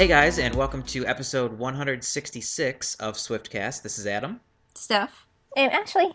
Hey 0.00 0.06
guys, 0.06 0.38
and 0.38 0.54
welcome 0.54 0.82
to 0.84 1.06
episode 1.06 1.58
166 1.58 2.94
of 2.94 3.16
Swiftcast. 3.16 3.82
This 3.82 3.98
is 3.98 4.06
Adam. 4.06 4.40
Steph. 4.74 5.26
And 5.58 5.70
Ashley. 5.70 6.14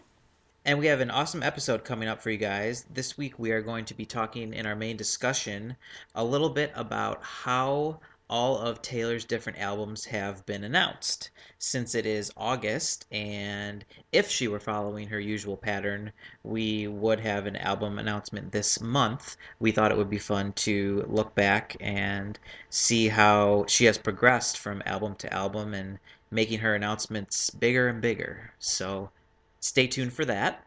And 0.66 0.80
we 0.80 0.88
have 0.88 1.02
an 1.02 1.12
awesome 1.12 1.44
episode 1.44 1.84
coming 1.84 2.10
up 2.10 2.20
for 2.20 2.32
you 2.32 2.40
guys. 2.40 2.88
This 2.92 3.16
week 3.16 3.38
we 3.38 3.52
are 3.52 3.62
going 3.62 3.86
to 3.86 3.94
be 3.94 4.04
talking 4.04 4.56
in 4.56 4.66
our 4.66 4.76
main 4.76 4.98
discussion 4.98 5.76
a 6.16 6.26
little 6.26 6.50
bit 6.50 6.72
about 6.74 7.22
how 7.22 8.00
all 8.30 8.58
of 8.58 8.82
Taylor's 8.82 9.26
different 9.26 9.60
albums 9.60 10.06
have 10.06 10.46
been 10.46 10.64
announced. 10.64 11.30
Since 11.60 11.94
it 11.94 12.06
is 12.06 12.32
August, 12.36 13.06
and 13.12 13.86
if 14.12 14.30
she 14.30 14.48
were 14.48 14.60
following 14.60 15.08
her 15.10 15.20
usual 15.20 15.58
pattern, 15.58 16.12
we 16.44 16.88
would 16.88 17.20
have 17.20 17.46
an 17.46 17.56
album 17.56 18.00
announcement 18.00 18.52
this 18.52 18.82
month. 18.82 19.38
We 19.60 19.72
thought 19.72 19.92
it 19.92 19.98
would 19.98 20.10
be 20.10 20.18
fun 20.18 20.54
to 20.54 21.06
look 21.08 21.36
back 21.36 21.76
and 21.80 22.40
see 22.70 23.08
how 23.08 23.66
she 23.68 23.86
has 23.86 23.98
progressed 23.98 24.58
from 24.58 24.82
album 24.86 25.16
to 25.16 25.34
album 25.34 25.74
and 25.74 26.00
making 26.32 26.60
her 26.60 26.76
announcements 26.76 27.50
bigger 27.50 27.88
and 27.88 28.02
bigger. 28.02 28.54
So 28.60 29.12
stay 29.60 29.88
tuned 29.88 30.14
for 30.14 30.26
that. 30.26 30.66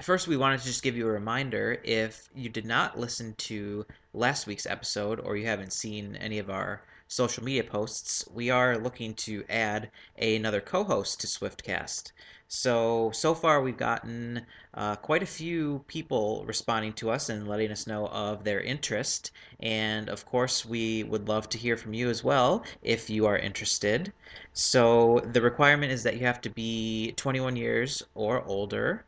First, 0.00 0.28
we 0.28 0.36
wanted 0.36 0.60
to 0.60 0.66
just 0.66 0.84
give 0.84 0.96
you 0.96 1.08
a 1.08 1.12
reminder 1.12 1.80
if 1.82 2.28
you 2.34 2.48
did 2.48 2.64
not 2.64 2.98
listen 2.98 3.34
to 3.38 3.84
last 4.18 4.46
week's 4.46 4.66
episode 4.66 5.20
or 5.20 5.36
you 5.36 5.46
haven't 5.46 5.72
seen 5.72 6.16
any 6.16 6.38
of 6.38 6.50
our 6.50 6.82
social 7.06 7.42
media 7.42 7.64
posts, 7.64 8.26
we 8.34 8.50
are 8.50 8.76
looking 8.76 9.14
to 9.14 9.44
add 9.48 9.90
another 10.18 10.60
co 10.60 10.84
host 10.84 11.20
to 11.20 11.26
Swiftcast. 11.26 12.12
So, 12.48 13.10
so 13.12 13.34
far 13.34 13.60
we've 13.60 13.76
gotten 13.76 14.46
uh, 14.74 14.96
quite 14.96 15.22
a 15.22 15.26
few 15.26 15.84
people 15.86 16.44
responding 16.46 16.94
to 16.94 17.10
us 17.10 17.28
and 17.28 17.46
letting 17.46 17.70
us 17.70 17.86
know 17.86 18.08
of 18.08 18.44
their 18.44 18.60
interest. 18.60 19.30
And 19.60 20.08
of 20.08 20.24
course, 20.26 20.64
we 20.64 21.04
would 21.04 21.28
love 21.28 21.48
to 21.50 21.58
hear 21.58 21.76
from 21.76 21.94
you 21.94 22.08
as 22.08 22.24
well 22.24 22.64
if 22.82 23.10
you 23.10 23.26
are 23.26 23.38
interested. 23.38 24.12
So, 24.52 25.20
the 25.32 25.42
requirement 25.42 25.92
is 25.92 26.02
that 26.02 26.14
you 26.16 26.26
have 26.26 26.40
to 26.42 26.50
be 26.50 27.12
21 27.16 27.56
years 27.56 28.02
or 28.14 28.42
older. 28.44 29.04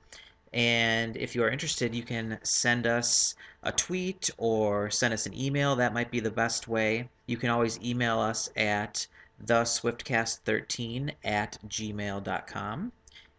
And 0.52 1.16
if 1.16 1.34
you 1.34 1.42
are 1.44 1.50
interested, 1.50 1.94
you 1.94 2.02
can 2.02 2.38
send 2.42 2.86
us 2.86 3.34
a 3.62 3.72
tweet 3.72 4.30
or 4.38 4.90
send 4.90 5.14
us 5.14 5.26
an 5.26 5.38
email. 5.38 5.76
That 5.76 5.94
might 5.94 6.10
be 6.10 6.20
the 6.20 6.30
best 6.30 6.68
way. 6.68 7.08
You 7.26 7.36
can 7.36 7.50
always 7.50 7.80
email 7.82 8.18
us 8.18 8.50
at 8.56 9.06
theswiftcast13 9.44 11.12
at 11.24 11.58
gmail.com 11.66 12.92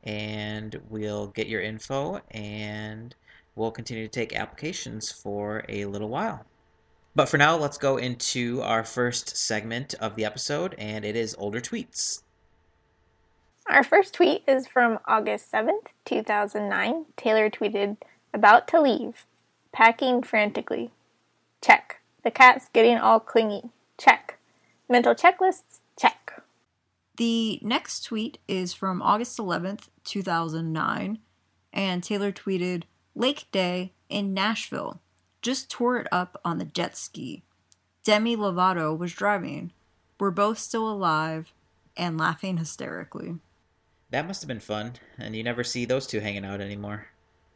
and 0.03 0.81
we'll 0.89 1.27
get 1.27 1.47
your 1.47 1.61
info 1.61 2.19
and 2.31 3.15
we'll 3.55 3.71
continue 3.71 4.03
to 4.03 4.11
take 4.11 4.35
applications 4.35 5.11
for 5.11 5.63
a 5.69 5.85
little 5.85 6.09
while. 6.09 6.45
But 7.13 7.27
for 7.27 7.37
now, 7.37 7.57
let's 7.57 7.77
go 7.77 7.97
into 7.97 8.61
our 8.61 8.83
first 8.83 9.35
segment 9.35 9.93
of 9.95 10.15
the 10.15 10.23
episode, 10.23 10.75
and 10.77 11.03
it 11.03 11.17
is 11.17 11.35
older 11.37 11.59
tweets. 11.59 12.21
Our 13.67 13.83
first 13.83 14.13
tweet 14.13 14.43
is 14.47 14.65
from 14.65 14.97
August 15.05 15.51
7th, 15.51 15.87
2009. 16.05 17.05
Taylor 17.17 17.49
tweeted, 17.49 17.97
About 18.33 18.65
to 18.69 18.81
leave. 18.81 19.25
Packing 19.71 20.21
frantically. 20.23 20.91
Check. 21.61 22.01
The 22.23 22.31
cat's 22.31 22.69
getting 22.73 22.97
all 22.97 23.19
clingy. 23.19 23.69
Check. 23.97 24.37
Mental 24.89 25.15
checklists? 25.15 25.79
Check. 25.99 26.41
The 27.17 27.59
next 27.61 28.05
tweet 28.05 28.37
is 28.47 28.73
from 28.73 29.01
August 29.01 29.37
11th, 29.37 29.89
2009, 30.03 31.19
and 31.73 32.03
Taylor 32.03 32.31
tweeted, 32.31 32.83
Lake 33.15 33.47
Day 33.51 33.93
in 34.09 34.33
Nashville. 34.33 34.99
Just 35.41 35.69
tore 35.69 35.97
it 35.97 36.07
up 36.11 36.39
on 36.45 36.57
the 36.57 36.65
jet 36.65 36.97
ski. 36.97 37.43
Demi 38.03 38.35
Lovato 38.35 38.97
was 38.97 39.13
driving. 39.13 39.71
We're 40.19 40.31
both 40.31 40.57
still 40.57 40.89
alive 40.89 41.53
and 41.97 42.17
laughing 42.17 42.57
hysterically. 42.57 43.35
That 44.09 44.27
must 44.27 44.41
have 44.41 44.47
been 44.47 44.59
fun, 44.59 44.93
and 45.17 45.35
you 45.35 45.43
never 45.43 45.63
see 45.63 45.85
those 45.85 46.07
two 46.07 46.19
hanging 46.19 46.45
out 46.45 46.61
anymore. 46.61 47.07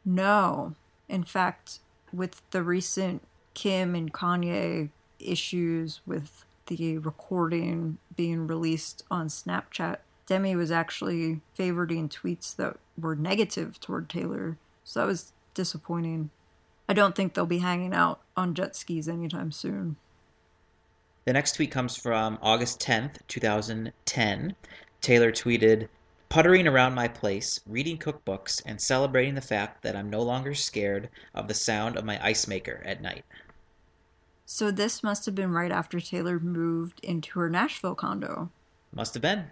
No. 0.04 0.74
In 1.08 1.24
fact, 1.24 1.80
with 2.16 2.42
the 2.50 2.62
recent 2.62 3.22
Kim 3.54 3.94
and 3.94 4.12
Kanye 4.12 4.90
issues 5.18 6.00
with 6.06 6.44
the 6.66 6.98
recording 6.98 7.98
being 8.16 8.46
released 8.46 9.04
on 9.10 9.28
Snapchat, 9.28 9.98
Demi 10.26 10.56
was 10.56 10.70
actually 10.70 11.40
favoriting 11.56 12.10
tweets 12.10 12.54
that 12.56 12.76
were 12.98 13.14
negative 13.14 13.78
toward 13.80 14.08
Taylor. 14.08 14.56
So 14.84 15.00
that 15.00 15.06
was 15.06 15.32
disappointing. 15.54 16.30
I 16.88 16.92
don't 16.92 17.14
think 17.14 17.34
they'll 17.34 17.46
be 17.46 17.58
hanging 17.58 17.94
out 17.94 18.20
on 18.36 18.54
jet 18.54 18.76
skis 18.76 19.08
anytime 19.08 19.52
soon. 19.52 19.96
The 21.24 21.32
next 21.32 21.52
tweet 21.52 21.70
comes 21.72 21.96
from 21.96 22.38
August 22.40 22.80
10th, 22.80 23.18
2010. 23.26 24.54
Taylor 25.00 25.32
tweeted, 25.32 25.88
Puttering 26.36 26.68
around 26.68 26.92
my 26.92 27.08
place, 27.08 27.60
reading 27.66 27.96
cookbooks, 27.96 28.60
and 28.66 28.78
celebrating 28.78 29.34
the 29.34 29.40
fact 29.40 29.82
that 29.82 29.96
I'm 29.96 30.10
no 30.10 30.20
longer 30.20 30.52
scared 30.52 31.08
of 31.34 31.48
the 31.48 31.54
sound 31.54 31.96
of 31.96 32.04
my 32.04 32.22
ice 32.22 32.46
maker 32.46 32.82
at 32.84 33.00
night. 33.00 33.24
So 34.44 34.70
this 34.70 35.02
must 35.02 35.24
have 35.24 35.34
been 35.34 35.52
right 35.52 35.72
after 35.72 35.98
Taylor 35.98 36.38
moved 36.38 37.00
into 37.02 37.40
her 37.40 37.48
Nashville 37.48 37.94
condo. 37.94 38.50
Must 38.92 39.14
have 39.14 39.22
been. 39.22 39.46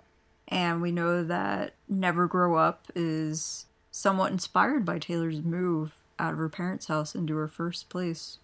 And 0.49 0.83
we 0.83 0.93
know 0.93 1.25
that 1.25 1.73
Never 1.89 2.27
Grow 2.27 2.57
Up 2.57 2.93
is 2.95 3.65
somewhat 3.91 4.33
inspired 4.33 4.85
by 4.85 4.99
Taylor's 4.99 5.41
move 5.41 5.95
out 6.19 6.35
of 6.35 6.39
her 6.39 6.51
parents' 6.51 6.89
house 6.89 7.15
into 7.15 7.35
her 7.37 7.49
first 7.49 7.89
place. 7.89 8.41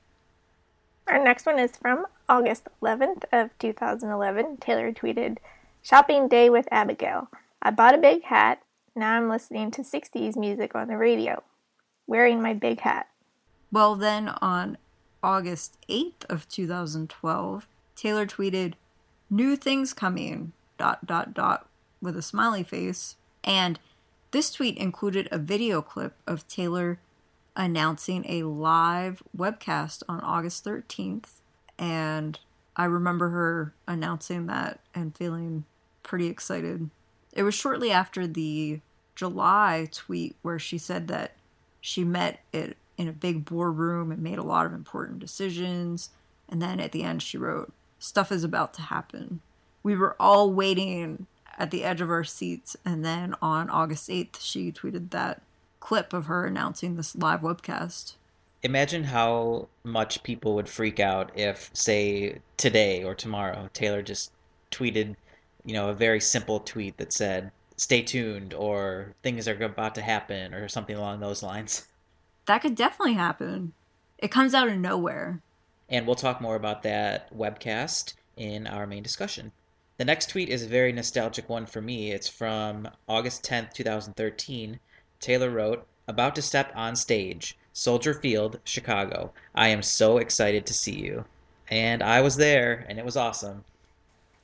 Our 1.07 1.23
next 1.23 1.45
one 1.45 1.59
is 1.59 1.77
from 1.77 2.07
August 2.27 2.69
11th 2.83 3.25
of 3.33 3.51
2011. 3.59 4.57
Taylor 4.57 4.93
tweeted, 4.93 5.37
"Shopping 5.83 6.27
day 6.27 6.49
with 6.49 6.69
Abigail. 6.71 7.29
I 7.63 7.71
bought 7.71 7.95
a 7.95 7.99
big 7.99 8.25
hat. 8.25 8.63
Now 8.97 9.17
I'm 9.17 9.29
listening 9.29 9.71
to 9.73 9.83
60s 9.83 10.37
music 10.37 10.75
on 10.75 10.89
the 10.89 10.97
radio, 10.97 11.43
wearing 12.07 12.43
my 12.43 12.55
big 12.55 12.81
hat." 12.81 13.09
Well, 13.71 13.95
then 13.97 14.29
on 14.41 14.79
August 15.23 15.77
8th 15.89 16.25
of 16.29 16.49
2012, 16.49 17.69
Taylor 17.95 18.27
tweeted, 18.27 18.75
"New 19.29 19.57
things 19.57 19.93
coming." 19.93 20.53
dot 20.79 21.05
dot 21.05 21.35
dot 21.35 21.69
with 22.01 22.17
a 22.17 22.23
smiley 22.23 22.63
face, 22.63 23.17
and 23.45 23.79
this 24.31 24.51
tweet 24.51 24.79
included 24.79 25.29
a 25.31 25.39
video 25.39 25.83
clip 25.83 26.15
of 26.27 26.49
Taylor 26.49 26.99
announcing 27.55 28.25
a 28.27 28.45
live 28.45 29.23
webcast 29.37 30.03
on 30.09 30.21
August 30.23 30.65
13th. 30.65 31.43
And 31.79 32.39
I 32.77 32.85
remember 32.85 33.29
her 33.29 33.75
announcing 33.87 34.47
that 34.47 34.81
and 34.95 35.15
feeling 35.15 35.65
pretty 36.03 36.29
excited. 36.29 36.89
It 37.33 37.43
was 37.43 37.55
shortly 37.55 37.91
after 37.91 38.27
the 38.27 38.81
July 39.15 39.89
tweet 39.93 40.37
where 40.43 40.59
she 40.59 40.79
said 40.79 41.09
that 41.09 41.33
she 41.81 42.05
met 42.05 42.41
it 42.53 42.77
in 42.97 43.09
a 43.09 43.13
big 43.13 43.45
boardroom 43.45 44.13
and 44.13 44.23
made 44.23 44.39
a 44.39 44.43
lot 44.43 44.67
of 44.67 44.73
important 44.73 45.19
decisions. 45.19 46.11
And 46.49 46.61
then 46.61 46.81
at 46.81 46.93
the 46.93 47.03
end, 47.03 47.23
she 47.23 47.39
wrote, 47.39 47.73
Stuff 47.99 48.33
is 48.33 48.45
about 48.45 48.75
to 48.75 48.83
happen. 48.83 49.41
We 49.83 49.97
were 49.97 50.17
all 50.19 50.53
waiting 50.53 51.27
at 51.59 51.71
the 51.71 51.85
edge 51.85 52.01
of 52.01 52.11
our 52.11 52.25
seats. 52.25 52.77
And 52.85 53.05
then 53.05 53.35
on 53.41 53.71
August 53.71 54.09
8th, 54.09 54.41
she 54.41 54.73
tweeted 54.73 55.11
that 55.11 55.43
clip 55.81 56.13
of 56.13 56.27
her 56.27 56.47
announcing 56.47 56.97
this 56.97 57.15
live 57.15 57.41
webcast. 57.41 58.15
Imagine 58.63 59.05
how 59.05 59.69
much 59.85 60.23
people 60.23 60.55
would 60.55 60.69
freak 60.69 61.01
out 61.01 61.31
if, 61.35 61.71
say, 61.73 62.41
today 62.57 63.03
or 63.03 63.15
tomorrow, 63.15 63.71
Taylor 63.73 64.03
just 64.03 64.33
tweeted, 64.71 65.17
you 65.65 65.75
know, 65.75 65.89
a 65.89 65.95
very 65.95 66.21
simple 66.21 66.61
tweet 66.61 66.97
that 66.97 67.13
said, 67.13 67.53
stay 67.77 68.03
tuned 68.03 68.53
or 68.53 69.15
things 69.23 69.49
are 69.49 69.65
about 69.65 69.95
to 69.95 70.03
happen 70.03 70.53
or 70.53 70.69
something 70.69 70.97
along 70.97 71.21
those 71.21 71.43
lines. 71.43 71.87
That 72.47 72.63
could 72.63 72.75
definitely 72.75 73.15
happen. 73.15 73.73
It 74.19 74.31
comes 74.31 74.55
out 74.55 74.69
of 74.69 74.77
nowhere. 74.77 75.41
And 75.89 76.07
we'll 76.07 76.17
talk 76.17 76.41
more 76.41 76.57
about 76.57 76.83
that 76.83 77.35
webcast 77.35 78.15
in 78.37 78.67
our 78.67 78.87
main 78.87 79.03
discussion. 79.03 79.53
The 79.97 80.05
next 80.05 80.31
tweet 80.31 80.49
is 80.49 80.63
a 80.63 80.69
very 80.69 80.93
nostalgic 80.93 81.49
one 81.49 81.67
for 81.67 81.81
me. 81.81 82.13
It's 82.13 82.29
from 82.29 82.89
August 83.09 83.45
10th, 83.45 83.73
2013. 83.73 84.79
Taylor 85.21 85.51
wrote, 85.51 85.87
About 86.07 86.35
to 86.37 86.43
step 86.43 86.73
on 86.75 86.97
stage, 86.97 87.57
Soldier 87.73 88.15
Field, 88.15 88.61
Chicago. 88.65 89.33
I 89.55 89.69
am 89.69 89.83
so 89.83 90.19
excited 90.19 90.67
to 90.67 90.75
see 90.75 90.99
you. 90.99 91.25
And 91.69 92.03
I 92.03 92.21
was 92.21 92.37
there, 92.37 92.85
and 92.89 92.99
it 92.99 93.05
was 93.05 93.17
awesome. 93.17 93.65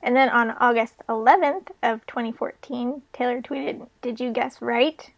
And 0.01 0.15
then 0.15 0.29
on 0.29 0.51
August 0.51 0.95
11th 1.09 1.69
of 1.81 2.05
2014, 2.05 3.01
Taylor 3.13 3.41
tweeted, 3.41 3.87
Did 4.01 4.19
you 4.19 4.31
guess 4.31 4.61
right? 4.61 5.09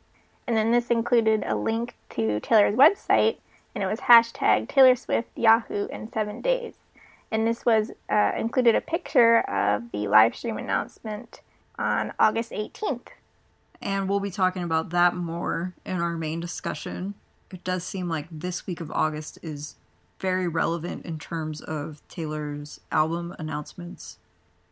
And 0.48 0.58
then 0.58 0.72
this 0.72 0.90
included 0.90 1.44
a 1.46 1.56
link 1.56 1.96
to 2.12 2.40
Taylor's 2.40 2.76
website, 2.76 3.38
and 3.76 3.84
it 3.84 3.88
was 3.88 4.00
hashtag 4.00 4.68
Taylor 4.68 4.96
Swift 4.96 5.30
Yahoo 5.36 5.88
in 5.88 6.12
seven 6.12 6.42
days. 6.42 6.74
And 7.32 7.46
this 7.46 7.66
was 7.66 7.92
uh, 8.10 8.32
included 8.38 8.74
a 8.74 8.82
picture 8.82 9.42
of 9.42 9.92
the 9.92 10.08
live 10.08 10.36
stream 10.36 10.58
announcement 10.58 11.42
on 11.78 12.14
August 12.20 12.52
18th. 12.52 13.08
And 13.82 14.10
we'll 14.10 14.20
be 14.20 14.32
talking 14.32 14.64
about 14.64 14.90
that 14.90 15.16
more 15.16 15.74
in 15.86 16.02
our 16.02 16.18
main 16.18 16.40
discussion. 16.40 17.14
It 17.52 17.64
does 17.64 17.84
seem 17.84 18.10
like 18.10 18.28
this 18.32 18.68
week 18.68 18.82
of 18.82 18.92
August 18.92 19.40
is 19.42 19.76
very 20.20 20.48
relevant 20.48 21.06
in 21.06 21.18
terms 21.18 21.62
of 21.62 22.06
Taylor's 22.10 22.82
album 22.92 23.36
announcements. 23.40 24.18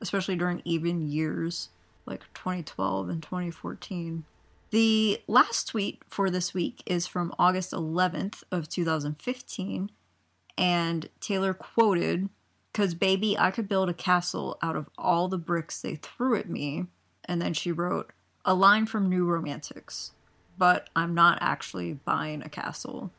Especially 0.01 0.35
during 0.35 0.61
even 0.65 1.01
years 1.01 1.69
like 2.05 2.21
2012 2.33 3.09
and 3.09 3.21
2014. 3.21 4.23
The 4.69 5.21
last 5.27 5.67
tweet 5.67 6.01
for 6.09 6.29
this 6.29 6.53
week 6.53 6.83
is 6.85 7.07
from 7.07 7.33
August 7.39 7.71
11th 7.71 8.43
of 8.51 8.67
2015 8.67 9.91
and 10.57 11.09
Taylor 11.19 11.53
quoted, 11.53 12.29
"Cuz 12.73 12.93
baby, 12.93 13.37
I 13.37 13.51
could 13.51 13.69
build 13.69 13.89
a 13.89 13.93
castle 13.93 14.57
out 14.61 14.75
of 14.75 14.89
all 14.97 15.27
the 15.27 15.37
bricks 15.37 15.81
they 15.81 15.95
threw 15.95 16.35
at 16.35 16.49
me." 16.49 16.87
And 17.25 17.41
then 17.41 17.53
she 17.53 17.71
wrote, 17.71 18.11
"A 18.43 18.53
line 18.53 18.85
from 18.85 19.09
New 19.09 19.25
Romantics, 19.25 20.13
but 20.57 20.89
I'm 20.95 21.13
not 21.13 21.37
actually 21.41 21.93
buying 21.93 22.41
a 22.41 22.49
castle." 22.49 23.11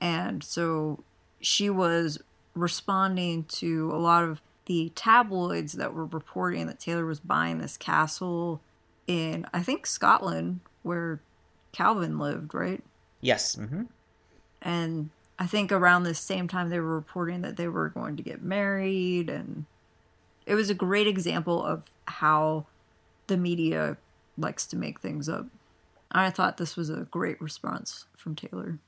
And 0.00 0.42
so 0.42 1.02
she 1.40 1.70
was 1.70 2.18
responding 2.54 3.44
to 3.44 3.90
a 3.92 3.98
lot 3.98 4.24
of 4.24 4.40
the 4.66 4.92
tabloids 4.94 5.72
that 5.74 5.94
were 5.94 6.06
reporting 6.06 6.66
that 6.66 6.80
Taylor 6.80 7.04
was 7.04 7.20
buying 7.20 7.58
this 7.58 7.76
castle 7.76 8.60
in, 9.06 9.46
I 9.52 9.62
think, 9.62 9.86
Scotland, 9.86 10.60
where 10.82 11.20
Calvin 11.72 12.18
lived, 12.18 12.54
right? 12.54 12.82
Yes. 13.20 13.56
Mm-hmm. 13.56 13.82
And 14.60 15.10
I 15.38 15.46
think 15.46 15.72
around 15.72 16.04
the 16.04 16.14
same 16.14 16.46
time 16.46 16.68
they 16.68 16.78
were 16.78 16.94
reporting 16.94 17.42
that 17.42 17.56
they 17.56 17.68
were 17.68 17.88
going 17.88 18.16
to 18.16 18.22
get 18.22 18.42
married. 18.42 19.28
And 19.28 19.64
it 20.46 20.54
was 20.54 20.70
a 20.70 20.74
great 20.74 21.06
example 21.06 21.64
of 21.64 21.82
how 22.06 22.66
the 23.26 23.36
media 23.36 23.96
likes 24.38 24.66
to 24.66 24.76
make 24.76 25.00
things 25.00 25.28
up. 25.28 25.46
I 26.12 26.30
thought 26.30 26.58
this 26.58 26.76
was 26.76 26.90
a 26.90 27.06
great 27.10 27.40
response 27.40 28.06
from 28.16 28.36
Taylor. 28.36 28.78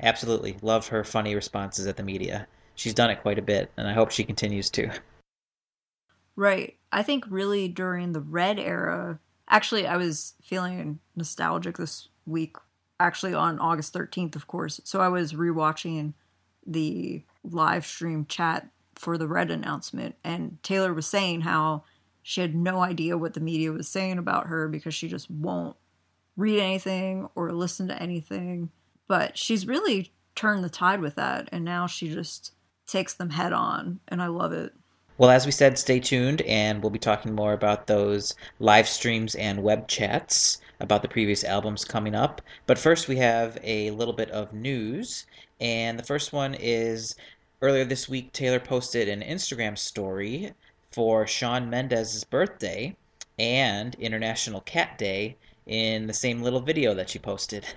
Absolutely. 0.00 0.56
Love 0.60 0.88
her 0.88 1.04
funny 1.04 1.34
responses 1.34 1.86
at 1.86 1.96
the 1.96 2.02
media. 2.02 2.46
She's 2.74 2.94
done 2.94 3.10
it 3.10 3.22
quite 3.22 3.38
a 3.38 3.42
bit, 3.42 3.70
and 3.76 3.86
I 3.86 3.92
hope 3.92 4.10
she 4.10 4.24
continues 4.24 4.68
to. 4.70 4.90
Right. 6.36 6.76
I 6.92 7.02
think 7.02 7.24
really 7.28 7.68
during 7.68 8.12
the 8.12 8.20
Red 8.20 8.58
era, 8.58 9.18
actually, 9.48 9.86
I 9.86 9.96
was 9.96 10.34
feeling 10.42 10.98
nostalgic 11.16 11.76
this 11.76 12.08
week, 12.26 12.56
actually 12.98 13.34
on 13.34 13.58
August 13.58 13.92
13th, 13.94 14.36
of 14.36 14.46
course. 14.46 14.80
So 14.84 15.00
I 15.00 15.08
was 15.08 15.32
rewatching 15.32 16.14
the 16.66 17.22
live 17.44 17.84
stream 17.86 18.26
chat 18.26 18.68
for 18.94 19.18
the 19.18 19.28
Red 19.28 19.50
announcement, 19.50 20.14
and 20.24 20.58
Taylor 20.62 20.94
was 20.94 21.06
saying 21.06 21.42
how 21.42 21.84
she 22.22 22.40
had 22.40 22.54
no 22.54 22.80
idea 22.80 23.18
what 23.18 23.34
the 23.34 23.40
media 23.40 23.70
was 23.70 23.88
saying 23.88 24.18
about 24.18 24.46
her 24.46 24.68
because 24.68 24.94
she 24.94 25.08
just 25.08 25.30
won't 25.30 25.76
read 26.36 26.60
anything 26.60 27.28
or 27.34 27.52
listen 27.52 27.88
to 27.88 28.02
anything. 28.02 28.70
But 29.06 29.36
she's 29.36 29.66
really 29.66 30.12
turned 30.34 30.64
the 30.64 30.70
tide 30.70 31.00
with 31.00 31.16
that, 31.16 31.48
and 31.52 31.64
now 31.64 31.86
she 31.86 32.08
just 32.08 32.52
takes 32.86 33.14
them 33.14 33.30
head 33.30 33.52
on, 33.52 34.00
and 34.08 34.22
I 34.22 34.28
love 34.28 34.52
it. 34.52 34.72
Well, 35.16 35.30
as 35.30 35.46
we 35.46 35.52
said, 35.52 35.78
stay 35.78 36.00
tuned, 36.00 36.42
and 36.42 36.82
we'll 36.82 36.90
be 36.90 36.98
talking 36.98 37.34
more 37.34 37.52
about 37.52 37.86
those 37.86 38.34
live 38.58 38.88
streams 38.88 39.36
and 39.36 39.62
web 39.62 39.86
chats 39.86 40.60
about 40.80 41.02
the 41.02 41.08
previous 41.08 41.44
albums 41.44 41.84
coming 41.84 42.16
up. 42.16 42.42
But 42.66 42.78
first, 42.78 43.06
we 43.06 43.16
have 43.16 43.56
a 43.62 43.92
little 43.92 44.14
bit 44.14 44.30
of 44.30 44.52
news, 44.52 45.26
and 45.60 45.96
the 45.96 46.02
first 46.02 46.32
one 46.32 46.54
is 46.54 47.14
earlier 47.62 47.84
this 47.84 48.08
week, 48.08 48.32
Taylor 48.32 48.58
posted 48.58 49.08
an 49.08 49.22
Instagram 49.22 49.78
story 49.78 50.52
for 50.90 51.28
Shawn 51.28 51.70
Mendes' 51.70 52.24
birthday 52.24 52.96
and 53.38 53.94
International 53.96 54.62
Cat 54.62 54.98
Day 54.98 55.36
in 55.66 56.08
the 56.08 56.12
same 56.12 56.42
little 56.42 56.60
video 56.60 56.92
that 56.94 57.10
she 57.10 57.18
posted. 57.18 57.64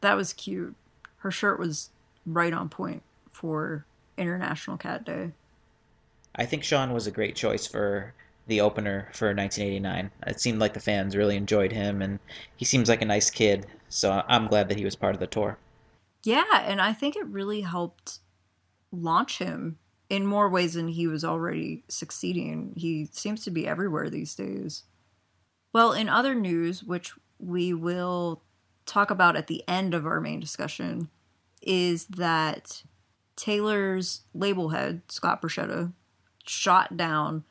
That 0.00 0.16
was 0.16 0.32
cute. 0.32 0.74
Her 1.18 1.30
shirt 1.30 1.60
was 1.60 1.90
right 2.26 2.52
on 2.52 2.68
point 2.68 3.04
for 3.30 3.86
International 4.18 4.76
Cat 4.76 5.04
Day. 5.04 5.30
I 6.34 6.46
think 6.46 6.64
Shawn 6.64 6.92
was 6.92 7.06
a 7.06 7.12
great 7.12 7.36
choice 7.36 7.66
for 7.66 8.14
the 8.46 8.60
opener 8.60 9.08
for 9.12 9.34
1989. 9.34 10.10
It 10.26 10.40
seemed 10.40 10.58
like 10.58 10.74
the 10.74 10.80
fans 10.80 11.16
really 11.16 11.36
enjoyed 11.36 11.72
him, 11.72 12.02
and 12.02 12.18
he 12.56 12.64
seems 12.64 12.88
like 12.88 13.02
a 13.02 13.06
nice 13.06 13.30
kid. 13.30 13.66
So 13.88 14.22
I'm 14.26 14.48
glad 14.48 14.68
that 14.68 14.78
he 14.78 14.84
was 14.84 14.96
part 14.96 15.14
of 15.14 15.20
the 15.20 15.26
tour. 15.26 15.58
Yeah, 16.24 16.62
and 16.64 16.80
I 16.80 16.92
think 16.92 17.16
it 17.16 17.26
really 17.26 17.60
helped 17.62 18.18
launch 18.90 19.38
him 19.38 19.78
in 20.08 20.26
more 20.26 20.48
ways 20.48 20.74
than 20.74 20.88
he 20.88 21.06
was 21.06 21.24
already 21.24 21.84
succeeding. 21.88 22.72
He 22.76 23.08
seems 23.12 23.44
to 23.44 23.50
be 23.50 23.66
everywhere 23.66 24.10
these 24.10 24.34
days. 24.34 24.84
Well, 25.72 25.92
in 25.92 26.08
other 26.08 26.34
news, 26.34 26.82
which 26.82 27.12
we 27.38 27.72
will 27.72 28.42
talk 28.84 29.10
about 29.10 29.36
at 29.36 29.46
the 29.46 29.62
end 29.66 29.94
of 29.94 30.06
our 30.06 30.20
main 30.20 30.40
discussion, 30.40 31.08
is 31.62 32.06
that 32.06 32.82
Taylor's 33.36 34.22
label 34.34 34.70
head, 34.70 35.02
Scott 35.08 35.40
Borchetta, 35.40 35.92
shot 36.44 36.96
down 36.96 37.44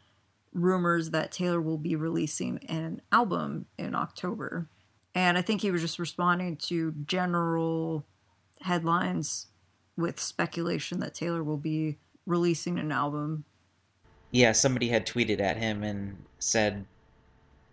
rumors 0.53 1.11
that 1.11 1.31
Taylor 1.31 1.61
will 1.61 1.77
be 1.77 1.95
releasing 1.95 2.57
an 2.69 3.01
album 3.11 3.65
in 3.77 3.95
October. 3.95 4.67
And 5.15 5.37
I 5.37 5.41
think 5.41 5.61
he 5.61 5.71
was 5.71 5.81
just 5.81 5.99
responding 5.99 6.57
to 6.57 6.93
general 7.05 8.05
headlines 8.61 9.47
with 9.97 10.19
speculation 10.19 10.99
that 10.99 11.13
Taylor 11.13 11.43
will 11.43 11.57
be 11.57 11.97
releasing 12.25 12.79
an 12.79 12.91
album. 12.91 13.45
Yeah, 14.31 14.53
somebody 14.53 14.87
had 14.87 15.05
tweeted 15.05 15.41
at 15.41 15.57
him 15.57 15.83
and 15.83 16.17
said, 16.39 16.85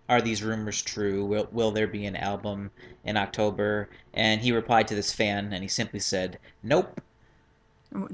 Are 0.09 0.21
these 0.21 0.43
rumors 0.43 0.83
true? 0.83 1.25
Will, 1.25 1.49
will 1.53 1.71
there 1.71 1.87
be 1.87 2.07
an 2.07 2.17
album 2.17 2.71
in 3.05 3.17
October? 3.17 3.89
And 4.15 4.41
he 4.41 4.53
replied 4.53 4.89
to 4.89 4.95
this 4.95 5.13
fan 5.13 5.53
and 5.53 5.63
he 5.63 5.69
simply 5.69 6.01
said, 6.01 6.39
Nope. 6.63 7.01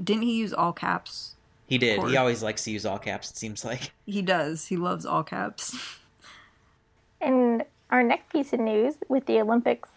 Didn't 0.01 0.23
he 0.23 0.37
use 0.37 0.53
all 0.53 0.71
caps 0.71 1.34
he 1.67 1.77
did. 1.77 2.03
He 2.03 2.17
always 2.17 2.43
likes 2.43 2.63
to 2.65 2.71
use 2.71 2.85
all 2.85 2.99
caps, 2.99 3.31
it 3.31 3.37
seems 3.37 3.65
like. 3.65 3.91
He 4.05 4.21
does. 4.21 4.67
He 4.67 4.77
loves 4.77 5.05
all 5.05 5.23
caps. 5.23 5.75
and 7.19 7.63
our 7.89 8.03
next 8.03 8.29
piece 8.29 8.53
of 8.53 8.59
news 8.59 8.95
with 9.09 9.25
the 9.25 9.39
Olympics 9.41 9.89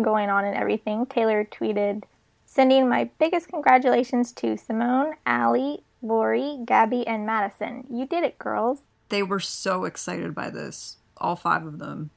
going 0.00 0.30
on 0.30 0.44
and 0.44 0.56
everything, 0.56 1.06
Taylor 1.06 1.44
tweeted, 1.44 2.04
Sending 2.44 2.88
my 2.88 3.10
biggest 3.18 3.48
congratulations 3.48 4.32
to 4.32 4.56
Simone, 4.56 5.14
Aly, 5.26 5.82
Laurie, 6.00 6.58
Gabby, 6.64 7.06
and 7.06 7.26
Madison. 7.26 7.84
You 7.90 8.06
did 8.06 8.24
it, 8.24 8.38
girls. 8.38 8.80
They 9.08 9.22
were 9.22 9.40
so 9.40 9.84
excited 9.84 10.34
by 10.34 10.50
this, 10.50 10.96
all 11.16 11.36
five 11.36 11.66
of 11.66 11.78
them. 11.78 12.10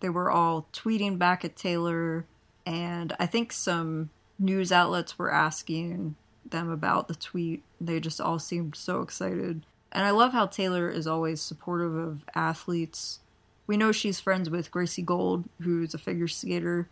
They 0.00 0.08
were 0.08 0.30
all 0.30 0.66
tweeting 0.72 1.18
back 1.18 1.44
at 1.44 1.56
Taylor, 1.56 2.24
and 2.64 3.14
I 3.20 3.26
think 3.26 3.52
some 3.52 4.10
news 4.38 4.72
outlets 4.72 5.18
were 5.18 5.32
asking 5.32 6.16
them 6.50 6.70
about 6.70 7.08
the 7.08 7.14
tweet. 7.14 7.62
They 7.80 8.00
just 8.00 8.20
all 8.20 8.38
seemed 8.38 8.76
so 8.76 9.02
excited. 9.02 9.64
And 9.92 10.04
I 10.06 10.10
love 10.10 10.32
how 10.32 10.46
Taylor 10.46 10.88
is 10.88 11.06
always 11.06 11.40
supportive 11.40 11.94
of 11.94 12.24
athletes. 12.34 13.20
We 13.66 13.76
know 13.76 13.92
she's 13.92 14.20
friends 14.20 14.48
with 14.48 14.70
Gracie 14.70 15.02
Gold, 15.02 15.44
who's 15.60 15.94
a 15.94 15.98
figure 15.98 16.28
skater. 16.28 16.88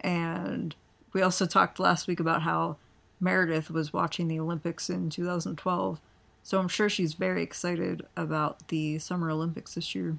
And 0.00 0.74
we 1.12 1.22
also 1.22 1.46
talked 1.46 1.78
last 1.78 2.06
week 2.06 2.20
about 2.20 2.42
how 2.42 2.76
Meredith 3.20 3.70
was 3.70 3.92
watching 3.92 4.28
the 4.28 4.40
Olympics 4.40 4.88
in 4.88 5.10
2012. 5.10 6.00
So 6.42 6.58
I'm 6.58 6.68
sure 6.68 6.88
she's 6.88 7.14
very 7.14 7.42
excited 7.42 8.06
about 8.16 8.68
the 8.68 8.98
Summer 8.98 9.30
Olympics 9.30 9.74
this 9.74 9.94
year. 9.94 10.16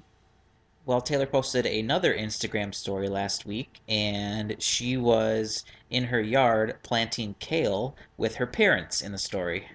Well, 0.84 1.00
Taylor 1.00 1.26
posted 1.26 1.64
another 1.64 2.12
Instagram 2.12 2.74
story 2.74 3.08
last 3.08 3.46
week, 3.46 3.80
and 3.86 4.60
she 4.60 4.96
was 4.96 5.64
in 5.90 6.04
her 6.04 6.20
yard 6.20 6.76
planting 6.82 7.36
kale 7.38 7.94
with 8.16 8.34
her 8.36 8.46
parents 8.46 9.00
in 9.00 9.12
the 9.12 9.18
story. 9.18 9.68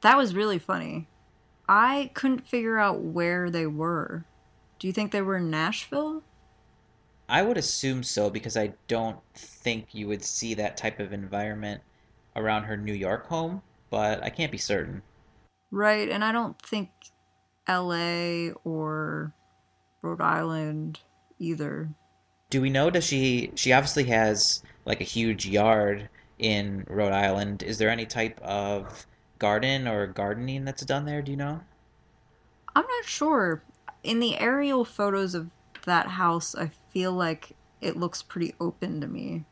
That 0.00 0.16
was 0.16 0.34
really 0.34 0.58
funny. 0.58 1.06
I 1.68 2.10
couldn't 2.14 2.48
figure 2.48 2.78
out 2.78 3.00
where 3.00 3.50
they 3.50 3.66
were. 3.66 4.24
Do 4.78 4.86
you 4.86 4.92
think 4.92 5.12
they 5.12 5.22
were 5.22 5.36
in 5.36 5.50
Nashville? 5.50 6.22
I 7.28 7.42
would 7.42 7.58
assume 7.58 8.02
so 8.02 8.30
because 8.30 8.56
I 8.56 8.72
don't 8.88 9.18
think 9.34 9.94
you 9.94 10.08
would 10.08 10.24
see 10.24 10.54
that 10.54 10.76
type 10.76 10.98
of 10.98 11.12
environment 11.12 11.82
around 12.36 12.64
her 12.64 12.76
New 12.76 12.92
York 12.92 13.26
home, 13.26 13.62
but 13.90 14.22
I 14.22 14.30
can't 14.30 14.52
be 14.52 14.58
certain. 14.58 15.02
Right, 15.70 16.08
and 16.08 16.24
I 16.24 16.32
don't 16.32 16.60
think 16.60 16.90
LA 17.68 18.52
or 18.64 19.32
Rhode 20.04 20.20
Island 20.20 21.00
either. 21.38 21.88
Do 22.50 22.60
we 22.60 22.70
know 22.70 22.90
does 22.90 23.04
she 23.04 23.50
she 23.54 23.72
obviously 23.72 24.04
has 24.04 24.62
like 24.84 25.00
a 25.00 25.04
huge 25.04 25.46
yard 25.46 26.08
in 26.38 26.84
Rhode 26.88 27.12
Island. 27.12 27.62
Is 27.62 27.78
there 27.78 27.88
any 27.88 28.06
type 28.06 28.40
of 28.42 29.06
garden 29.38 29.88
or 29.88 30.06
gardening 30.06 30.64
that's 30.64 30.84
done 30.84 31.04
there, 31.04 31.22
do 31.22 31.30
you 31.30 31.36
know? 31.36 31.60
I'm 32.76 32.84
not 32.84 33.04
sure. 33.04 33.62
In 34.02 34.20
the 34.20 34.38
aerial 34.38 34.84
photos 34.84 35.34
of 35.34 35.50
that 35.84 36.06
house, 36.06 36.54
I 36.54 36.70
feel 36.90 37.12
like 37.12 37.52
it 37.80 37.96
looks 37.96 38.22
pretty 38.22 38.54
open 38.60 39.00
to 39.00 39.06
me. 39.06 39.44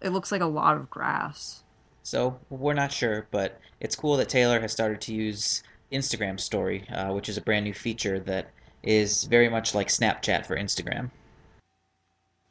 It 0.00 0.10
looks 0.10 0.32
like 0.32 0.40
a 0.40 0.46
lot 0.46 0.76
of 0.76 0.90
grass. 0.90 1.62
So 2.02 2.38
we're 2.48 2.74
not 2.74 2.92
sure, 2.92 3.26
but 3.30 3.60
it's 3.80 3.96
cool 3.96 4.16
that 4.16 4.28
Taylor 4.28 4.60
has 4.60 4.72
started 4.72 5.00
to 5.02 5.14
use 5.14 5.62
Instagram 5.92 6.40
Story, 6.40 6.88
uh, 6.88 7.12
which 7.12 7.28
is 7.28 7.36
a 7.36 7.42
brand 7.42 7.64
new 7.64 7.74
feature 7.74 8.18
that 8.20 8.50
is 8.88 9.24
very 9.24 9.50
much 9.50 9.74
like 9.74 9.88
Snapchat 9.88 10.46
for 10.46 10.56
Instagram. 10.56 11.10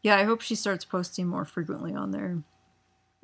Yeah, 0.03 0.17
I 0.17 0.23
hope 0.23 0.41
she 0.41 0.53
starts 0.53 0.85
posting 0.85 1.27
more 1.27 1.45
frequently 1.45 1.95
on 1.95 2.11
there. 2.11 2.43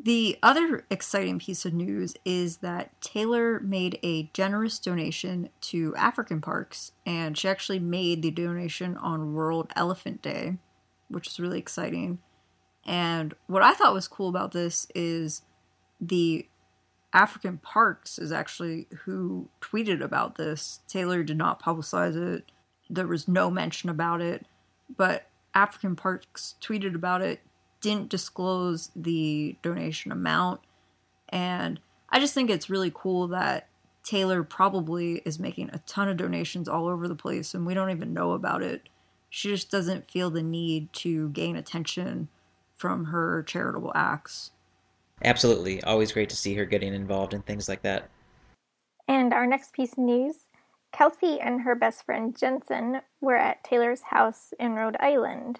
The 0.01 0.39
other 0.41 0.84
exciting 0.89 1.38
piece 1.38 1.63
of 1.63 1.75
news 1.75 2.15
is 2.25 2.58
that 2.58 3.00
Taylor 3.00 3.60
made 3.60 4.00
a 4.01 4.32
generous 4.34 4.79
donation 4.79 5.50
to 5.62 5.96
African 5.96 6.41
parks, 6.41 6.91
and 7.05 7.38
she 7.38 7.48
actually 7.48 7.77
made 7.77 8.24
the 8.24 8.32
donation 8.32 8.98
on 8.98 9.36
World 9.36 9.72
Elephant 9.75 10.24
Day, 10.24 10.58
which 11.08 11.27
is 11.27 11.39
really 11.39 11.60
exciting. 11.60 12.17
And 12.84 13.36
what 13.46 13.62
I 13.62 13.75
thought 13.75 13.93
was 13.93 14.08
cool 14.08 14.27
about 14.27 14.53
this 14.53 14.88
is 14.96 15.43
the 16.01 16.48
African 17.13 17.60
Parks 17.60 18.17
is 18.17 18.32
actually 18.32 18.88
who 19.05 19.50
tweeted 19.62 20.03
about 20.03 20.36
this. 20.36 20.79
Taylor 20.88 21.22
did 21.22 21.38
not 21.38 21.62
publicize 21.62 22.15
it, 22.15 22.51
there 22.90 23.08
was 23.08 23.28
no 23.28 23.50
mention 23.50 23.90
about 23.90 24.22
it, 24.22 24.46
but 24.96 25.28
African 25.54 25.96
Parks 25.96 26.56
tweeted 26.62 26.96
about 26.96 27.22
it, 27.22 27.40
didn't 27.82 28.10
disclose 28.10 28.92
the 28.96 29.56
donation 29.62 30.12
amount. 30.12 30.62
And 31.30 31.80
I 32.10 32.20
just 32.20 32.34
think 32.34 32.50
it's 32.50 32.70
really 32.70 32.92
cool 32.94 33.28
that 33.30 33.68
Taylor 34.04 34.44
probably 34.44 35.22
is 35.25 35.40
making 35.40 35.70
a 35.72 35.80
ton 35.80 36.10
of 36.10 36.18
donations 36.18 36.68
all 36.68 36.88
over 36.88 37.08
the 37.08 37.16
place 37.16 37.54
and 37.54 37.66
we 37.66 37.74
don't 37.74 37.90
even 37.90 38.13
know 38.13 38.34
about 38.34 38.62
it. 38.62 38.90
She 39.30 39.50
just 39.50 39.72
doesn't 39.72 40.12
feel 40.12 40.30
the 40.30 40.44
need 40.44 40.92
to 40.94 41.30
gain 41.30 41.56
attention 41.56 42.28
from 42.75 43.06
her 43.06 43.44
charitable 43.44 43.92
acts. 43.96 44.52
Absolutely. 45.24 45.82
Always 45.84 46.12
great 46.12 46.30
to 46.30 46.36
see 46.36 46.54
her 46.56 46.66
getting 46.66 46.94
involved 46.94 47.34
in 47.34 47.42
things 47.42 47.70
like 47.70 47.82
that. 47.84 48.10
And 49.08 49.34
our 49.34 49.48
next 49.48 49.74
piece 49.74 49.94
of 49.94 50.00
news 50.00 50.36
Kelsey 50.94 51.40
and 51.42 51.62
her 51.62 51.76
best 51.76 52.06
friend 52.06 52.38
Jensen 52.38 53.02
were 53.20 53.36
at 53.36 53.64
Taylor's 53.64 54.04
house 54.04 54.54
in 54.60 54.74
Rhode 54.74 54.96
Island. 55.00 55.60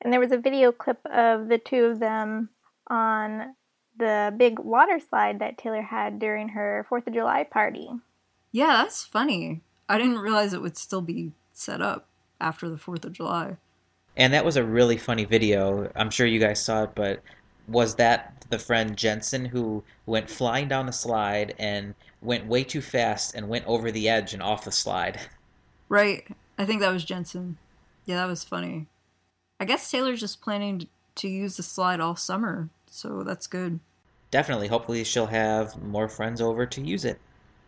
And 0.00 0.12
there 0.12 0.20
was 0.20 0.30
a 0.30 0.38
video 0.38 0.70
clip 0.70 1.04
of 1.06 1.48
the 1.48 1.58
two 1.58 1.86
of 1.86 1.98
them 1.98 2.50
on 2.88 3.54
the 3.98 4.32
big 4.36 4.58
water 4.58 5.00
slide 5.00 5.38
that 5.38 5.56
Taylor 5.56 5.82
had 5.82 6.18
during 6.18 6.50
her 6.50 6.86
4th 6.90 7.06
of 7.06 7.14
July 7.14 7.44
party. 7.44 7.88
Yeah, 8.52 8.82
that's 8.82 9.04
funny. 9.04 9.62
I 9.88 9.98
didn't 9.98 10.18
realize 10.18 10.52
it 10.52 10.62
would 10.62 10.76
still 10.76 11.00
be 11.00 11.32
set 11.52 11.80
up 11.80 12.06
after 12.40 12.68
the 12.68 12.76
4th 12.76 13.04
of 13.04 13.12
July. 13.12 13.56
And 14.16 14.32
that 14.32 14.44
was 14.44 14.56
a 14.56 14.64
really 14.64 14.98
funny 14.98 15.24
video. 15.24 15.90
I'm 15.96 16.10
sure 16.10 16.26
you 16.26 16.38
guys 16.38 16.62
saw 16.62 16.84
it, 16.84 16.90
but 16.94 17.22
was 17.66 17.94
that 17.94 18.44
the 18.50 18.58
friend 18.58 18.96
Jensen 18.96 19.46
who 19.46 19.82
went 20.06 20.28
flying 20.28 20.68
down 20.68 20.86
the 20.86 20.92
slide 20.92 21.54
and 21.58 21.94
went 22.24 22.46
way 22.46 22.64
too 22.64 22.80
fast 22.80 23.34
and 23.34 23.48
went 23.48 23.66
over 23.66 23.90
the 23.90 24.08
edge 24.08 24.32
and 24.32 24.42
off 24.42 24.64
the 24.64 24.72
slide? 24.72 25.20
Right. 25.88 26.26
I 26.58 26.64
think 26.64 26.80
that 26.80 26.92
was 26.92 27.04
Jensen. 27.04 27.58
Yeah, 28.06 28.16
that 28.16 28.28
was 28.28 28.44
funny. 28.44 28.86
I 29.60 29.64
guess 29.64 29.90
Taylor's 29.90 30.20
just 30.20 30.42
planning 30.42 30.88
to 31.16 31.28
use 31.28 31.56
the 31.56 31.62
slide 31.62 32.00
all 32.00 32.16
summer, 32.16 32.68
so 32.86 33.22
that's 33.22 33.46
good. 33.46 33.80
Definitely. 34.30 34.68
Hopefully, 34.68 35.04
she'll 35.04 35.26
have 35.26 35.80
more 35.82 36.08
friends 36.08 36.40
over 36.40 36.66
to 36.66 36.80
use 36.80 37.04
it. 37.04 37.20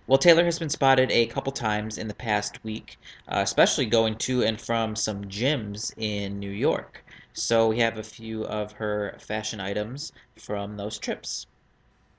Well, 0.08 0.18
Taylor 0.18 0.44
has 0.44 0.58
been 0.58 0.68
spotted 0.68 1.10
a 1.10 1.26
couple 1.26 1.52
times 1.52 1.98
in 1.98 2.06
the 2.06 2.14
past 2.14 2.62
week, 2.64 2.98
uh, 3.28 3.40
especially 3.42 3.86
going 3.86 4.16
to 4.18 4.44
and 4.44 4.60
from 4.60 4.94
some 4.94 5.24
gyms 5.24 5.92
in 5.96 6.38
New 6.38 6.50
York. 6.50 7.04
So 7.32 7.68
we 7.68 7.80
have 7.80 7.98
a 7.98 8.02
few 8.02 8.44
of 8.46 8.72
her 8.72 9.16
fashion 9.18 9.60
items 9.60 10.12
from 10.38 10.76
those 10.76 10.98
trips. 10.98 11.46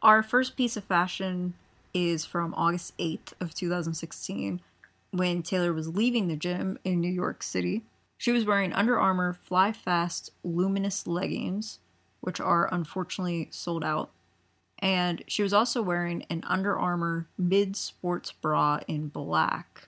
Our 0.01 0.21
first 0.21 0.55
piece 0.55 0.77
of 0.77 0.83
fashion 0.83 1.53
is 2.05 2.25
from 2.25 2.53
August 2.55 2.97
8th 2.97 3.33
of 3.39 3.53
2016 3.53 4.61
when 5.11 5.43
Taylor 5.43 5.73
was 5.73 5.87
leaving 5.87 6.27
the 6.27 6.35
gym 6.35 6.77
in 6.83 7.01
New 7.01 7.11
York 7.11 7.43
City. 7.43 7.83
She 8.17 8.31
was 8.31 8.45
wearing 8.45 8.73
Under 8.73 8.99
Armour 8.99 9.33
Fly 9.33 9.71
Fast 9.71 10.31
luminous 10.43 11.07
leggings, 11.07 11.79
which 12.21 12.39
are 12.39 12.73
unfortunately 12.73 13.47
sold 13.51 13.83
out. 13.83 14.11
And 14.79 15.23
she 15.27 15.43
was 15.43 15.53
also 15.53 15.81
wearing 15.81 16.25
an 16.29 16.43
Under 16.47 16.77
Armour 16.77 17.27
mid 17.37 17.75
sports 17.75 18.31
bra 18.31 18.79
in 18.87 19.07
black 19.07 19.87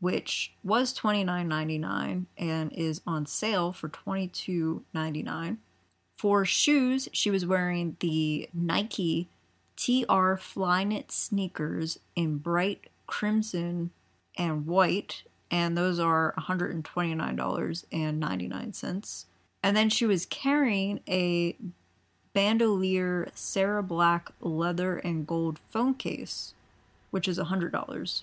which 0.00 0.52
was 0.62 0.96
$29.99 0.96 2.26
and 2.36 2.72
is 2.72 3.00
on 3.06 3.26
sale 3.26 3.72
for 3.72 3.88
$22.99. 3.88 5.56
For 6.16 6.44
shoes, 6.44 7.08
she 7.12 7.30
was 7.30 7.46
wearing 7.46 7.96
the 8.00 8.48
Nike 8.52 9.28
TR 9.78 10.34
Flyknit 10.34 11.10
sneakers 11.12 12.00
in 12.16 12.38
bright 12.38 12.88
crimson 13.06 13.92
and 14.36 14.66
white, 14.66 15.22
and 15.52 15.78
those 15.78 16.00
are 16.00 16.34
$129.99. 16.36 19.24
And 19.62 19.76
then 19.76 19.88
she 19.88 20.04
was 20.04 20.26
carrying 20.26 20.98
a 21.08 21.54
bandolier 22.32 23.28
Sarah 23.34 23.84
Black 23.84 24.32
leather 24.40 24.96
and 24.96 25.24
gold 25.26 25.60
phone 25.70 25.94
case, 25.94 26.54
which 27.12 27.28
is 27.28 27.38
$100. 27.38 28.22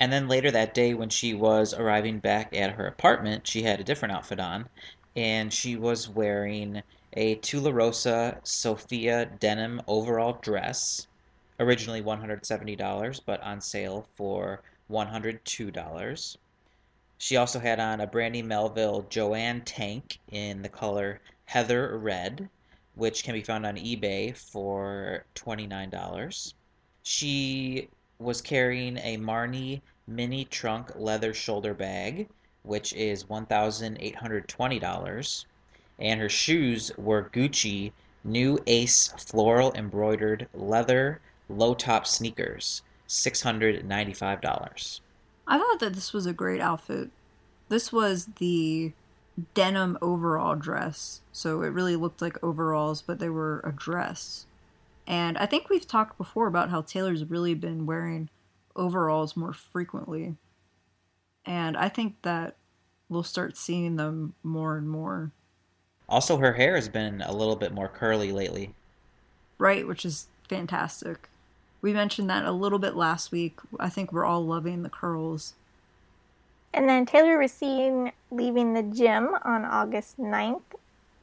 And 0.00 0.12
then 0.12 0.26
later 0.26 0.50
that 0.50 0.74
day, 0.74 0.94
when 0.94 1.10
she 1.10 1.32
was 1.32 1.74
arriving 1.74 2.18
back 2.18 2.52
at 2.52 2.72
her 2.72 2.88
apartment, 2.88 3.46
she 3.46 3.62
had 3.62 3.78
a 3.78 3.84
different 3.84 4.14
outfit 4.14 4.40
on, 4.40 4.68
and 5.14 5.52
she 5.52 5.76
was 5.76 6.08
wearing 6.08 6.82
a 7.16 7.36
Tularosa 7.36 8.38
Sophia 8.46 9.24
denim 9.40 9.80
overall 9.86 10.34
dress, 10.42 11.06
originally 11.58 12.02
$170, 12.02 13.20
but 13.24 13.42
on 13.42 13.60
sale 13.60 14.06
for 14.14 14.62
$102. 14.90 16.36
She 17.16 17.36
also 17.38 17.58
had 17.58 17.80
on 17.80 18.02
a 18.02 18.06
Brandy 18.06 18.42
Melville 18.42 19.06
Joanne 19.08 19.62
tank 19.62 20.18
in 20.30 20.60
the 20.60 20.68
color 20.68 21.22
Heather 21.46 21.96
Red, 21.96 22.50
which 22.94 23.24
can 23.24 23.32
be 23.32 23.42
found 23.42 23.64
on 23.64 23.76
eBay 23.76 24.36
for 24.36 25.24
$29. 25.34 26.52
She 27.02 27.88
was 28.18 28.42
carrying 28.42 28.98
a 28.98 29.16
Marni 29.16 29.80
mini 30.06 30.44
trunk 30.44 30.92
leather 30.96 31.32
shoulder 31.32 31.72
bag, 31.72 32.28
which 32.62 32.92
is 32.92 33.24
$1,820. 33.24 35.44
And 35.98 36.20
her 36.20 36.28
shoes 36.28 36.92
were 36.96 37.30
Gucci 37.32 37.92
new 38.24 38.58
Ace 38.66 39.08
floral 39.18 39.72
embroidered 39.74 40.48
leather 40.52 41.20
low 41.48 41.74
top 41.74 42.06
sneakers, 42.06 42.82
$695. 43.08 45.00
I 45.46 45.58
thought 45.58 45.80
that 45.80 45.94
this 45.94 46.12
was 46.12 46.26
a 46.26 46.32
great 46.32 46.60
outfit. 46.60 47.10
This 47.68 47.92
was 47.92 48.26
the 48.38 48.92
denim 49.54 49.98
overall 50.02 50.54
dress, 50.56 51.20
so 51.32 51.62
it 51.62 51.68
really 51.68 51.96
looked 51.96 52.20
like 52.22 52.42
overalls, 52.42 53.02
but 53.02 53.18
they 53.18 53.28
were 53.28 53.60
a 53.64 53.72
dress. 53.72 54.46
And 55.06 55.38
I 55.38 55.46
think 55.46 55.68
we've 55.68 55.86
talked 55.86 56.18
before 56.18 56.48
about 56.48 56.70
how 56.70 56.82
Taylor's 56.82 57.24
really 57.24 57.54
been 57.54 57.86
wearing 57.86 58.28
overalls 58.74 59.36
more 59.36 59.52
frequently. 59.52 60.36
And 61.44 61.76
I 61.76 61.88
think 61.88 62.22
that 62.22 62.56
we'll 63.08 63.22
start 63.22 63.56
seeing 63.56 63.96
them 63.96 64.34
more 64.42 64.76
and 64.76 64.88
more. 64.88 65.30
Also, 66.08 66.36
her 66.36 66.52
hair 66.52 66.76
has 66.76 66.88
been 66.88 67.20
a 67.22 67.32
little 67.32 67.56
bit 67.56 67.72
more 67.72 67.88
curly 67.88 68.32
lately. 68.32 68.72
Right, 69.58 69.86
which 69.86 70.04
is 70.04 70.28
fantastic. 70.48 71.28
We 71.82 71.92
mentioned 71.92 72.30
that 72.30 72.44
a 72.44 72.52
little 72.52 72.78
bit 72.78 72.96
last 72.96 73.32
week. 73.32 73.58
I 73.78 73.88
think 73.88 74.12
we're 74.12 74.24
all 74.24 74.44
loving 74.44 74.82
the 74.82 74.88
curls. 74.88 75.54
And 76.72 76.88
then 76.88 77.06
Taylor 77.06 77.38
was 77.38 77.52
seen 77.52 78.12
leaving 78.30 78.74
the 78.74 78.82
gym 78.82 79.30
on 79.44 79.64
August 79.64 80.18
9th, 80.18 80.62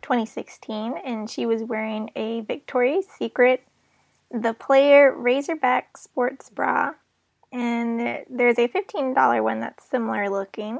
2016, 0.01 0.95
and 1.05 1.29
she 1.29 1.45
was 1.45 1.63
wearing 1.63 2.09
a 2.15 2.41
Victoria's 2.41 3.05
Secret 3.07 3.63
The 4.31 4.53
Player 4.53 5.15
Razorback 5.15 5.97
sports 5.97 6.49
bra. 6.49 6.93
And 7.51 8.25
there's 8.29 8.57
a 8.57 8.67
$15 8.67 9.43
one 9.43 9.59
that's 9.59 9.87
similar 9.87 10.29
looking. 10.29 10.79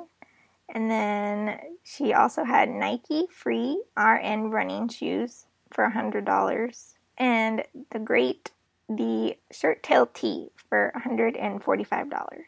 And 0.70 0.90
then 0.90 1.60
she 1.84 2.14
also 2.14 2.44
had 2.44 2.70
Nike 2.70 3.28
free 3.30 3.82
RN 3.98 4.50
running 4.50 4.90
shoes 4.90 5.46
for 5.72 5.90
$100. 5.90 6.94
And 7.18 7.64
the 7.92 8.00
great, 8.00 8.52
the 8.90 9.38
shirt 9.52 9.84
tail 9.84 10.08
tee 10.08 10.50
for 10.56 10.92
$145. 10.96 12.42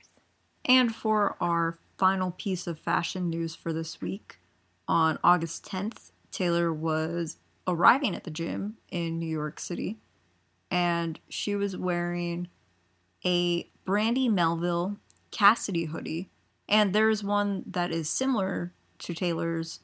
And 0.65 0.95
for 0.95 1.35
our 1.39 1.77
final 1.97 2.31
piece 2.31 2.67
of 2.67 2.79
fashion 2.79 3.29
news 3.29 3.55
for 3.55 3.71
this 3.71 4.01
week, 4.01 4.39
on 4.87 5.19
August 5.23 5.65
10th, 5.65 6.11
Taylor 6.31 6.73
was 6.73 7.37
arriving 7.67 8.15
at 8.15 8.23
the 8.23 8.31
gym 8.31 8.77
in 8.89 9.19
New 9.19 9.27
York 9.27 9.59
City 9.59 9.97
and 10.71 11.19
she 11.29 11.55
was 11.55 11.77
wearing 11.77 12.49
a 13.23 13.69
Brandy 13.85 14.27
Melville 14.27 14.97
Cassidy 15.31 15.85
hoodie. 15.85 16.29
And 16.67 16.93
there's 16.93 17.23
one 17.23 17.63
that 17.67 17.91
is 17.91 18.09
similar 18.09 18.73
to 18.99 19.13
Taylor's, 19.13 19.81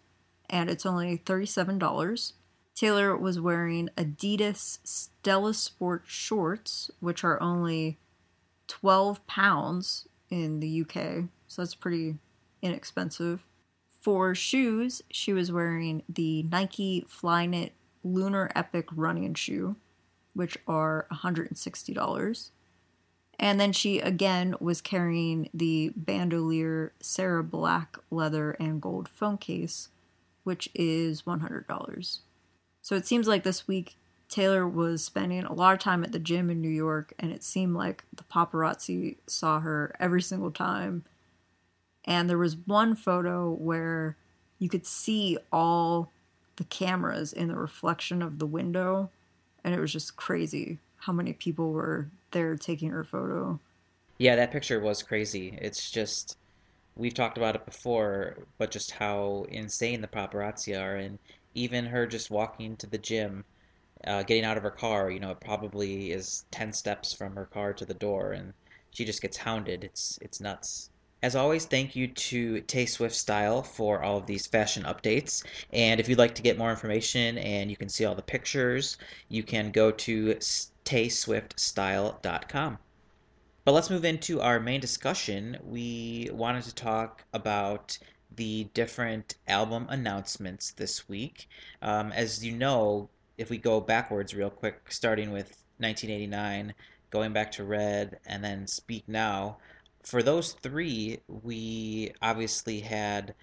and 0.50 0.70
it's 0.70 0.86
only 0.86 1.18
$37. 1.18 2.34
Taylor 2.76 3.16
was 3.16 3.40
wearing 3.40 3.90
Adidas 3.96 4.80
Stella 4.84 5.54
Sport 5.54 6.04
shorts, 6.06 6.90
which 7.00 7.24
are 7.24 7.42
only 7.42 8.00
12 8.68 9.26
pounds 9.28 10.08
in 10.30 10.60
the 10.62 10.82
UK, 10.82 11.26
so 11.48 11.62
that's 11.62 11.76
pretty 11.76 12.16
inexpensive. 12.62 13.46
For 14.02 14.34
shoes, 14.34 15.04
she 15.12 15.34
was 15.34 15.52
wearing 15.52 16.04
the 16.10 16.44
Nike 16.44 17.06
Flyknit 17.08 17.72
Lunar 18.04 18.50
Epic 18.56 18.88
running 18.96 19.36
shoe, 19.36 19.76
which 20.34 20.58
are 20.68 21.06
$160. 21.12 22.50
And 23.42 23.60
then 23.60 23.74
she 23.74 24.00
again 24.00 24.54
was 24.60 24.82
carrying 24.82 25.50
the 25.52 25.92
bandolier 25.96 26.94
Sarah 27.00 27.44
Black 27.44 27.98
leather 28.12 28.52
and 28.52 28.80
gold 28.80 29.10
phone 29.10 29.40
case, 29.40 29.90
which 30.44 30.70
is 30.76 31.24
$100. 31.24 32.20
So 32.84 32.96
it 32.96 33.08
seems 33.08 33.28
like 33.28 33.44
this 33.44 33.68
week 33.68 33.98
Taylor 34.30 34.68
was 34.68 35.04
spending 35.04 35.44
a 35.44 35.54
lot 35.54 35.74
of 35.74 35.80
time 35.80 36.04
at 36.04 36.12
the 36.12 36.20
gym 36.20 36.52
in 36.52 36.62
New 36.62 36.70
York, 36.70 37.14
and 37.18 37.32
it 37.32 37.44
seemed 37.44 37.76
like 37.76 38.06
the 38.16 38.24
paparazzi 38.24 39.18
saw 39.26 39.60
her 39.60 39.96
every 40.00 40.22
single 40.22 40.52
time. 40.52 41.04
And 42.06 42.30
there 42.30 42.38
was 42.38 42.56
one 42.56 42.96
photo 42.96 43.50
where 43.52 44.18
you 44.60 44.70
could 44.70 44.86
see 44.86 45.38
all 45.52 46.12
the 46.58 46.64
cameras 46.66 47.34
in 47.34 47.48
the 47.48 47.56
reflection 47.56 48.22
of 48.22 48.38
the 48.38 48.46
window, 48.46 49.10
and 49.64 49.74
it 49.74 49.80
was 49.80 49.92
just 49.92 50.16
crazy 50.16 50.78
how 51.02 51.14
many 51.14 51.34
people 51.34 51.72
were 51.72 52.08
there 52.32 52.56
taking 52.56 52.90
her 52.92 53.04
photo. 53.04 53.60
Yeah, 54.18 54.36
that 54.36 54.52
picture 54.52 54.80
was 54.80 55.04
crazy. 55.04 55.58
It's 55.62 55.90
just 55.92 56.38
we've 56.96 57.14
talked 57.14 57.38
about 57.38 57.56
it 57.56 57.66
before, 57.66 58.38
but 58.58 58.72
just 58.72 58.92
how 58.92 59.46
insane 59.50 60.02
the 60.02 60.08
paparazzi 60.08 60.80
are, 60.80 60.96
and 60.96 61.18
even 61.56 61.86
her 61.86 62.06
just 62.06 62.30
walking 62.30 62.76
to 62.78 62.88
the 62.88 62.98
gym 62.98 63.44
uh, 64.06 64.24
getting 64.24 64.46
out 64.46 64.58
of 64.58 64.64
her 64.64 64.72
car, 64.72 65.12
you 65.12 65.20
know, 65.20 65.32
it 65.32 65.40
probably 65.40 66.12
is 66.12 66.46
10 66.52 66.74
steps 66.74 67.14
from 67.14 67.36
her 67.36 67.46
car 67.46 67.74
to 67.74 67.86
the 67.86 67.94
door 67.94 68.32
and 68.34 68.54
she 68.92 69.06
just 69.06 69.22
gets 69.22 69.38
hounded. 69.38 69.84
It's 69.84 70.20
it's 70.22 70.40
nuts. 70.40 70.90
As 71.24 71.36
always, 71.36 71.66
thank 71.66 71.96
you 71.96 72.08
to 72.08 72.62
Tay 72.62 72.88
Swift 72.88 73.16
Style 73.16 73.62
for 73.62 74.02
all 74.02 74.18
of 74.18 74.26
these 74.26 74.48
fashion 74.48 74.84
updates. 74.84 75.44
And 75.72 76.00
if 76.00 76.10
you'd 76.10 76.18
like 76.18 76.34
to 76.36 76.42
get 76.42 76.58
more 76.58 76.72
information 76.72 77.38
and 77.38 77.70
you 77.70 77.78
can 77.78 77.90
see 77.90 78.06
all 78.06 78.16
the 78.16 78.24
pictures, 78.24 78.98
you 79.30 79.44
can 79.44 79.72
go 79.72 79.92
to 79.92 80.38
tayswiftstyle.com. 80.92 82.78
But 83.64 83.72
let's 83.72 83.90
move 83.90 84.04
into 84.04 84.42
our 84.42 84.60
main 84.60 84.82
discussion. 84.82 85.58
We 85.64 86.30
wanted 86.34 86.66
to 86.66 86.76
talk 86.76 87.24
about 87.34 87.98
the 88.36 88.66
different 88.74 89.36
album 89.48 89.86
announcements 89.90 90.72
this 90.72 91.08
week. 91.08 91.48
Um, 91.82 92.12
as 92.12 92.46
you 92.46 92.58
know, 92.58 93.10
if 93.38 93.50
we 93.50 93.58
go 93.58 93.80
backwards 93.80 94.36
real 94.36 94.50
quick, 94.50 94.92
starting 94.92 95.32
with 95.32 95.64
1989, 95.78 96.74
going 97.10 97.32
back 97.32 97.52
to 97.54 97.64
Red, 97.64 98.20
and 98.26 98.44
then 98.44 98.68
Speak 98.68 99.08
Now, 99.08 99.60
for 100.04 100.22
those 100.22 100.54
three, 100.54 101.20
we 101.28 102.12
obviously 102.22 102.82
had 102.82 103.34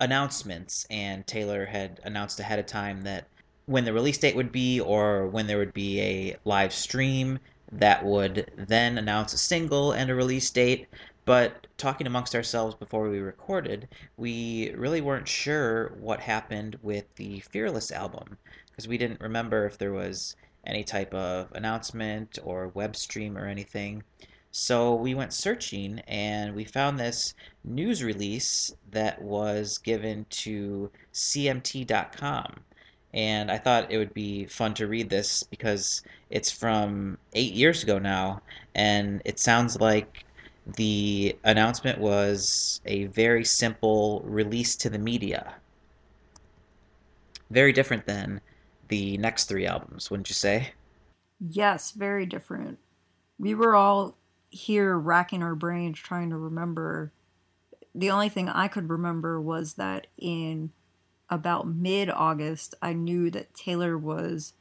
announcements, 0.00 0.86
and 0.90 1.24
Taylor 1.26 1.66
had 1.66 2.00
announced 2.02 2.40
ahead 2.40 2.58
of 2.58 2.66
time 2.66 3.02
that 3.02 3.28
when 3.70 3.84
the 3.84 3.92
release 3.92 4.18
date 4.18 4.34
would 4.34 4.50
be 4.50 4.80
or 4.80 5.28
when 5.28 5.46
there 5.46 5.56
would 5.58 5.72
be 5.72 6.00
a 6.00 6.36
live 6.44 6.72
stream 6.72 7.38
that 7.70 8.04
would 8.04 8.50
then 8.56 8.98
announce 8.98 9.32
a 9.32 9.38
single 9.38 9.92
and 9.92 10.10
a 10.10 10.14
release 10.14 10.50
date. 10.50 10.88
But 11.24 11.68
talking 11.76 12.08
amongst 12.08 12.34
ourselves 12.34 12.74
before 12.74 13.08
we 13.08 13.20
recorded, 13.20 13.86
we 14.16 14.72
really 14.72 15.00
weren't 15.00 15.28
sure 15.28 15.92
what 16.00 16.18
happened 16.18 16.80
with 16.82 17.14
the 17.14 17.38
Fearless 17.38 17.92
album 17.92 18.38
because 18.66 18.88
we 18.88 18.98
didn't 18.98 19.20
remember 19.20 19.66
if 19.66 19.78
there 19.78 19.92
was 19.92 20.34
any 20.66 20.82
type 20.82 21.14
of 21.14 21.52
announcement 21.52 22.40
or 22.42 22.66
web 22.68 22.96
stream 22.96 23.38
or 23.38 23.46
anything. 23.46 24.02
So 24.50 24.96
we 24.96 25.14
went 25.14 25.32
searching 25.32 26.00
and 26.08 26.56
we 26.56 26.64
found 26.64 26.98
this 26.98 27.34
news 27.62 28.02
release 28.02 28.74
that 28.90 29.22
was 29.22 29.78
given 29.78 30.26
to 30.30 30.90
CMT.com. 31.12 32.64
And 33.12 33.50
I 33.50 33.58
thought 33.58 33.90
it 33.90 33.98
would 33.98 34.14
be 34.14 34.46
fun 34.46 34.74
to 34.74 34.86
read 34.86 35.10
this 35.10 35.42
because 35.42 36.02
it's 36.30 36.50
from 36.50 37.18
eight 37.34 37.52
years 37.52 37.82
ago 37.82 37.98
now, 37.98 38.40
and 38.74 39.20
it 39.24 39.40
sounds 39.40 39.80
like 39.80 40.24
the 40.76 41.36
announcement 41.44 41.98
was 41.98 42.80
a 42.86 43.06
very 43.06 43.44
simple 43.44 44.22
release 44.24 44.76
to 44.76 44.90
the 44.90 44.98
media. 44.98 45.54
Very 47.50 47.72
different 47.72 48.06
than 48.06 48.40
the 48.88 49.16
next 49.18 49.46
three 49.46 49.66
albums, 49.66 50.10
wouldn't 50.10 50.28
you 50.28 50.34
say? 50.34 50.72
Yes, 51.40 51.92
very 51.92 52.26
different. 52.26 52.78
We 53.38 53.54
were 53.54 53.74
all 53.74 54.16
here 54.50 54.96
racking 54.98 55.42
our 55.42 55.54
brains 55.54 55.98
trying 55.98 56.30
to 56.30 56.36
remember. 56.36 57.12
The 57.94 58.10
only 58.10 58.28
thing 58.28 58.48
I 58.48 58.68
could 58.68 58.88
remember 58.88 59.40
was 59.40 59.74
that 59.74 60.06
in 60.16 60.70
about 61.30 61.68
mid 61.68 62.10
August, 62.10 62.74
I 62.82 62.92
knew 62.92 63.30
that 63.30 63.54
Taylor 63.54 63.96
was 63.96 64.52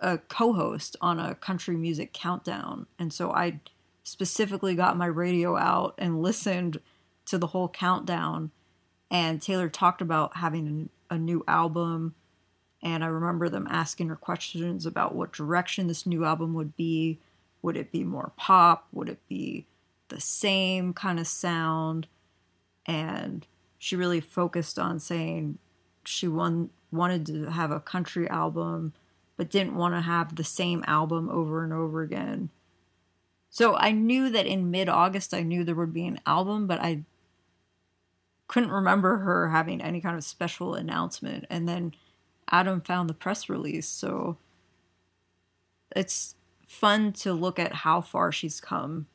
a 0.00 0.18
co 0.18 0.52
host 0.52 0.96
on 1.00 1.18
a 1.18 1.34
country 1.34 1.76
music 1.76 2.12
countdown. 2.12 2.86
And 2.98 3.12
so 3.12 3.32
I 3.32 3.60
specifically 4.02 4.74
got 4.74 4.96
my 4.96 5.06
radio 5.06 5.56
out 5.56 5.94
and 5.98 6.22
listened 6.22 6.80
to 7.26 7.38
the 7.38 7.48
whole 7.48 7.68
countdown. 7.68 8.50
And 9.10 9.42
Taylor 9.42 9.68
talked 9.68 10.00
about 10.00 10.36
having 10.36 10.88
a 11.10 11.18
new 11.18 11.44
album. 11.48 12.14
And 12.82 13.04
I 13.04 13.08
remember 13.08 13.48
them 13.48 13.66
asking 13.68 14.08
her 14.08 14.16
questions 14.16 14.86
about 14.86 15.14
what 15.14 15.32
direction 15.32 15.88
this 15.88 16.06
new 16.06 16.24
album 16.24 16.54
would 16.54 16.76
be. 16.76 17.18
Would 17.62 17.76
it 17.76 17.92
be 17.92 18.04
more 18.04 18.32
pop? 18.36 18.86
Would 18.92 19.10
it 19.10 19.18
be 19.28 19.66
the 20.08 20.20
same 20.20 20.94
kind 20.94 21.20
of 21.20 21.26
sound? 21.26 22.06
And 22.86 23.46
she 23.82 23.96
really 23.96 24.20
focused 24.20 24.78
on 24.78 25.00
saying 25.00 25.56
she 26.04 26.28
won, 26.28 26.68
wanted 26.92 27.24
to 27.24 27.46
have 27.46 27.70
a 27.70 27.80
country 27.80 28.28
album, 28.28 28.92
but 29.38 29.48
didn't 29.48 29.74
want 29.74 29.94
to 29.94 30.02
have 30.02 30.36
the 30.36 30.44
same 30.44 30.84
album 30.86 31.30
over 31.30 31.64
and 31.64 31.72
over 31.72 32.02
again. 32.02 32.50
So 33.48 33.74
I 33.76 33.92
knew 33.92 34.28
that 34.28 34.44
in 34.44 34.70
mid 34.70 34.90
August, 34.90 35.32
I 35.32 35.40
knew 35.42 35.64
there 35.64 35.74
would 35.74 35.94
be 35.94 36.06
an 36.06 36.20
album, 36.26 36.66
but 36.66 36.78
I 36.78 37.04
couldn't 38.48 38.70
remember 38.70 39.16
her 39.16 39.48
having 39.48 39.80
any 39.80 40.02
kind 40.02 40.14
of 40.14 40.24
special 40.24 40.74
announcement. 40.74 41.46
And 41.48 41.66
then 41.66 41.94
Adam 42.50 42.82
found 42.82 43.08
the 43.08 43.14
press 43.14 43.48
release. 43.48 43.88
So 43.88 44.36
it's 45.96 46.34
fun 46.68 47.14
to 47.14 47.32
look 47.32 47.58
at 47.58 47.72
how 47.72 48.02
far 48.02 48.30
she's 48.30 48.60
come. 48.60 49.06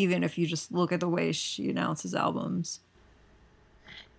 Even 0.00 0.24
if 0.24 0.38
you 0.38 0.46
just 0.46 0.72
look 0.72 0.92
at 0.92 1.00
the 1.00 1.08
way 1.08 1.30
she 1.32 1.68
announces 1.68 2.14
albums. 2.14 2.80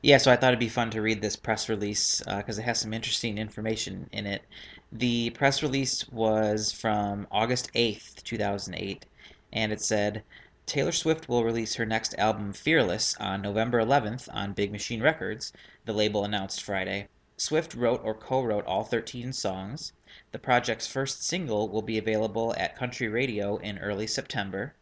Yeah, 0.04 0.18
so 0.18 0.32
I 0.32 0.36
thought 0.36 0.50
it'd 0.50 0.60
be 0.60 0.70
fun 0.70 0.92
to 0.92 1.02
read 1.02 1.22
this 1.22 1.36
press 1.36 1.70
release 1.70 2.22
because 2.22 2.58
uh, 2.60 2.62
it 2.62 2.66
has 2.66 2.80
some 2.80 2.94
interesting 2.94 3.38
information 3.38 4.10
in 4.12 4.26
it. 4.26 4.44
The 4.92 5.30
press 5.32 5.64
release 5.64 6.08
was 6.10 6.72
from 6.72 7.28
August 7.32 7.72
8th, 7.74 8.24
2008, 8.24 9.06
and 9.54 9.72
it 9.72 9.82
said 9.82 10.24
Taylor 10.66 10.92
Swift 10.92 11.28
will 11.28 11.44
release 11.44 11.76
her 11.76 11.86
next 11.86 12.14
album, 12.18 12.54
Fearless, 12.54 13.16
on 13.18 13.42
November 13.42 13.80
11th 13.80 14.30
on 14.32 14.54
Big 14.54 14.72
Machine 14.72 15.02
Records, 15.02 15.52
the 15.86 15.94
label 15.94 16.24
announced 16.24 16.62
Friday. 16.62 17.08
Swift 17.38 17.74
wrote 17.74 18.02
or 18.04 18.14
co 18.14 18.44
wrote 18.44 18.66
all 18.66 18.84
13 18.84 19.34
songs. 19.34 19.94
The 20.32 20.40
project's 20.40 20.88
first 20.88 21.24
single 21.24 21.70
will 21.70 21.82
be 21.82 21.98
available 21.98 22.54
at 22.58 22.76
country 22.76 23.08
radio 23.08 23.58
in 23.58 23.80
early 23.80 24.08
September. 24.08 24.76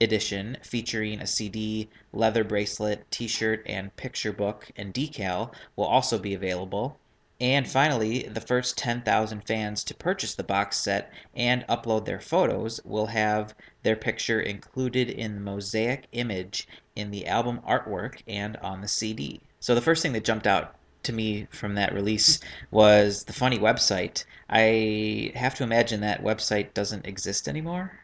edition 0.00 0.58
featuring 0.62 1.20
a 1.20 1.26
CD, 1.28 1.88
leather 2.12 2.42
bracelet, 2.42 3.08
t 3.12 3.28
shirt, 3.28 3.62
and 3.64 3.94
picture 3.94 4.32
book 4.32 4.72
and 4.74 4.92
decal 4.92 5.54
will 5.76 5.86
also 5.86 6.18
be 6.18 6.34
available. 6.34 6.98
And 7.42 7.68
finally, 7.68 8.22
the 8.22 8.40
first 8.40 8.78
10,000 8.78 9.40
fans 9.44 9.82
to 9.84 9.94
purchase 9.94 10.36
the 10.36 10.44
box 10.44 10.76
set 10.76 11.12
and 11.34 11.66
upload 11.66 12.04
their 12.04 12.20
photos 12.20 12.80
will 12.84 13.06
have 13.06 13.52
their 13.82 13.96
picture 13.96 14.40
included 14.40 15.10
in 15.10 15.34
the 15.34 15.40
mosaic 15.40 16.06
image 16.12 16.68
in 16.94 17.10
the 17.10 17.26
album 17.26 17.58
artwork 17.68 18.22
and 18.28 18.56
on 18.58 18.80
the 18.80 18.86
CD. 18.86 19.40
So 19.58 19.74
the 19.74 19.80
first 19.80 20.02
thing 20.02 20.12
that 20.12 20.22
jumped 20.22 20.46
out 20.46 20.76
to 21.02 21.12
me 21.12 21.48
from 21.50 21.74
that 21.74 21.92
release 21.92 22.38
was 22.70 23.24
the 23.24 23.32
funny 23.32 23.58
website. 23.58 24.24
I 24.48 25.32
have 25.34 25.56
to 25.56 25.64
imagine 25.64 26.00
that 26.02 26.22
website 26.22 26.74
doesn't 26.74 27.06
exist 27.06 27.48
anymore. 27.48 27.98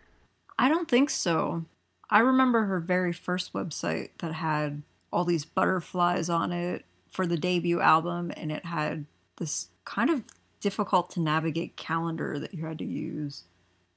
I 0.58 0.68
don't 0.68 0.88
think 0.88 1.10
so. 1.10 1.64
I 2.10 2.18
remember 2.18 2.64
her 2.64 2.80
very 2.80 3.12
first 3.12 3.52
website 3.52 4.10
that 4.18 4.32
had 4.32 4.82
all 5.12 5.24
these 5.24 5.44
butterflies 5.44 6.28
on 6.28 6.50
it 6.50 6.84
for 7.12 7.24
the 7.24 7.36
debut 7.36 7.80
album, 7.80 8.32
and 8.36 8.50
it 8.50 8.64
had 8.64 9.06
this 9.38 9.68
kind 9.84 10.10
of 10.10 10.22
difficult 10.60 11.10
to 11.10 11.20
navigate 11.20 11.76
calendar 11.76 12.38
that 12.38 12.54
you 12.54 12.64
had 12.64 12.78
to 12.78 12.84
use. 12.84 13.44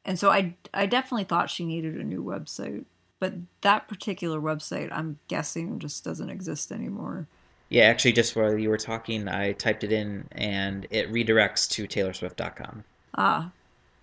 And 0.05 0.17
so 0.17 0.29
I, 0.29 0.55
I 0.73 0.85
definitely 0.85 1.25
thought 1.25 1.49
she 1.49 1.65
needed 1.65 1.95
a 1.95 2.03
new 2.03 2.23
website. 2.23 2.85
But 3.19 3.33
that 3.61 3.87
particular 3.87 4.39
website, 4.39 4.89
I'm 4.91 5.19
guessing, 5.27 5.77
just 5.77 6.03
doesn't 6.03 6.29
exist 6.29 6.71
anymore. 6.71 7.27
Yeah, 7.69 7.83
actually, 7.83 8.13
just 8.13 8.35
while 8.35 8.57
you 8.57 8.69
were 8.69 8.77
talking, 8.77 9.27
I 9.27 9.53
typed 9.53 9.83
it 9.83 9.91
in 9.91 10.27
and 10.31 10.87
it 10.89 11.11
redirects 11.11 11.69
to 11.71 11.87
TaylorSwift.com. 11.87 12.83
Ah, 13.15 13.51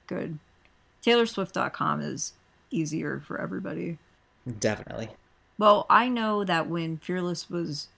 good. 0.07 0.38
TaylorSwift.com 1.05 2.01
is 2.01 2.33
easier 2.70 3.20
for 3.27 3.40
everybody. 3.40 3.98
Definitely. 4.59 5.11
Well, 5.59 5.87
I 5.90 6.09
know 6.09 6.44
that 6.44 6.68
when 6.68 6.98
Fearless 6.98 7.51
was 7.51 7.88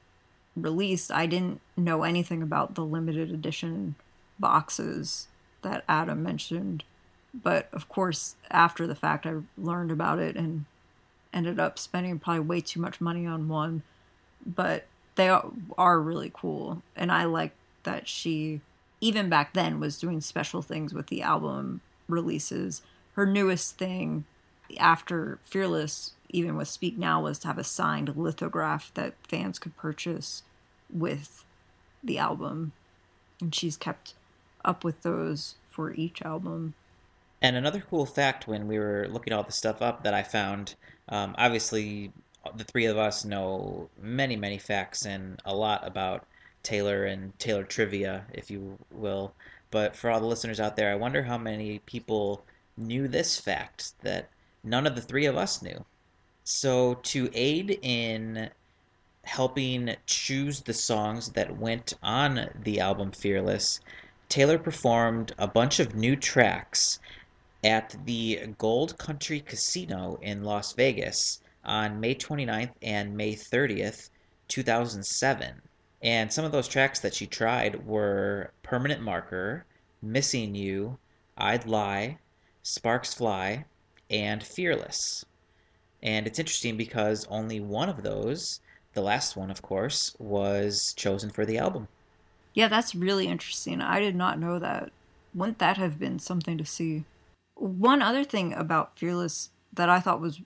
released, 0.57 1.11
I 1.13 1.27
didn't 1.27 1.61
know 1.77 2.03
anything 2.03 2.43
about 2.43 2.75
the 2.75 2.85
limited 2.85 3.31
edition 3.31 3.95
boxes 4.39 5.29
that 5.63 5.85
Adam 5.89 6.23
mentioned. 6.23 6.85
But 7.33 7.69
of 7.73 7.89
course, 7.89 8.37
after 8.51 8.87
the 8.87 8.95
fact, 8.95 9.27
I 9.27 9.35
learned 9.57 9.91
about 9.91 10.19
it 10.19 10.37
and 10.37 10.65
ended 11.33 11.61
up 11.61 11.79
spending 11.79 12.19
probably 12.19 12.41
way 12.41 12.61
too 12.61 12.81
much 12.81 13.01
money 13.01 13.27
on 13.27 13.49
one. 13.49 13.83
But 14.45 14.87
they 15.15 15.29
are 15.29 16.01
really 16.01 16.31
cool. 16.35 16.83
And 16.97 17.13
I 17.13 17.25
like 17.25 17.53
that 17.85 18.09
she, 18.09 18.61
even 19.01 19.29
back 19.29 19.53
then, 19.53 19.79
was 19.81 19.99
doing 19.99 20.21
special 20.21 20.63
things 20.63 20.93
with 20.93 21.07
the 21.07 21.23
album 21.23 21.83
releases. 22.09 22.83
Her 23.15 23.27
newest 23.27 23.77
thing 23.77 24.25
after 24.79 25.39
Fearless, 25.45 26.13
even 26.29 26.57
with 26.57 26.69
Speak 26.69 26.99
Now, 26.99 27.23
was 27.23 27.39
to 27.41 27.49
have 27.49 27.59
a 27.59 27.65
signed 27.65 28.17
lithograph 28.17 28.93
that 28.95 29.15
fans 29.27 29.59
could 29.59 29.77
purchase 29.77 30.43
with 30.89 31.45
the 32.03 32.19
album. 32.19 32.73
And 33.41 33.55
she's 33.55 33.77
kept 33.77 34.15
up 34.65 34.85
with 34.85 35.03
those 35.03 35.57
for 35.69 35.93
each 35.95 36.23
album. 36.23 36.75
And 37.43 37.57
another 37.57 37.83
cool 37.89 38.05
fact 38.05 38.47
when 38.47 38.69
we 38.69 38.79
were 38.79 39.09
looking 39.11 39.33
all 39.33 39.43
the 39.43 39.53
stuff 39.53 39.81
up 39.81 40.05
that 40.05 40.13
I 40.13 40.23
found, 40.23 40.75
um, 41.09 41.35
obviously, 41.39 42.13
the 42.57 42.65
three 42.65 42.87
of 42.87 42.99
us 42.99 43.25
know 43.25 43.89
many, 44.01 44.37
many 44.37 44.59
facts 44.59 45.07
and 45.07 45.41
a 45.45 45.55
lot 45.55 45.87
about 45.87 46.27
Taylor 46.63 47.07
and 47.07 47.39
Taylor 47.39 47.65
trivia, 47.65 48.25
if 48.33 48.51
you 48.51 48.79
will. 48.91 49.33
But 49.71 49.97
for 49.97 50.11
all 50.11 50.21
the 50.21 50.27
listeners 50.27 50.61
out 50.61 50.77
there, 50.77 50.93
I 50.93 50.97
wonder 50.97 51.23
how 51.23 51.39
many 51.39 51.79
people 51.81 52.45
knew 52.77 53.09
this 53.09 53.39
fact 53.39 53.93
that 54.03 54.29
none 54.63 54.87
of 54.87 54.95
the 54.95 55.03
three 55.03 55.27
of 55.27 55.37
us 55.37 55.63
knew. 55.63 55.85
So, 56.45 56.95
to 56.95 57.31
aid 57.33 57.79
in 57.83 58.51
helping 59.25 59.95
choose 60.07 60.61
the 60.61 60.75
songs 60.75 61.31
that 61.31 61.59
went 61.59 61.95
on 62.03 62.49
the 62.65 62.81
album 62.81 63.13
Fearless, 63.13 63.81
Taylor 64.29 64.59
performed 64.59 65.35
a 65.39 65.47
bunch 65.47 65.81
of 65.81 65.95
new 65.95 66.17
tracks 66.17 66.99
at 67.63 67.95
the 68.07 68.41
Gold 68.59 68.97
Country 68.97 69.41
Casino 69.41 70.19
in 70.23 70.45
Las 70.45 70.73
Vegas 70.73 71.41
on 71.65 72.01
May 72.01 72.15
29th 72.15 72.73
and 72.81 73.17
May 73.17 73.35
30th, 73.35 74.09
2007. 74.49 75.61
And 76.03 76.33
some 76.33 76.45
of 76.45 76.53
those 76.53 76.69
tracks 76.69 77.01
that 77.01 77.15
she 77.15 77.27
tried 77.27 77.87
were 77.87 78.53
Permanent 78.63 79.03
Marker, 79.03 79.67
Missing 80.01 80.55
You, 80.55 80.99
I'd 81.37 81.67
Lie, 81.67 82.19
Sparks 82.63 83.13
Fly, 83.13 83.67
and 84.11 84.43
Fearless. 84.43 85.25
And 86.03 86.27
it's 86.27 86.39
interesting 86.39 86.77
because 86.77 87.27
only 87.27 87.61
one 87.61 87.89
of 87.89 88.03
those, 88.03 88.61
the 88.95 89.03
last 89.03 89.37
one, 89.37 89.51
of 89.51 89.63
course, 89.63 90.17
was 90.19 90.95
chosen 90.95 91.31
for 91.31 91.45
the 91.45 91.59
album. 91.59 91.89
Yeah, 92.55 92.69
that's 92.69 92.95
really 92.95 93.29
interesting. 93.29 93.81
I 93.81 94.01
did 94.01 94.17
not 94.17 94.39
know 94.39 94.59
that. 94.59 94.91
Wouldn't 95.35 95.59
that 95.59 95.77
have 95.77 95.99
been 95.99 96.19
something 96.19 96.59
to 96.59 96.65
see? 96.65 97.05
One 97.55 98.03
other 98.03 98.25
thing 98.25 98.53
about 98.55 98.99
Fearless 98.99 99.51
that 99.73 99.89
I 99.89 100.01
thought 100.01 100.21
was 100.21 100.41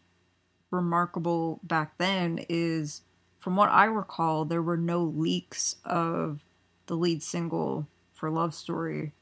remarkable 0.70 1.60
back 1.62 1.96
then 1.98 2.44
is 2.48 3.02
from 3.38 3.56
what 3.56 3.70
I 3.70 3.84
recall, 3.84 4.44
there 4.44 4.62
were 4.62 4.76
no 4.76 5.02
leaks 5.02 5.76
of 5.84 6.42
the 6.86 6.96
lead 6.96 7.22
single 7.22 7.86
for 8.12 8.30
Love 8.30 8.54
Story. 8.54 9.12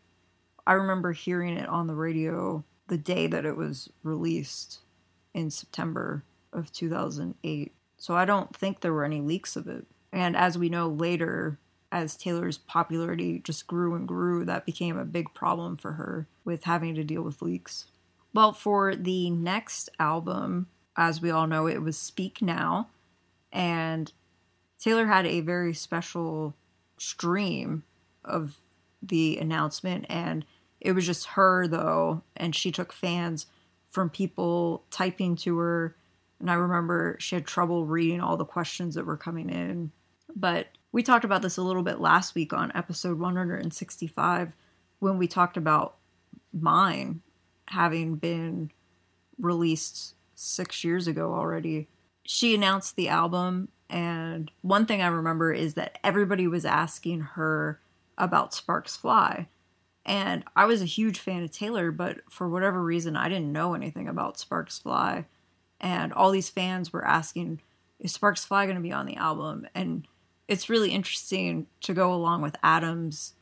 I 0.66 0.72
remember 0.74 1.12
hearing 1.12 1.57
it 1.57 1.68
on 1.68 1.87
the 1.87 1.94
radio 1.94 2.64
the 2.88 2.99
day 2.99 3.27
that 3.27 3.45
it 3.45 3.57
was 3.57 3.88
released 4.03 4.81
in 5.35 5.51
September 5.51 6.25
of 6.53 6.73
2008. 6.73 7.73
So 7.97 8.14
I 8.14 8.25
don't 8.25 8.55
think 8.55 8.81
there 8.81 8.92
were 8.92 9.05
any 9.05 9.21
leaks 9.21 9.57
of 9.57 9.68
it. 9.68 9.87
And 10.12 10.37
as 10.37 10.59
we 10.59 10.68
know 10.68 10.88
later, 10.88 11.59
as 11.90 12.16
Taylor's 12.16 12.59
popularity 12.59 13.38
just 13.38 13.66
grew 13.66 13.95
and 13.95 14.09
grew, 14.09 14.45
that 14.45 14.66
became 14.66 14.99
a 14.99 15.05
big 15.05 15.33
problem 15.35 15.77
for 15.77 15.92
her 15.92 16.27
with 16.45 16.64
having 16.64 16.95
to 16.97 17.05
deal 17.05 17.23
with 17.23 17.42
leaks. 17.42 17.87
Well, 18.35 18.53
for 18.53 18.97
the 18.97 19.31
next 19.31 19.90
album, 20.01 20.68
as 20.97 21.21
we 21.21 21.31
all 21.31 21.47
know, 21.47 21.66
it 21.66 21.83
was 21.83 21.99
Speak 21.99 22.42
Now. 22.42 22.88
And 23.53 24.12
Taylor 24.79 25.07
had 25.07 25.27
a 25.27 25.40
very 25.40 25.75
special 25.75 26.55
stream 26.97 27.85
of 28.25 28.57
the 29.03 29.38
announcement. 29.38 30.07
And 30.09 30.45
it 30.83 30.92
was 30.92 31.07
just 31.07 31.27
her, 31.29 31.66
though. 31.66 32.23
And 32.37 32.55
she 32.55 32.73
took 32.73 32.92
fans 32.92 33.47
from 33.90 34.11
people 34.11 34.83
typing 34.90 35.37
to 35.37 35.59
her. 35.59 35.97
And 36.40 36.51
I 36.51 36.55
remember 36.55 37.16
she 37.21 37.37
had 37.37 37.47
trouble 37.47 37.87
reading 37.87 38.21
all 38.21 38.37
the 38.37 38.45
questions 38.45 38.97
that 38.97 39.07
were 39.07 39.16
coming 39.16 39.49
in. 39.49 39.92
But 40.35 40.66
we 40.90 41.03
talked 41.03 41.25
about 41.25 41.40
this 41.40 41.57
a 41.57 41.62
little 41.62 41.83
bit 41.83 42.01
last 42.01 42.35
week 42.35 42.53
on 42.53 42.73
episode 42.75 43.18
165 43.18 44.53
when 44.99 45.18
we 45.18 45.29
talked 45.29 45.57
about 45.57 45.97
mine 46.53 47.23
having 47.68 48.16
been 48.16 48.71
released 49.38 50.14
six 50.35 50.83
years 50.83 51.07
ago 51.07 51.33
already. 51.33 51.88
She 52.25 52.55
announced 52.55 52.97
the 52.97 53.09
album, 53.09 53.68
and 53.88 54.51
one 54.62 54.87
thing 54.87 55.01
I 55.01 55.09
remember 55.09 55.53
is 55.53 55.75
that 55.75 55.99
everybody 56.03 56.47
was 56.47 56.64
asking 56.64 57.21
her 57.21 57.81
about 58.18 58.55
Sparks 58.55 58.97
Fly. 58.97 59.47
And 60.04 60.44
I 60.56 60.64
was 60.64 60.82
a 60.82 60.86
huge 60.86 61.18
fan 61.18 61.42
of 61.42 61.50
Taylor, 61.52 61.90
but 61.92 62.18
for 62.28 62.48
whatever 62.48 62.82
reason, 62.82 63.16
I 63.16 63.28
didn't 63.28 63.52
know 63.52 63.74
anything 63.74 64.08
about 64.08 64.38
Sparks 64.38 64.78
Fly. 64.78 65.26
And 65.80 66.12
all 66.12 66.30
these 66.30 66.48
fans 66.48 66.92
were 66.92 67.04
asking, 67.04 67.60
is 68.00 68.12
Sparks 68.12 68.44
Fly 68.44 68.66
going 68.66 68.76
to 68.76 68.82
be 68.82 68.92
on 68.92 69.06
the 69.06 69.16
album? 69.16 69.66
And 69.74 70.06
it's 70.48 70.68
really 70.68 70.90
interesting 70.90 71.66
to 71.82 71.94
go 71.94 72.12
along 72.12 72.42
with 72.42 72.56
Adam's 72.62 73.34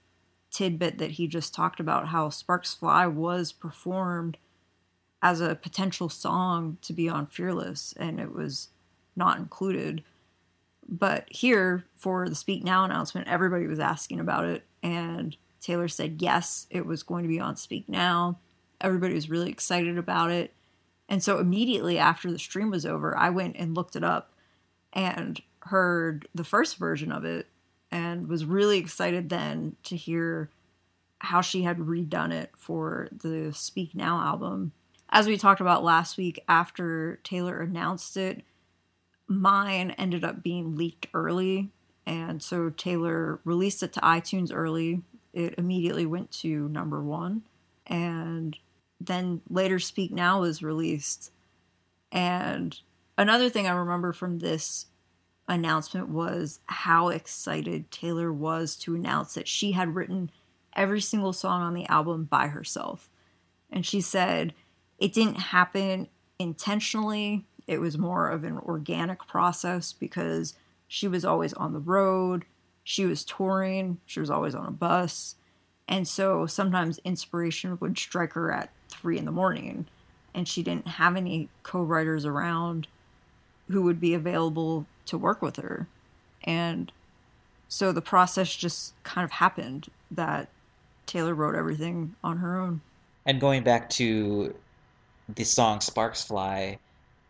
tidbit 0.51 0.99
that 0.99 1.13
he 1.13 1.27
just 1.27 1.55
talked 1.55 1.81
about 1.81 2.09
how 2.09 2.29
Sparks 2.29 2.75
Fly 2.75 3.07
was 3.07 3.53
performed 3.53 4.37
as 5.23 5.41
a 5.41 5.55
potential 5.55 6.09
song 6.09 6.79
to 6.83 6.93
be 6.93 7.09
on 7.09 7.27
Fearless 7.27 7.95
and 7.99 8.19
it 8.21 8.33
was 8.33 8.69
not 9.17 9.39
included. 9.39 10.03
But 10.89 11.27
here 11.31 11.85
for 11.95 12.29
the 12.29 12.35
Speak 12.35 12.65
Now 12.65 12.85
announcement, 12.85 13.29
everybody 13.29 13.67
was 13.67 13.79
asking 13.79 14.21
about 14.21 14.45
it 14.45 14.65
and 14.83 15.37
Taylor 15.61 15.89
said 15.89 16.23
yes, 16.23 16.67
it 16.71 16.87
was 16.87 17.03
going 17.03 17.23
to 17.23 17.29
be 17.29 17.41
on 17.41 17.57
Speak 17.57 17.89
Now. 17.89 18.39
Everybody 18.81 19.15
was 19.15 19.31
really 19.31 19.51
excited 19.51 19.99
about 19.99 20.31
it. 20.31 20.55
And 21.09 21.23
so 21.23 21.39
immediately 21.39 21.99
after 21.99 22.31
the 22.31 22.39
stream 22.39 22.71
was 22.71 22.87
over, 22.87 23.17
I 23.17 23.31
went 23.31 23.57
and 23.57 23.75
looked 23.75 23.97
it 23.97 24.05
up 24.05 24.33
and 24.93 25.41
heard 25.61 26.29
the 26.35 26.45
first 26.45 26.77
version 26.77 27.13
of 27.13 27.25
it 27.25 27.49
and 27.91 28.29
was 28.29 28.45
really 28.45 28.79
excited 28.79 29.29
then 29.29 29.77
to 29.85 29.97
hear 29.97 30.51
how 31.19 31.41
she 31.41 31.63
had 31.63 31.79
redone 31.79 32.33
it 32.33 32.51
for 32.57 33.09
the 33.13 33.53
Speak 33.53 33.95
Now 33.95 34.21
album. 34.21 34.73
As 35.11 35.27
we 35.27 35.37
talked 35.37 35.61
about 35.61 35.85
last 35.85 36.17
week, 36.17 36.43
after 36.49 37.21
Taylor 37.25 37.61
announced 37.61 38.17
it, 38.17 38.43
mine 39.27 39.91
ended 39.93 40.25
up 40.25 40.43
being 40.43 40.77
leaked 40.77 41.09
early. 41.13 41.71
And 42.07 42.43
so 42.43 42.71
Taylor 42.71 43.41
released 43.45 43.83
it 43.83 43.93
to 43.95 44.01
iTunes 44.01 44.51
early. 44.55 45.03
It 45.33 45.55
immediately 45.59 46.07
went 46.07 46.31
to 46.33 46.69
number 46.69 47.03
one. 47.03 47.43
And 47.87 48.57
then 49.01 49.41
later, 49.49 49.79
Speak 49.79 50.13
Now 50.13 50.41
was 50.41 50.63
released. 50.63 51.31
And 52.13 52.79
another 53.17 53.49
thing 53.49 53.67
I 53.67 53.73
remember 53.73 54.13
from 54.13 54.39
this 54.39 54.87
announcement 55.49 56.09
was 56.09 56.61
how 56.67 57.09
excited 57.09 57.91
Taylor 57.91 58.33
was 58.33 58.77
to 58.77 58.95
announce 58.95 59.35
that 59.35 59.49
she 59.49 59.73
had 59.73 59.95
written 59.95 60.31
every 60.75 61.01
single 61.01 61.33
song 61.33 61.63
on 61.63 61.75
the 61.75 61.87
album 61.87 62.25
by 62.25 62.47
herself. 62.47 63.11
And 63.71 63.85
she 63.85 64.01
said 64.01 64.55
it 64.99 65.13
didn't 65.13 65.37
happen 65.37 66.09
intentionally, 66.39 67.45
it 67.67 67.81
was 67.81 67.99
more 67.99 68.29
of 68.29 68.45
an 68.45 68.59
organic 68.59 69.27
process 69.27 69.93
because 69.93 70.55
she 70.89 71.07
was 71.07 71.25
always 71.25 71.53
on 71.53 71.73
the 71.73 71.79
road, 71.79 72.45
she 72.85 73.07
was 73.07 73.25
touring, 73.25 73.99
she 74.07 74.21
was 74.21 74.31
always 74.31 74.55
on 74.55 74.67
a 74.67 74.71
bus. 74.71 75.37
And 75.89 76.07
so 76.07 76.47
sometimes 76.47 76.99
inspiration 77.05 77.77
would 77.81 77.99
strike 77.99 78.33
her 78.35 78.53
at 78.53 78.71
three 78.89 79.19
in 79.19 79.25
the 79.25 79.33
morning, 79.33 79.87
and 80.35 80.47
she 80.47 80.63
didn't 80.63 80.87
have 80.87 81.17
any 81.17 81.49
co 81.63 81.83
writers 81.83 82.25
around 82.25 82.87
who 83.69 83.83
would 83.83 84.01
be 84.01 84.15
available 84.15 84.87
to 85.07 85.19
work 85.19 85.43
with 85.43 85.57
her. 85.57 85.87
And 86.45 86.91
so 87.69 87.93
the 87.93 88.01
process 88.01 88.55
just 88.55 88.95
kind 89.03 89.25
of 89.25 89.31
happened 89.31 89.89
that 90.11 90.49
Taylor 91.07 91.35
wrote 91.35 91.55
everything 91.55 92.15
on 92.23 92.39
her 92.39 92.59
own. 92.59 92.81
And 93.27 93.41
going 93.41 93.63
back 93.63 93.91
to 93.91 94.55
the 95.35 95.45
song 95.45 95.81
Sparks 95.81 96.23
Fly, 96.23 96.79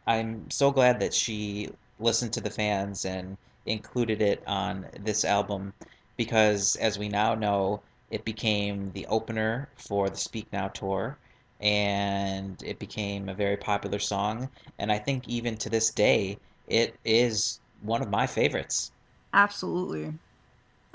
I'm 0.07 0.51
so 0.51 0.71
glad 0.71 1.01
that 1.01 1.13
she 1.13 1.71
listened 1.99 2.33
to 2.35 2.41
the 2.41 2.51
fans 2.51 3.05
and 3.05 3.37
included 3.67 4.23
it 4.23 4.43
on 4.47 4.87
this 5.01 5.25
album 5.25 5.73
because, 6.17 6.77
as 6.77 6.99
we 6.99 7.09
now 7.09 7.35
know, 7.35 7.81
it 8.11 8.25
became 8.25 8.91
the 8.93 9.07
opener 9.07 9.69
for 9.77 10.09
the 10.09 10.17
Speak 10.17 10.47
Now 10.53 10.69
tour 10.69 11.17
and 11.61 12.63
it 12.63 12.79
became 12.79 13.29
a 13.29 13.35
very 13.35 13.57
popular 13.57 13.99
song. 13.99 14.49
And 14.79 14.91
I 14.91 14.99
think 14.99 15.29
even 15.29 15.57
to 15.59 15.69
this 15.69 15.91
day, 15.91 16.39
it 16.67 16.97
is 17.05 17.61
one 17.83 18.03
of 18.03 18.11
my 18.11 18.27
favorites. 18.27 18.93
Absolutely. 19.33 20.15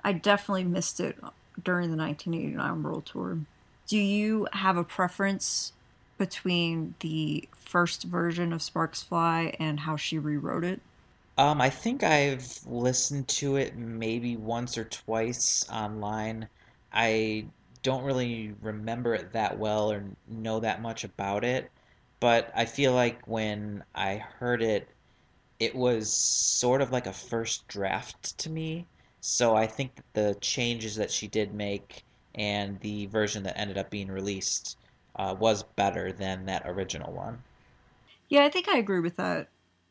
I 0.04 0.14
definitely 0.14 0.64
missed 0.64 1.00
it 1.00 1.18
during 1.64 1.92
the 1.92 1.98
1989 1.98 2.84
World 2.84 3.06
Tour. 3.06 3.40
Do 3.88 3.98
you 3.98 4.48
have 4.54 4.78
a 4.78 4.84
preference 4.84 5.72
between 6.18 6.96
the 7.00 7.48
first 7.56 8.04
version 8.04 8.52
of 8.52 8.62
Sparks 8.62 9.04
Fly 9.04 9.56
and 9.60 9.82
how 9.82 9.96
she 9.96 10.18
rewrote 10.18 10.64
it? 10.64 10.82
Um, 11.38 11.62
I 11.62 11.70
think 11.70 12.04
I've 12.04 12.60
listened 12.66 13.28
to 13.30 13.56
it 13.58 13.76
maybe 13.76 14.36
once 14.38 14.78
or 14.78 14.84
twice 14.86 15.68
online. 15.70 16.50
I 16.92 17.52
don't 17.84 18.04
really 18.04 18.52
remember 18.62 19.14
it 19.14 19.32
that 19.34 19.58
well 19.58 19.92
or 19.92 20.16
know 20.28 20.60
that 20.62 20.82
much 20.82 21.04
about 21.04 21.44
it, 21.46 21.72
but 22.20 22.52
I 22.56 22.66
feel 22.66 22.94
like 22.94 23.28
when 23.28 23.84
I 23.94 24.16
heard 24.18 24.62
it, 24.62 24.90
it 25.60 25.76
was 25.76 26.16
sort 26.16 26.82
of 26.82 26.92
like 26.92 27.08
a 27.08 27.14
first 27.14 27.68
draft 27.68 28.38
to 28.40 28.50
me. 28.52 28.88
So 29.22 29.56
I 29.56 29.68
think 29.68 29.96
that 29.96 30.14
the 30.14 30.40
changes 30.42 30.96
that 30.98 31.12
she 31.12 31.28
did 31.28 31.54
make 31.54 32.06
and 32.36 32.80
the 32.82 33.08
version 33.08 33.44
that 33.44 33.58
ended 33.60 33.78
up 33.78 33.90
being 33.92 34.10
released 34.12 34.78
uh, 35.16 35.36
was 35.40 35.64
better 35.64 36.14
than 36.14 36.46
that 36.48 36.64
original 36.68 37.14
one. 37.14 37.46
Yeah, 38.30 38.44
I 38.44 38.50
think 38.50 38.68
I 38.68 38.78
agree 38.78 39.00
with 39.00 39.16
that. 39.18 39.50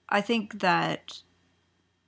I 0.08 0.20
think 0.20 0.60
that 0.60 1.22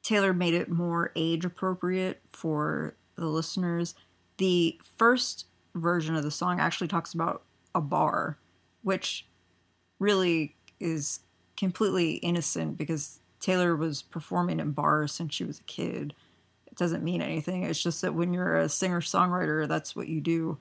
Taylor 0.06 0.32
made 0.32 0.54
it 0.54 0.70
more 0.70 1.10
age 1.16 1.44
appropriate 1.44 2.22
for 2.30 2.94
the 3.16 3.26
listeners. 3.26 3.96
The 4.36 4.80
first 4.96 5.46
version 5.74 6.14
of 6.14 6.22
the 6.22 6.30
song 6.30 6.60
actually 6.60 6.86
talks 6.86 7.12
about 7.12 7.42
a 7.74 7.80
bar, 7.80 8.38
which 8.82 9.26
really 9.98 10.54
is 10.78 11.18
completely 11.56 12.12
innocent 12.18 12.78
because 12.78 13.18
Taylor 13.40 13.74
was 13.74 14.02
performing 14.02 14.60
in 14.60 14.70
bars 14.70 15.10
since 15.10 15.34
she 15.34 15.42
was 15.42 15.58
a 15.58 15.64
kid. 15.64 16.14
It 16.68 16.76
doesn't 16.76 17.02
mean 17.02 17.20
anything. 17.20 17.64
It's 17.64 17.82
just 17.82 18.02
that 18.02 18.14
when 18.14 18.32
you're 18.32 18.58
a 18.58 18.68
singer 18.68 19.00
songwriter, 19.00 19.66
that's 19.66 19.96
what 19.96 20.06
you 20.06 20.20
do 20.20 20.56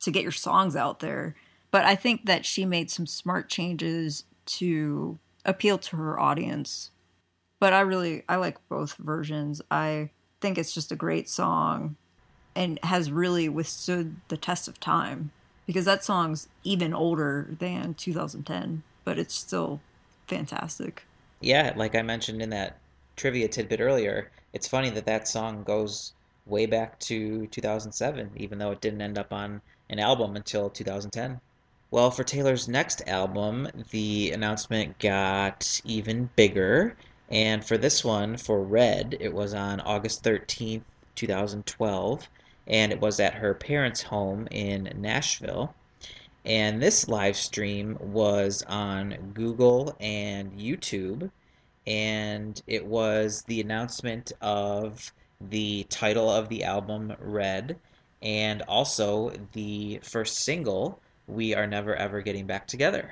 to 0.00 0.10
get 0.10 0.24
your 0.24 0.30
songs 0.30 0.76
out 0.76 1.00
there. 1.00 1.36
But 1.70 1.86
I 1.86 1.94
think 1.94 2.26
that 2.26 2.44
she 2.44 2.66
made 2.66 2.90
some 2.90 3.06
smart 3.06 3.48
changes 3.48 4.24
to 4.44 5.18
appeal 5.46 5.78
to 5.78 5.96
her 5.96 6.20
audience. 6.20 6.90
But 7.60 7.72
I 7.72 7.80
really 7.80 8.24
I 8.28 8.36
like 8.36 8.56
both 8.68 8.94
versions. 8.94 9.62
I 9.70 10.10
think 10.40 10.58
it's 10.58 10.74
just 10.74 10.90
a 10.90 10.96
great 10.96 11.28
song 11.28 11.96
and 12.56 12.78
has 12.82 13.12
really 13.12 13.48
withstood 13.48 14.16
the 14.28 14.36
test 14.36 14.66
of 14.66 14.80
time 14.80 15.30
because 15.66 15.84
that 15.84 16.02
song's 16.02 16.48
even 16.64 16.92
older 16.92 17.48
than 17.58 17.94
2010, 17.94 18.82
but 19.04 19.18
it's 19.18 19.34
still 19.34 19.80
fantastic. 20.26 21.04
Yeah, 21.40 21.72
like 21.76 21.94
I 21.94 22.02
mentioned 22.02 22.42
in 22.42 22.50
that 22.50 22.78
trivia 23.16 23.48
tidbit 23.48 23.80
earlier, 23.80 24.30
it's 24.52 24.66
funny 24.66 24.90
that 24.90 25.06
that 25.06 25.28
song 25.28 25.62
goes 25.62 26.12
way 26.46 26.66
back 26.66 26.98
to 27.00 27.46
2007, 27.48 28.30
even 28.36 28.58
though 28.58 28.72
it 28.72 28.80
didn't 28.80 29.02
end 29.02 29.18
up 29.18 29.32
on 29.32 29.60
an 29.90 29.98
album 29.98 30.36
until 30.36 30.70
2010. 30.70 31.40
Well, 31.92 32.10
for 32.10 32.24
Taylor's 32.24 32.68
next 32.68 33.02
album, 33.06 33.68
the 33.90 34.30
announcement 34.30 34.98
got 34.98 35.80
even 35.84 36.30
bigger. 36.36 36.96
And 37.30 37.64
for 37.64 37.78
this 37.78 38.04
one, 38.04 38.36
for 38.36 38.62
Red, 38.62 39.16
it 39.20 39.32
was 39.32 39.54
on 39.54 39.80
August 39.80 40.24
13th, 40.24 40.82
2012. 41.14 42.28
And 42.66 42.92
it 42.92 43.00
was 43.00 43.20
at 43.20 43.34
her 43.34 43.54
parents' 43.54 44.02
home 44.02 44.48
in 44.50 44.92
Nashville. 44.96 45.74
And 46.44 46.82
this 46.82 47.08
live 47.08 47.36
stream 47.36 47.98
was 48.00 48.62
on 48.66 49.32
Google 49.34 49.96
and 50.00 50.52
YouTube. 50.58 51.30
And 51.86 52.60
it 52.66 52.84
was 52.84 53.42
the 53.42 53.60
announcement 53.60 54.32
of 54.40 55.12
the 55.40 55.84
title 55.84 56.30
of 56.30 56.48
the 56.48 56.64
album, 56.64 57.14
Red, 57.18 57.78
and 58.22 58.62
also 58.62 59.32
the 59.52 60.00
first 60.02 60.38
single 60.38 61.00
we 61.26 61.54
are 61.54 61.66
never 61.66 61.94
ever 61.96 62.20
getting 62.20 62.46
back 62.46 62.66
together. 62.66 63.10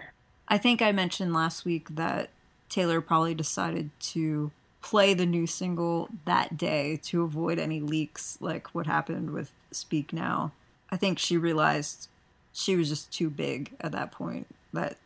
I 0.48 0.59
think 0.59 0.83
I 0.83 0.92
mentioned 0.92 1.33
last 1.33 1.64
week 1.64 1.88
that 1.90 2.31
Taylor 2.68 3.00
probably 3.00 3.35
decided 3.35 3.90
to 4.00 4.50
play 4.83 5.14
the 5.14 5.26
new 5.26 5.46
single 5.46 6.09
that 6.24 6.57
day 6.57 6.98
to 7.04 7.22
avoid 7.22 7.59
any 7.59 7.81
leaks 7.81 8.38
like 8.40 8.68
what 8.68 8.87
happened 8.87 9.31
with 9.31 9.50
Speak 9.70 10.12
Now. 10.12 10.52
I 10.90 10.96
think 10.96 11.18
she 11.18 11.37
realized 11.37 12.09
she 12.52 12.76
was 12.76 12.88
just 12.88 13.12
too 13.12 13.31
big 13.31 13.74
at 13.81 13.92
that 13.92 14.12
point 14.12 14.46
that 14.72 14.96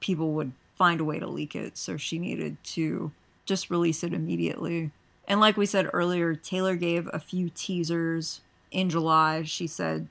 people 0.00 0.32
would 0.32 0.52
find 0.76 1.00
a 1.00 1.04
way 1.04 1.18
to 1.18 1.26
leak 1.26 1.54
it, 1.54 1.76
so 1.76 1.96
she 1.96 2.18
needed 2.18 2.56
to 2.62 3.10
just 3.44 3.70
release 3.70 4.02
it 4.02 4.12
immediately. 4.12 4.90
And 5.28 5.40
like 5.40 5.56
we 5.56 5.66
said 5.66 5.90
earlier, 5.92 6.34
Taylor 6.34 6.76
gave 6.76 7.08
a 7.12 7.18
few 7.18 7.50
teasers 7.50 8.40
in 8.70 8.90
July. 8.90 9.42
She 9.42 9.66
said 9.66 10.08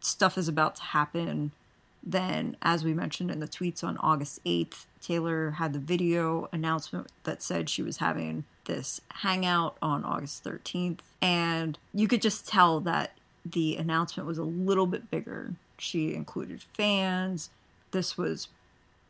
stuff 0.00 0.38
is 0.38 0.48
about 0.48 0.76
to 0.76 0.82
happen 0.82 1.52
then, 2.02 2.56
as 2.62 2.84
we 2.84 2.94
mentioned 2.94 3.30
in 3.30 3.40
the 3.40 3.48
tweets 3.48 3.82
on 3.82 3.98
August 3.98 4.42
8th, 4.44 4.86
Taylor 5.00 5.52
had 5.52 5.72
the 5.72 5.78
video 5.78 6.48
announcement 6.52 7.08
that 7.24 7.42
said 7.42 7.68
she 7.68 7.82
was 7.82 7.98
having 7.98 8.44
this 8.64 9.00
hangout 9.12 9.76
on 9.82 10.04
August 10.04 10.44
13th. 10.44 11.00
And 11.20 11.78
you 11.92 12.08
could 12.08 12.22
just 12.22 12.46
tell 12.46 12.80
that 12.80 13.12
the 13.44 13.76
announcement 13.76 14.26
was 14.26 14.38
a 14.38 14.44
little 14.44 14.86
bit 14.86 15.10
bigger. 15.10 15.54
She 15.78 16.14
included 16.14 16.62
fans. 16.74 17.50
This 17.90 18.16
was, 18.16 18.48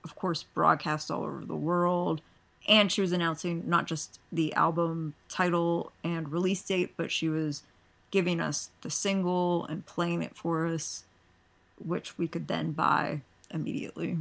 of 0.05 0.15
course, 0.17 0.43
broadcast 0.43 1.11
all 1.11 1.25
over 1.25 1.45
the 1.45 1.57
world. 1.57 2.21
And 2.67 2.93
she 2.93 3.01
was 3.01 3.13
announcing 3.13 3.65
not 3.67 3.87
just 3.87 4.19
the 4.31 4.53
album 4.55 5.15
title 5.29 5.93
and 6.05 6.31
release 6.31 6.63
date, 6.63 6.95
but 6.97 7.11
she 7.11 7.29
was 7.29 7.63
giving 8.11 8.41
us 8.41 8.71
the 8.83 8.91
single 8.91 9.67
and 9.67 9.85
playing 9.87 10.23
it 10.23 10.37
for 10.37 10.67
us 10.67 11.05
which 11.85 12.19
we 12.19 12.29
could 12.29 12.49
then 12.49 12.73
buy 12.73 13.23
immediately. 13.51 14.19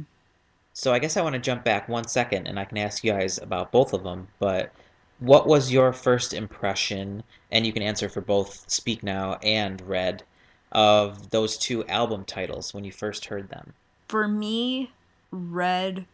So 0.72 0.92
I 0.92 0.98
guess 0.98 1.16
I 1.16 1.22
want 1.22 1.34
to 1.34 1.40
jump 1.40 1.64
back 1.64 1.88
one 1.88 2.06
second 2.06 2.46
and 2.46 2.58
I 2.58 2.64
can 2.64 2.78
ask 2.78 3.02
you 3.02 3.12
guys 3.12 3.38
about 3.38 3.72
both 3.72 3.92
of 3.92 4.04
them. 4.04 4.28
But 4.38 4.72
what 5.18 5.46
was 5.46 5.72
your 5.72 5.92
first 5.92 6.32
impression, 6.32 7.24
and 7.50 7.66
you 7.66 7.72
can 7.72 7.82
answer 7.82 8.08
for 8.08 8.20
both 8.20 8.64
Speak 8.70 9.02
Now 9.02 9.34
and 9.42 9.80
Red, 9.80 10.22
of 10.70 11.30
those 11.30 11.56
two 11.56 11.84
album 11.86 12.24
titles 12.24 12.72
when 12.72 12.84
you 12.84 12.92
first 12.92 13.24
heard 13.24 13.48
them? 13.48 13.72
For 14.08 14.28
me, 14.28 14.92
Red 15.30 16.06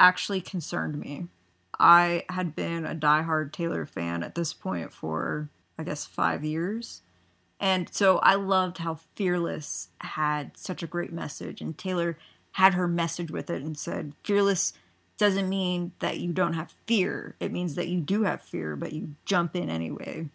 actually 0.00 0.40
concerned 0.40 0.98
me. 0.98 1.26
I 1.78 2.24
had 2.30 2.56
been 2.56 2.86
a 2.86 2.94
diehard 2.94 3.52
Taylor 3.52 3.84
fan 3.84 4.22
at 4.22 4.34
this 4.34 4.54
point 4.54 4.92
for, 4.92 5.50
I 5.78 5.82
guess, 5.82 6.06
five 6.06 6.42
years. 6.42 7.02
And 7.58 7.92
so 7.92 8.18
I 8.18 8.34
loved 8.34 8.78
how 8.78 9.00
Fearless 9.14 9.88
had 10.00 10.56
such 10.56 10.82
a 10.82 10.86
great 10.86 11.12
message, 11.12 11.60
and 11.60 11.76
Taylor 11.76 12.18
had 12.52 12.74
her 12.74 12.88
message 12.88 13.30
with 13.30 13.50
it 13.50 13.62
and 13.62 13.78
said, 13.78 14.12
Fearless 14.24 14.72
doesn't 15.18 15.48
mean 15.48 15.92
that 16.00 16.18
you 16.18 16.32
don't 16.32 16.52
have 16.52 16.74
fear. 16.86 17.36
It 17.40 17.52
means 17.52 17.74
that 17.74 17.88
you 17.88 18.00
do 18.00 18.24
have 18.24 18.42
fear, 18.42 18.76
but 18.76 18.92
you 18.92 19.14
jump 19.24 19.56
in 19.56 19.70
anyway. 19.70 20.28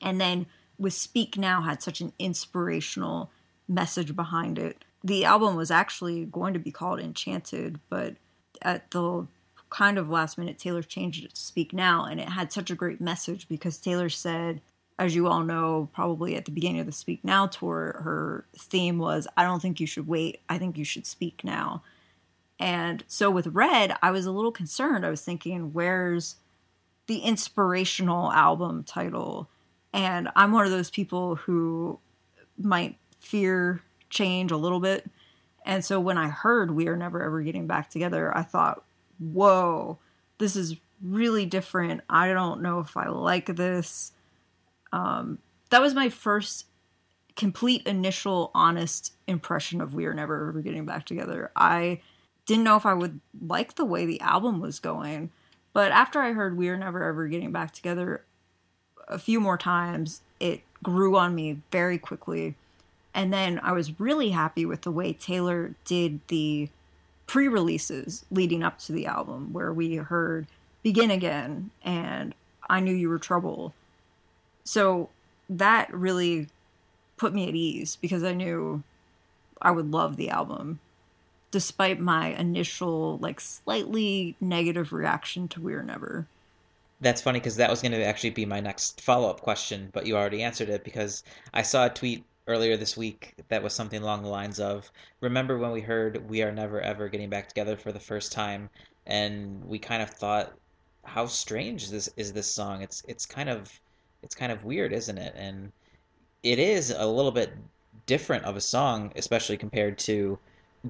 And 0.00 0.20
then 0.20 0.46
with 0.78 0.94
Speak 0.94 1.38
Now 1.38 1.62
had 1.62 1.82
such 1.82 2.00
an 2.00 2.12
inspirational 2.18 3.30
message 3.68 4.16
behind 4.16 4.58
it. 4.58 4.84
The 5.04 5.24
album 5.24 5.56
was 5.56 5.70
actually 5.70 6.24
going 6.24 6.54
to 6.54 6.60
be 6.60 6.72
called 6.72 7.00
Enchanted, 7.00 7.78
but 7.88 8.16
at 8.60 8.90
the 8.90 9.26
kind 9.70 9.98
of 9.98 10.10
last 10.10 10.38
minute, 10.38 10.58
Taylor 10.58 10.82
changed 10.82 11.24
it 11.24 11.34
to 11.34 11.40
Speak 11.40 11.72
Now, 11.72 12.04
and 12.04 12.20
it 12.20 12.28
had 12.28 12.52
such 12.52 12.70
a 12.70 12.76
great 12.76 13.00
message 13.00 13.48
because 13.48 13.78
Taylor 13.78 14.08
said, 14.08 14.60
as 14.98 15.14
you 15.14 15.26
all 15.26 15.42
know, 15.42 15.88
probably 15.92 16.36
at 16.36 16.44
the 16.44 16.50
beginning 16.50 16.80
of 16.80 16.86
the 16.86 16.92
Speak 16.92 17.24
Now 17.24 17.46
tour, 17.46 18.00
her 18.04 18.44
theme 18.56 18.98
was, 18.98 19.26
I 19.36 19.44
don't 19.44 19.60
think 19.60 19.80
you 19.80 19.86
should 19.86 20.06
wait. 20.06 20.40
I 20.48 20.58
think 20.58 20.78
you 20.78 20.84
should 20.84 21.06
speak 21.06 21.42
now. 21.42 21.82
And 22.60 23.02
so 23.08 23.30
with 23.30 23.48
Red, 23.48 23.96
I 24.02 24.10
was 24.10 24.26
a 24.26 24.30
little 24.30 24.52
concerned. 24.52 25.04
I 25.04 25.10
was 25.10 25.22
thinking, 25.22 25.72
where's 25.72 26.36
the 27.06 27.18
inspirational 27.18 28.30
album 28.30 28.84
title? 28.84 29.48
And 29.92 30.28
I'm 30.36 30.52
one 30.52 30.64
of 30.64 30.70
those 30.70 30.90
people 30.90 31.34
who 31.36 31.98
might 32.56 32.96
fear 33.18 33.82
change 34.10 34.52
a 34.52 34.56
little 34.56 34.80
bit. 34.80 35.10
And 35.64 35.84
so 35.84 35.98
when 35.98 36.18
I 36.18 36.28
heard 36.28 36.70
We 36.70 36.88
Are 36.88 36.96
Never 36.96 37.22
Ever 37.22 37.42
Getting 37.42 37.66
Back 37.66 37.90
Together, 37.90 38.36
I 38.36 38.42
thought, 38.42 38.84
whoa, 39.18 39.98
this 40.38 40.54
is 40.54 40.76
really 41.02 41.46
different. 41.46 42.02
I 42.08 42.32
don't 42.32 42.62
know 42.62 42.78
if 42.78 42.96
I 42.96 43.08
like 43.08 43.56
this. 43.56 44.12
Um, 44.92 45.38
that 45.70 45.80
was 45.80 45.94
my 45.94 46.08
first 46.08 46.66
complete 47.36 47.86
initial 47.86 48.50
honest 48.54 49.14
impression 49.26 49.80
of 49.80 49.94
We 49.94 50.04
Are 50.06 50.14
Never 50.14 50.48
Ever 50.48 50.60
Getting 50.60 50.84
Back 50.84 51.06
Together. 51.06 51.50
I 51.56 52.00
didn't 52.46 52.64
know 52.64 52.76
if 52.76 52.86
I 52.86 52.94
would 52.94 53.20
like 53.46 53.74
the 53.74 53.84
way 53.84 54.04
the 54.04 54.20
album 54.20 54.60
was 54.60 54.80
going. 54.80 55.30
But 55.72 55.92
after 55.92 56.20
I 56.20 56.32
heard 56.32 56.56
We 56.56 56.68
Are 56.68 56.76
Never 56.76 57.02
Ever 57.02 57.28
Getting 57.28 57.52
Back 57.52 57.72
Together 57.72 58.24
a 59.08 59.18
few 59.18 59.40
more 59.40 59.56
times, 59.56 60.20
it 60.38 60.62
grew 60.82 61.16
on 61.16 61.34
me 61.34 61.60
very 61.70 61.98
quickly. 61.98 62.54
And 63.14 63.32
then 63.32 63.60
I 63.62 63.72
was 63.72 63.98
really 64.00 64.30
happy 64.30 64.66
with 64.66 64.82
the 64.82 64.90
way 64.90 65.12
Taylor 65.12 65.74
did 65.84 66.20
the 66.28 66.68
pre 67.26 67.48
releases 67.48 68.24
leading 68.30 68.62
up 68.62 68.78
to 68.80 68.92
the 68.92 69.06
album, 69.06 69.52
where 69.52 69.72
we 69.72 69.96
heard 69.96 70.46
Begin 70.82 71.10
Again 71.10 71.70
and 71.82 72.34
I 72.68 72.80
Knew 72.80 72.94
You 72.94 73.08
Were 73.08 73.18
Trouble. 73.18 73.74
So 74.64 75.08
that 75.48 75.92
really 75.92 76.48
put 77.16 77.34
me 77.34 77.48
at 77.48 77.54
ease 77.54 77.96
because 77.96 78.22
I 78.22 78.32
knew 78.32 78.82
I 79.60 79.70
would 79.70 79.90
love 79.90 80.16
the 80.16 80.30
album 80.30 80.80
despite 81.52 82.00
my 82.00 82.28
initial 82.28 83.18
like 83.18 83.38
slightly 83.38 84.34
negative 84.40 84.92
reaction 84.92 85.46
to 85.48 85.60
We're 85.60 85.82
Never. 85.82 86.26
That's 87.00 87.20
funny 87.20 87.38
because 87.38 87.56
that 87.56 87.70
was 87.70 87.82
going 87.82 87.92
to 87.92 88.04
actually 88.04 88.30
be 88.30 88.46
my 88.46 88.60
next 88.60 89.00
follow 89.00 89.28
up 89.28 89.40
question, 89.40 89.90
but 89.92 90.06
you 90.06 90.16
already 90.16 90.42
answered 90.42 90.68
it 90.68 90.82
because 90.82 91.22
I 91.52 91.62
saw 91.62 91.86
a 91.86 91.90
tweet 91.90 92.24
earlier 92.48 92.76
this 92.76 92.96
week 92.96 93.34
that 93.48 93.62
was 93.62 93.74
something 93.74 94.02
along 94.02 94.22
the 94.22 94.28
lines 94.28 94.58
of 94.58 94.90
Remember 95.20 95.58
when 95.58 95.72
we 95.72 95.80
heard 95.80 96.28
We 96.28 96.42
Are 96.42 96.52
Never 96.52 96.80
Ever 96.80 97.08
Getting 97.08 97.28
Back 97.28 97.48
Together 97.48 97.76
for 97.76 97.92
the 97.92 98.00
first 98.00 98.32
time? 98.32 98.70
And 99.06 99.64
we 99.64 99.78
kind 99.78 100.02
of 100.02 100.10
thought, 100.10 100.52
how 101.04 101.26
strange 101.26 101.90
this 101.90 102.08
is 102.16 102.32
this 102.32 102.46
song? 102.46 102.82
It's 102.82 103.02
it's 103.08 103.26
kind 103.26 103.48
of 103.48 103.80
it's 104.22 104.34
kind 104.34 104.52
of 104.52 104.64
weird, 104.64 104.92
isn't 104.92 105.18
it? 105.18 105.34
And 105.36 105.72
it 106.42 106.58
is 106.58 106.90
a 106.90 107.06
little 107.06 107.30
bit 107.30 107.52
different 108.06 108.44
of 108.44 108.56
a 108.56 108.60
song, 108.60 109.12
especially 109.16 109.56
compared 109.56 109.98
to 109.98 110.38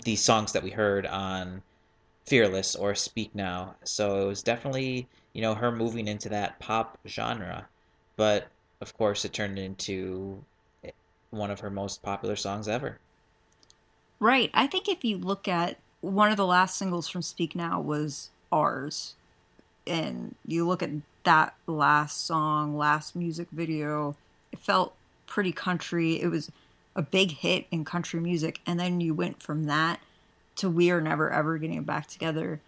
the 0.05 0.17
songs 0.17 0.53
that 0.53 0.63
we 0.63 0.71
heard 0.71 1.07
on 1.07 1.63
Fearless 2.27 2.75
or 2.75 2.95
Speak 2.95 3.35
Now. 3.35 3.75
So 3.85 4.23
it 4.23 4.27
was 4.27 4.43
definitely, 4.43 5.07
you 5.33 5.43
know, 5.43 5.55
her 5.55 5.73
moving 5.73 6.09
into 6.09 6.29
that 6.31 6.59
pop 6.59 6.99
genre. 7.07 7.67
But 8.17 8.49
of 8.81 8.97
course, 8.97 9.25
it 9.25 9.33
turned 9.33 9.59
into 9.59 10.43
one 11.31 11.51
of 11.51 11.61
her 11.61 11.71
most 11.71 12.03
popular 12.03 12.37
songs 12.37 12.69
ever. 12.69 12.99
Right. 14.21 14.51
I 14.55 14.67
think 14.67 14.89
if 14.89 15.05
you 15.05 15.19
look 15.19 15.49
at 15.49 15.79
one 16.01 16.31
of 16.31 16.37
the 16.37 16.47
last 16.47 16.77
singles 16.77 17.09
from 17.09 17.23
Speak 17.23 17.55
Now 17.55 17.81
was 17.81 18.31
Ours. 18.51 19.15
And 19.87 20.35
you 20.47 20.67
look 20.67 20.83
at 20.83 20.91
that 21.25 21.55
last 21.67 22.27
song, 22.27 22.77
last 22.77 23.15
music 23.17 23.49
video, 23.53 24.17
it 24.53 24.59
felt 24.59 24.95
pretty 25.27 25.53
country. 25.53 26.21
It 26.21 26.29
was 26.29 26.51
a 26.95 27.03
big 27.03 27.33
hit 27.33 27.67
in 27.71 27.85
country 27.85 28.21
music. 28.21 28.61
And 28.67 28.79
then 28.79 29.01
you 29.01 29.15
went 29.15 29.43
from 29.43 29.65
that 29.65 30.01
to 30.57 30.69
We 30.69 30.91
Are 30.91 31.01
Never 31.01 31.31
Ever 31.31 31.59
Getting 31.59 31.83
Back 31.85 32.07
Together. 32.07 32.61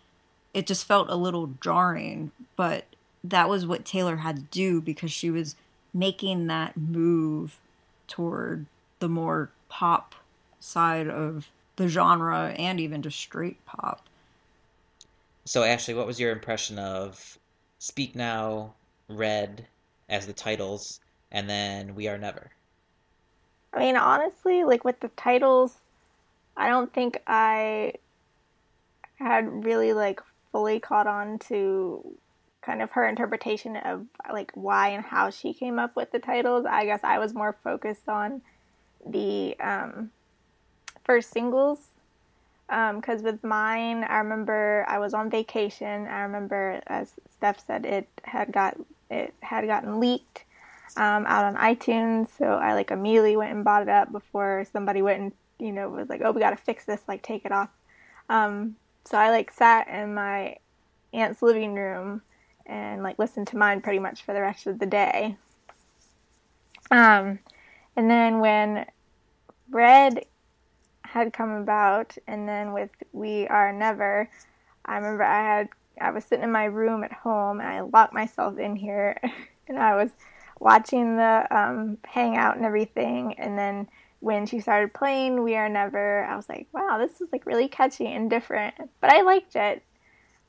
It 0.52 0.66
just 0.66 0.86
felt 0.86 1.10
a 1.10 1.16
little 1.16 1.50
jarring, 1.60 2.30
but 2.56 2.84
that 3.22 3.48
was 3.48 3.66
what 3.66 3.84
Taylor 3.84 4.16
had 4.16 4.36
to 4.36 4.42
do 4.42 4.80
because 4.80 5.10
she 5.10 5.30
was 5.30 5.56
making 5.92 6.46
that 6.46 6.76
move 6.76 7.58
toward 8.06 8.66
the 9.00 9.08
more 9.08 9.50
pop 9.68 10.14
side 10.60 11.08
of 11.08 11.48
the 11.76 11.88
genre 11.88 12.54
and 12.56 12.78
even 12.80 13.02
just 13.02 13.18
straight 13.18 13.64
pop. 13.66 14.06
So, 15.44 15.62
Ashley, 15.62 15.94
what 15.94 16.06
was 16.06 16.18
your 16.18 16.30
impression 16.32 16.78
of 16.78 17.38
Speak 17.84 18.16
Now, 18.16 18.72
Red 19.08 19.66
as 20.08 20.26
the 20.26 20.32
titles, 20.32 21.00
and 21.30 21.50
then 21.50 21.94
We 21.94 22.08
Are 22.08 22.16
Never? 22.16 22.50
I 23.74 23.78
mean, 23.78 23.94
honestly, 23.94 24.64
like 24.64 24.86
with 24.86 25.00
the 25.00 25.08
titles, 25.08 25.76
I 26.56 26.70
don't 26.70 26.90
think 26.94 27.20
I 27.26 27.92
had 29.16 29.66
really 29.66 29.92
like 29.92 30.22
fully 30.50 30.80
caught 30.80 31.06
on 31.06 31.38
to 31.40 32.16
kind 32.62 32.80
of 32.80 32.90
her 32.92 33.06
interpretation 33.06 33.76
of 33.76 34.06
like 34.32 34.50
why 34.54 34.88
and 34.88 35.04
how 35.04 35.28
she 35.28 35.52
came 35.52 35.78
up 35.78 35.94
with 35.94 36.10
the 36.10 36.20
titles. 36.20 36.64
I 36.64 36.86
guess 36.86 37.00
I 37.04 37.18
was 37.18 37.34
more 37.34 37.54
focused 37.62 38.08
on 38.08 38.40
the 39.06 39.60
um, 39.60 40.10
first 41.04 41.32
singles 41.32 41.88
because 42.68 43.20
um, 43.20 43.24
with 43.24 43.44
mine, 43.44 44.04
I 44.04 44.18
remember 44.18 44.84
I 44.88 44.98
was 44.98 45.14
on 45.14 45.30
vacation. 45.30 46.06
I 46.06 46.22
remember, 46.22 46.80
as 46.86 47.12
Steph 47.36 47.64
said, 47.66 47.84
it 47.84 48.08
had 48.24 48.52
got 48.52 48.76
it 49.10 49.34
had 49.40 49.66
gotten 49.66 50.00
leaked 50.00 50.44
um, 50.96 51.26
out 51.26 51.44
on 51.44 51.56
iTunes, 51.56 52.28
so 52.38 52.46
I 52.46 52.74
like 52.74 52.90
immediately 52.90 53.36
went 53.36 53.52
and 53.52 53.64
bought 53.64 53.82
it 53.82 53.88
up 53.88 54.10
before 54.10 54.66
somebody 54.72 55.02
went 55.02 55.20
and 55.20 55.32
you 55.58 55.72
know 55.72 55.88
was 55.88 56.08
like, 56.08 56.22
"Oh, 56.24 56.32
we 56.32 56.40
got 56.40 56.50
to 56.50 56.56
fix 56.56 56.84
this, 56.84 57.02
like 57.06 57.22
take 57.22 57.44
it 57.44 57.52
off." 57.52 57.70
Um, 58.28 58.76
so 59.04 59.18
I 59.18 59.30
like 59.30 59.50
sat 59.50 59.88
in 59.88 60.14
my 60.14 60.56
aunt's 61.12 61.42
living 61.42 61.74
room 61.74 62.22
and 62.66 63.02
like 63.02 63.18
listened 63.18 63.46
to 63.48 63.58
mine 63.58 63.82
pretty 63.82 63.98
much 63.98 64.22
for 64.22 64.32
the 64.32 64.40
rest 64.40 64.66
of 64.66 64.78
the 64.78 64.86
day. 64.86 65.36
Um, 66.90 67.38
and 67.96 68.10
then 68.10 68.40
when 68.40 68.86
Red 69.70 70.24
had 71.14 71.32
come 71.32 71.50
about, 71.50 72.16
and 72.26 72.48
then 72.48 72.72
with 72.72 72.90
We 73.12 73.46
Are 73.46 73.72
Never, 73.72 74.28
I 74.84 74.96
remember 74.96 75.22
I 75.22 75.42
had 75.42 75.68
I 76.00 76.10
was 76.10 76.24
sitting 76.24 76.42
in 76.42 76.50
my 76.50 76.64
room 76.64 77.04
at 77.04 77.12
home 77.12 77.60
and 77.60 77.68
I 77.68 77.80
locked 77.82 78.12
myself 78.12 78.58
in 78.58 78.74
here, 78.74 79.20
and 79.68 79.78
I 79.78 79.94
was 79.94 80.10
watching 80.58 81.16
the 81.16 81.46
um, 81.50 81.98
hangout 82.04 82.56
and 82.56 82.66
everything, 82.66 83.34
and 83.38 83.56
then 83.56 83.88
when 84.18 84.46
she 84.46 84.58
started 84.58 84.92
playing 84.92 85.44
We 85.44 85.54
Are 85.54 85.68
Never, 85.68 86.24
I 86.24 86.34
was 86.34 86.48
like, 86.48 86.66
wow, 86.72 86.98
this 86.98 87.20
is 87.20 87.28
like 87.30 87.46
really 87.46 87.68
catchy 87.68 88.06
and 88.06 88.28
different. 88.28 88.74
But 89.00 89.10
I 89.10 89.20
liked 89.20 89.54
it. 89.54 89.82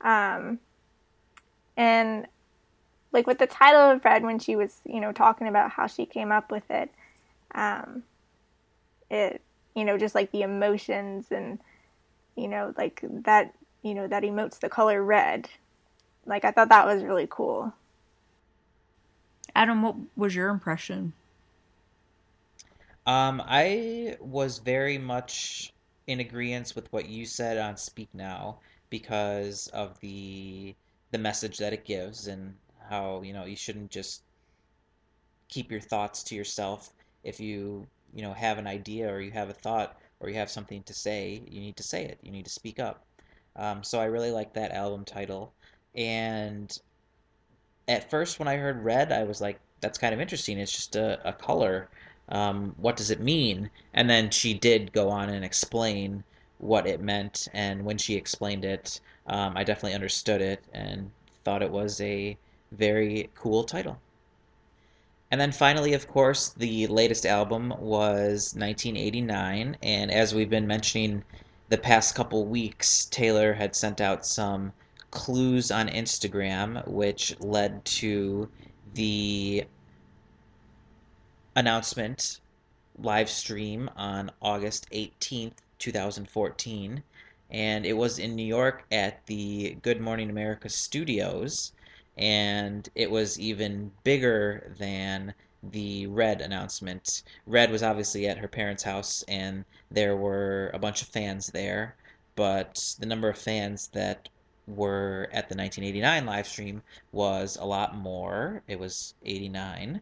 Um, 0.02 0.60
and 1.78 2.26
like 3.12 3.28
with 3.28 3.38
the 3.38 3.48
title 3.48 3.92
of 3.92 4.04
Red, 4.04 4.24
when 4.24 4.40
she 4.40 4.56
was, 4.56 4.80
you 4.86 5.00
know, 5.00 5.12
talking 5.12 5.48
about 5.48 5.72
how 5.72 5.88
she 5.88 6.06
came 6.06 6.32
up 6.32 6.52
with 6.52 6.64
it, 6.72 6.90
um, 7.54 8.04
it, 9.12 9.42
you 9.76 9.86
know, 9.86 9.98
just 9.98 10.16
like 10.16 10.32
the 10.32 10.42
emotions 10.42 11.28
and, 11.32 11.60
you 12.36 12.48
know, 12.48 12.74
like 12.78 13.02
that, 13.04 13.54
you 13.84 13.94
know, 13.94 14.08
that 14.08 14.24
emotes 14.24 14.60
the 14.60 14.70
color 14.70 15.04
red. 15.04 15.50
Like 16.26 16.46
I 16.46 16.52
thought 16.52 16.70
that 16.70 16.88
was 16.88 17.04
really 17.04 17.28
cool. 17.30 17.74
Adam, 19.56 19.82
what 19.84 19.96
was 20.16 20.36
your 20.36 20.50
impression? 20.50 21.14
Um, 23.06 23.42
I 23.46 24.18
was 24.20 24.58
very 24.58 24.98
much 24.98 25.74
in 26.08 26.20
agreement 26.20 26.74
with 26.76 26.92
what 26.92 27.08
you 27.08 27.26
said 27.26 27.58
on 27.58 27.78
Speak 27.78 28.10
Now 28.14 28.60
because 28.90 29.68
of 29.68 30.00
the 30.00 30.76
the 31.12 31.18
message 31.18 31.58
that 31.60 31.74
it 31.74 31.86
gives 31.86 32.28
and 32.28 32.56
how 32.90 33.22
you 33.22 33.34
know 33.34 33.46
you 33.46 33.56
shouldn't 33.56 33.92
just 33.92 34.24
keep 35.48 35.72
your 35.72 35.80
thoughts 35.80 36.24
to 36.24 36.36
yourself 36.36 36.92
if 37.24 37.40
you 37.40 37.88
you 38.16 38.24
know 38.24 38.34
have 38.34 38.58
an 38.58 38.68
idea 38.68 39.12
or 39.14 39.22
you 39.22 39.32
have 39.32 39.50
a 39.50 39.54
thought 39.54 39.98
or 40.20 40.30
you 40.30 40.36
have 40.36 40.50
something 40.52 40.84
to 40.84 40.94
say 40.96 41.44
you 41.48 41.62
need 41.62 41.78
to 41.78 41.84
say 41.84 42.06
it. 42.06 42.20
You 42.24 42.32
need 42.32 42.46
to 42.46 42.52
speak 42.52 42.80
up. 42.80 43.06
Um, 43.58 43.84
so 43.84 44.00
i 44.00 44.06
really 44.06 44.32
like 44.32 44.54
that 44.54 44.72
album 44.72 45.06
title. 45.06 45.54
And 45.96 46.78
at 47.88 48.10
first 48.10 48.40
when 48.40 48.48
i 48.48 48.58
heard 48.58 48.84
red 48.84 49.12
i 49.12 49.24
was 49.24 49.42
like 49.42 49.60
that's 49.82 49.98
kind 50.00 50.14
of 50.16 50.22
interesting. 50.22 50.58
It's 50.58 50.72
just 50.72 50.96
a, 50.96 51.20
a 51.28 51.34
color. 51.34 51.90
Um, 52.30 52.74
what 52.78 52.96
does 52.96 53.12
it 53.12 53.20
mean? 53.20 53.70
And 53.94 54.10
then 54.10 54.32
she 54.32 54.54
did 54.54 54.92
go 54.94 55.10
on 55.10 55.30
and 55.30 55.46
explain 55.46 56.24
what 56.58 56.88
it 56.88 57.02
meant. 57.02 57.48
And 57.54 57.86
when 57.86 57.98
she 58.00 58.16
explained 58.16 58.66
it 58.66 59.00
um, 59.28 59.56
I 59.56 59.64
definitely 59.64 59.94
understood 59.96 60.42
it 60.42 60.64
and 60.74 61.12
thought 61.44 61.62
it 61.62 61.72
was 61.72 62.02
a 62.02 62.38
very 62.72 63.30
cool 63.36 63.64
title. 63.64 64.00
And 65.36 65.42
then 65.42 65.52
finally, 65.52 65.92
of 65.92 66.08
course, 66.08 66.54
the 66.54 66.88
latest 66.88 67.26
album 67.26 67.72
was 67.78 68.56
1989, 68.56 69.76
and 69.84 70.10
as 70.10 70.34
we've 70.34 70.50
been 70.50 70.66
mentioning 70.66 71.26
the 71.68 71.78
past 71.78 72.16
couple 72.16 72.46
weeks, 72.46 73.04
Taylor 73.08 73.52
had 73.52 73.76
sent 73.76 74.00
out 74.00 74.26
some 74.26 74.72
clues 75.12 75.72
on 75.72 75.90
Instagram, 75.90 76.88
which 76.88 77.38
led 77.42 77.84
to 77.84 78.50
the 78.94 79.66
announcement 81.58 82.40
live 82.98 83.30
stream 83.30 83.90
on 83.98 84.32
August 84.42 84.90
18th, 84.92 85.58
2014 85.80 87.04
and 87.52 87.86
it 87.86 87.94
was 87.98 88.20
in 88.20 88.38
New 88.38 88.46
York 88.46 88.86
at 88.90 89.26
the 89.26 89.76
Good 89.82 90.00
Morning 90.00 90.30
America 90.30 90.70
studios, 90.70 91.74
and 92.18 92.90
it 92.96 93.12
was 93.12 93.40
even 93.40 93.92
bigger 94.04 94.74
than 94.78 95.34
the 95.64 96.08
Red 96.08 96.42
announcement. 96.42 97.24
Red 97.46 97.72
was 97.72 97.84
obviously 97.84 98.28
at 98.28 98.38
her 98.38 98.48
parents' 98.48 98.84
house, 98.84 99.24
and 99.28 99.66
there 99.92 100.16
were 100.16 100.72
a 100.74 100.80
bunch 100.80 101.02
of 101.02 101.08
fans 101.08 101.48
there, 101.48 101.96
but 102.36 102.96
the 103.00 103.06
number 103.06 103.30
of 103.30 103.38
fans 103.38 103.88
that 103.90 104.30
were 104.68 105.30
at 105.32 105.50
the 105.50 105.56
1989 105.56 106.26
live 106.26 106.48
stream 106.48 106.82
was 107.12 107.56
a 107.58 107.66
lot 107.66 107.96
more. 107.96 108.64
It 108.68 108.80
was 108.80 109.14
89. 109.24 110.02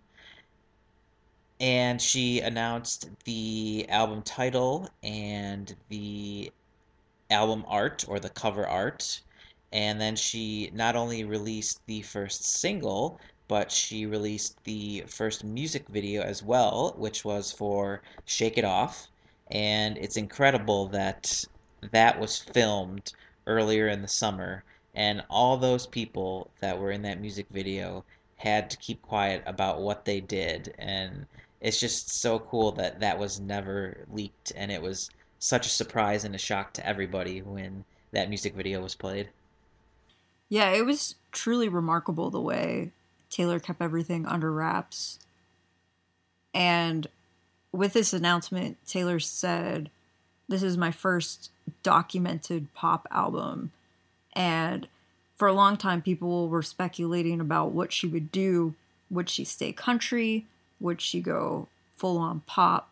And 1.59 2.01
she 2.01 2.39
announced 2.39 3.09
the 3.25 3.85
album 3.89 4.21
title 4.21 4.89
and 5.01 5.75
the 5.89 6.51
album 7.29 7.63
art 7.67 8.05
or 8.07 8.19
the 8.19 8.29
cover 8.29 8.67
art 8.67 9.21
And 9.73 9.99
then 9.99 10.15
she 10.15 10.69
not 10.71 10.95
only 10.95 11.23
released 11.23 11.81
the 11.87 12.03
first 12.03 12.43
single, 12.45 13.19
but 13.47 13.71
she 13.71 14.05
released 14.05 14.63
the 14.65 15.03
first 15.07 15.43
music 15.43 15.87
video 15.89 16.21
as 16.21 16.43
well, 16.43 16.93
which 16.95 17.25
was 17.25 17.51
for 17.51 18.03
Shake 18.23 18.59
It 18.59 18.65
Off. 18.65 19.07
And 19.49 19.97
it's 19.97 20.15
incredible 20.15 20.87
that 20.89 21.43
that 21.91 22.19
was 22.19 22.37
filmed 22.37 23.13
earlier 23.47 23.87
in 23.87 24.03
the 24.03 24.07
summer, 24.07 24.63
and 24.93 25.23
all 25.29 25.57
those 25.57 25.87
people 25.87 26.51
that 26.61 26.77
were 26.79 26.91
in 26.91 27.01
that 27.01 27.19
music 27.19 27.47
video 27.49 28.05
had 28.37 28.69
to 28.69 28.77
keep 28.77 29.01
quiet 29.01 29.41
about 29.47 29.81
what 29.81 30.05
they 30.05 30.21
did. 30.21 30.75
And 30.77 31.25
it's 31.61 31.79
just 31.79 32.09
so 32.09 32.37
cool 32.37 32.71
that 32.73 32.99
that 32.99 33.17
was 33.17 33.39
never 33.39 34.05
leaked, 34.11 34.53
and 34.55 34.71
it 34.71 34.83
was 34.83 35.09
such 35.39 35.65
a 35.65 35.69
surprise 35.69 36.25
and 36.25 36.35
a 36.35 36.37
shock 36.37 36.73
to 36.73 36.85
everybody 36.85 37.41
when 37.41 37.85
that 38.11 38.29
music 38.29 38.53
video 38.53 38.79
was 38.81 38.93
played. 38.93 39.29
Yeah, 40.49 40.69
it 40.71 40.85
was 40.85 41.15
truly 41.31 41.67
remarkable 41.67 42.29
the 42.29 42.41
way 42.41 42.91
Taylor 43.29 43.59
kept 43.59 43.81
everything 43.81 44.25
under 44.25 44.51
wraps. 44.51 45.19
And 46.53 47.07
with 47.71 47.93
this 47.93 48.13
announcement, 48.13 48.77
Taylor 48.85 49.19
said, 49.19 49.89
This 50.47 50.61
is 50.63 50.77
my 50.77 50.91
first 50.91 51.49
documented 51.81 52.73
pop 52.73 53.07
album. 53.09 53.71
And 54.33 54.87
for 55.35 55.47
a 55.47 55.53
long 55.53 55.77
time, 55.77 56.01
people 56.01 56.47
were 56.47 56.61
speculating 56.61 57.41
about 57.41 57.71
what 57.71 57.91
she 57.91 58.07
would 58.07 58.31
do. 58.31 58.75
Would 59.09 59.29
she 59.29 59.43
stay 59.43 59.73
country? 59.73 60.45
Would 60.79 61.01
she 61.01 61.19
go 61.19 61.67
full 61.97 62.17
on 62.17 62.41
pop? 62.41 62.89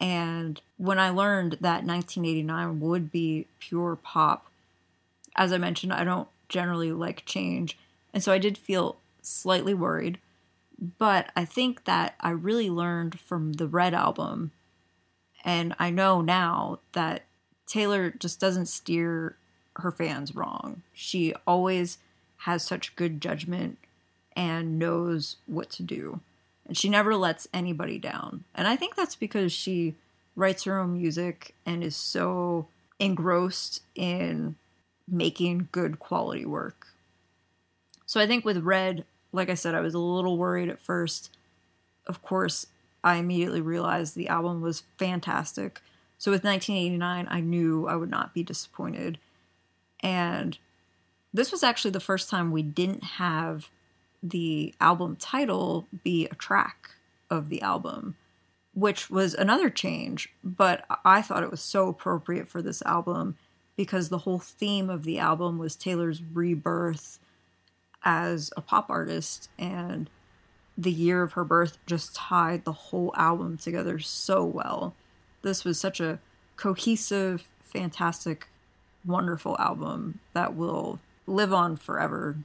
And 0.00 0.60
when 0.76 0.98
I 0.98 1.10
learned 1.10 1.52
that 1.60 1.84
1989 1.84 2.80
would 2.80 3.10
be 3.10 3.46
pure 3.60 3.96
pop, 3.96 4.46
as 5.36 5.52
I 5.52 5.58
mentioned, 5.58 5.92
I 5.92 6.04
don't 6.04 6.28
generally 6.48 6.92
like 6.92 7.24
change. 7.26 7.78
And 8.12 8.22
so 8.22 8.32
I 8.32 8.38
did 8.38 8.58
feel 8.58 8.96
slightly 9.22 9.74
worried. 9.74 10.18
But 10.98 11.30
I 11.34 11.44
think 11.44 11.84
that 11.84 12.14
I 12.20 12.30
really 12.30 12.70
learned 12.70 13.18
from 13.18 13.54
the 13.54 13.66
Red 13.66 13.94
album. 13.94 14.52
And 15.44 15.74
I 15.78 15.90
know 15.90 16.20
now 16.20 16.80
that 16.92 17.24
Taylor 17.66 18.10
just 18.10 18.40
doesn't 18.40 18.66
steer 18.66 19.36
her 19.76 19.90
fans 19.90 20.34
wrong. 20.34 20.82
She 20.92 21.34
always 21.46 21.98
has 22.38 22.62
such 22.62 22.96
good 22.96 23.20
judgment 23.20 23.78
and 24.34 24.78
knows 24.78 25.36
what 25.46 25.70
to 25.70 25.82
do. 25.82 26.20
And 26.66 26.76
she 26.76 26.88
never 26.88 27.16
lets 27.16 27.48
anybody 27.54 27.98
down. 27.98 28.44
And 28.54 28.68
I 28.68 28.76
think 28.76 28.96
that's 28.96 29.16
because 29.16 29.52
she 29.52 29.94
writes 30.34 30.64
her 30.64 30.78
own 30.78 30.92
music 30.92 31.54
and 31.64 31.82
is 31.82 31.96
so 31.96 32.66
engrossed 32.98 33.82
in 33.94 34.56
making 35.08 35.68
good 35.72 35.98
quality 35.98 36.44
work. 36.44 36.88
So 38.06 38.20
I 38.20 38.26
think 38.26 38.44
with 38.44 38.58
Red, 38.58 39.04
like 39.32 39.50
I 39.50 39.54
said, 39.54 39.74
I 39.74 39.80
was 39.80 39.94
a 39.94 39.98
little 39.98 40.38
worried 40.38 40.68
at 40.68 40.80
first. 40.80 41.36
Of 42.06 42.22
course, 42.22 42.66
I 43.02 43.16
immediately 43.16 43.60
realized 43.60 44.14
the 44.14 44.28
album 44.28 44.60
was 44.60 44.84
fantastic. 44.98 45.80
So 46.18 46.30
with 46.30 46.44
1989, 46.44 47.26
I 47.30 47.40
knew 47.40 47.86
I 47.86 47.96
would 47.96 48.10
not 48.10 48.34
be 48.34 48.42
disappointed. 48.42 49.18
And 50.00 50.58
this 51.32 51.52
was 51.52 51.62
actually 51.62 51.90
the 51.90 52.00
first 52.00 52.30
time 52.30 52.50
we 52.50 52.62
didn't 52.62 53.04
have 53.04 53.70
the 54.22 54.74
album 54.80 55.16
title 55.16 55.86
be 56.02 56.26
a 56.26 56.34
track 56.34 56.90
of 57.30 57.48
the 57.48 57.62
album, 57.62 58.16
which 58.74 59.10
was 59.10 59.34
another 59.34 59.68
change, 59.68 60.30
but 60.42 60.84
I 61.04 61.22
thought 61.22 61.42
it 61.42 61.50
was 61.50 61.60
so 61.60 61.88
appropriate 61.88 62.48
for 62.48 62.62
this 62.62 62.82
album 62.82 63.36
because 63.76 64.08
the 64.08 64.18
whole 64.18 64.38
theme 64.38 64.88
of 64.90 65.04
the 65.04 65.18
album 65.18 65.58
was 65.58 65.76
Taylor's 65.76 66.22
rebirth 66.22 67.18
as 68.04 68.52
a 68.56 68.60
pop 68.60 68.88
artist 68.88 69.50
and 69.58 70.08
the 70.78 70.92
year 70.92 71.22
of 71.22 71.32
her 71.32 71.44
birth 71.44 71.78
just 71.86 72.14
tied 72.14 72.64
the 72.64 72.72
whole 72.72 73.12
album 73.16 73.56
together 73.56 73.98
so 73.98 74.44
well. 74.44 74.94
This 75.42 75.64
was 75.64 75.80
such 75.80 76.00
a 76.00 76.18
cohesive, 76.56 77.48
fantastic, 77.62 78.48
wonderful 79.04 79.56
album 79.58 80.20
that 80.32 80.54
will 80.54 80.98
live 81.26 81.52
on 81.52 81.76
forever. 81.76 82.36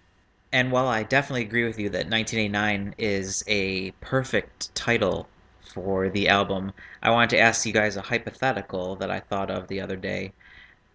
And 0.53 0.71
while 0.71 0.87
I 0.87 1.03
definitely 1.03 1.43
agree 1.43 1.65
with 1.65 1.79
you 1.79 1.89
that 1.89 2.09
1989 2.09 2.95
is 2.97 3.43
a 3.47 3.91
perfect 4.01 4.73
title 4.75 5.27
for 5.61 6.09
the 6.09 6.27
album, 6.27 6.73
I 7.01 7.11
wanted 7.11 7.29
to 7.31 7.39
ask 7.39 7.65
you 7.65 7.71
guys 7.71 7.95
a 7.95 8.01
hypothetical 8.01 8.95
that 8.97 9.09
I 9.09 9.19
thought 9.19 9.49
of 9.49 9.67
the 9.67 9.79
other 9.79 9.95
day. 9.95 10.33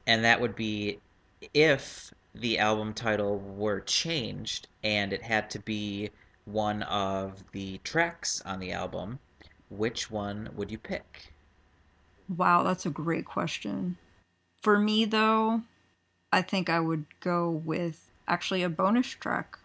And 0.06 0.24
that 0.24 0.40
would 0.40 0.54
be 0.54 1.00
if 1.54 2.12
the 2.34 2.58
album 2.58 2.92
title 2.94 3.38
were 3.38 3.80
changed 3.80 4.68
and 4.84 5.12
it 5.12 5.22
had 5.22 5.50
to 5.50 5.58
be 5.58 6.10
one 6.44 6.82
of 6.84 7.42
the 7.52 7.78
tracks 7.78 8.40
on 8.46 8.60
the 8.60 8.72
album, 8.72 9.18
which 9.68 10.10
one 10.10 10.50
would 10.54 10.70
you 10.70 10.78
pick? 10.78 11.32
Wow, 12.28 12.62
that's 12.62 12.86
a 12.86 12.90
great 12.90 13.24
question. 13.24 13.96
For 14.62 14.78
me, 14.78 15.04
though, 15.04 15.62
I 16.32 16.42
think 16.42 16.68
I 16.68 16.80
would 16.80 17.06
go 17.20 17.50
with 17.50 18.10
actually 18.28 18.62
a 18.62 18.68
bonus 18.68 19.08
track. 19.08 19.58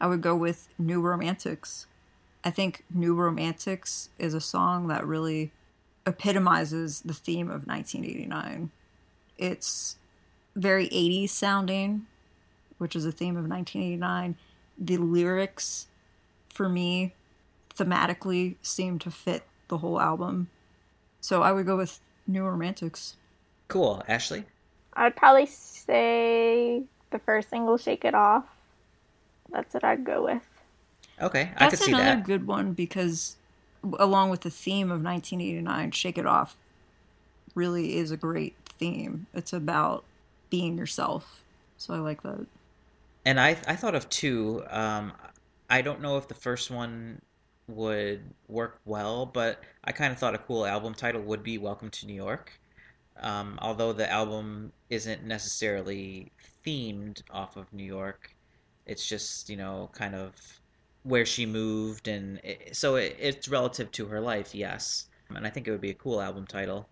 I 0.00 0.06
would 0.06 0.20
go 0.20 0.36
with 0.36 0.68
New 0.78 1.00
Romantics. 1.00 1.86
I 2.44 2.50
think 2.50 2.84
New 2.92 3.14
Romantics 3.14 4.10
is 4.18 4.34
a 4.34 4.40
song 4.40 4.88
that 4.88 5.06
really 5.06 5.52
epitomizes 6.06 7.00
the 7.00 7.14
theme 7.14 7.48
of 7.48 7.66
1989. 7.66 8.70
It's 9.38 9.96
very 10.54 10.88
80s 10.88 11.30
sounding, 11.30 12.06
which 12.78 12.96
is 12.96 13.04
a 13.04 13.12
theme 13.12 13.36
of 13.36 13.48
1989. 13.48 14.36
The 14.78 14.96
lyrics, 14.96 15.86
for 16.52 16.68
me, 16.68 17.14
thematically 17.76 18.56
seem 18.62 18.98
to 19.00 19.10
fit 19.10 19.44
the 19.68 19.78
whole 19.78 20.00
album. 20.00 20.48
So 21.20 21.42
I 21.42 21.52
would 21.52 21.66
go 21.66 21.76
with 21.76 22.00
New 22.26 22.44
Romantics. 22.44 23.16
Cool. 23.68 24.02
Ashley? 24.08 24.44
I'd 24.94 25.16
probably 25.16 25.46
say 25.46 26.82
the 27.10 27.18
first 27.18 27.50
single, 27.50 27.76
Shake 27.76 28.04
It 28.04 28.14
Off. 28.14 28.44
That's 29.50 29.74
what 29.74 29.84
I'd 29.84 30.04
go 30.04 30.24
with. 30.24 30.42
Okay, 31.20 31.50
I 31.56 31.64
could 31.70 31.72
That's 31.72 31.84
see 31.84 31.92
another 31.92 32.16
that. 32.16 32.24
good 32.24 32.46
one 32.46 32.72
because, 32.72 33.36
along 33.98 34.30
with 34.30 34.42
the 34.42 34.50
theme 34.50 34.90
of 34.90 35.02
1989, 35.02 35.90
Shake 35.92 36.18
It 36.18 36.26
Off 36.26 36.56
really 37.54 37.96
is 37.96 38.10
a 38.10 38.16
great 38.16 38.54
theme. 38.78 39.26
It's 39.34 39.52
about 39.52 40.04
being 40.50 40.76
yourself. 40.78 41.42
So 41.78 41.94
I 41.94 41.98
like 41.98 42.22
that. 42.22 42.46
And 43.24 43.40
I 43.40 43.50
I 43.66 43.76
thought 43.76 43.94
of 43.94 44.08
two. 44.08 44.62
Um, 44.68 45.12
I 45.68 45.82
don't 45.82 46.00
know 46.00 46.16
if 46.16 46.28
the 46.28 46.34
first 46.34 46.70
one 46.70 47.20
would 47.68 48.22
work 48.48 48.80
well, 48.84 49.26
but 49.26 49.60
I 49.84 49.92
kind 49.92 50.12
of 50.12 50.18
thought 50.18 50.34
a 50.34 50.38
cool 50.38 50.64
album 50.64 50.94
title 50.94 51.20
would 51.22 51.42
be 51.42 51.58
Welcome 51.58 51.90
to 51.90 52.06
New 52.06 52.14
York. 52.14 52.52
Um, 53.20 53.58
although 53.62 53.92
the 53.92 54.10
album 54.10 54.72
isn't 54.90 55.24
necessarily 55.24 56.30
themed 56.64 57.22
off 57.30 57.56
of 57.56 57.72
New 57.72 57.84
York, 57.84 58.34
it's 58.84 59.06
just, 59.06 59.48
you 59.48 59.56
know, 59.56 59.90
kind 59.92 60.14
of 60.14 60.34
where 61.02 61.24
she 61.26 61.46
moved, 61.46 62.08
and 62.08 62.40
it, 62.44 62.76
so 62.76 62.96
it, 62.96 63.16
it's 63.18 63.48
relative 63.48 63.90
to 63.92 64.06
her 64.06 64.20
life, 64.20 64.54
yes. 64.54 65.06
And 65.34 65.46
I 65.46 65.50
think 65.50 65.66
it 65.66 65.70
would 65.70 65.80
be 65.80 65.90
a 65.90 65.94
cool 65.94 66.20
album 66.20 66.46
title. 66.46 66.88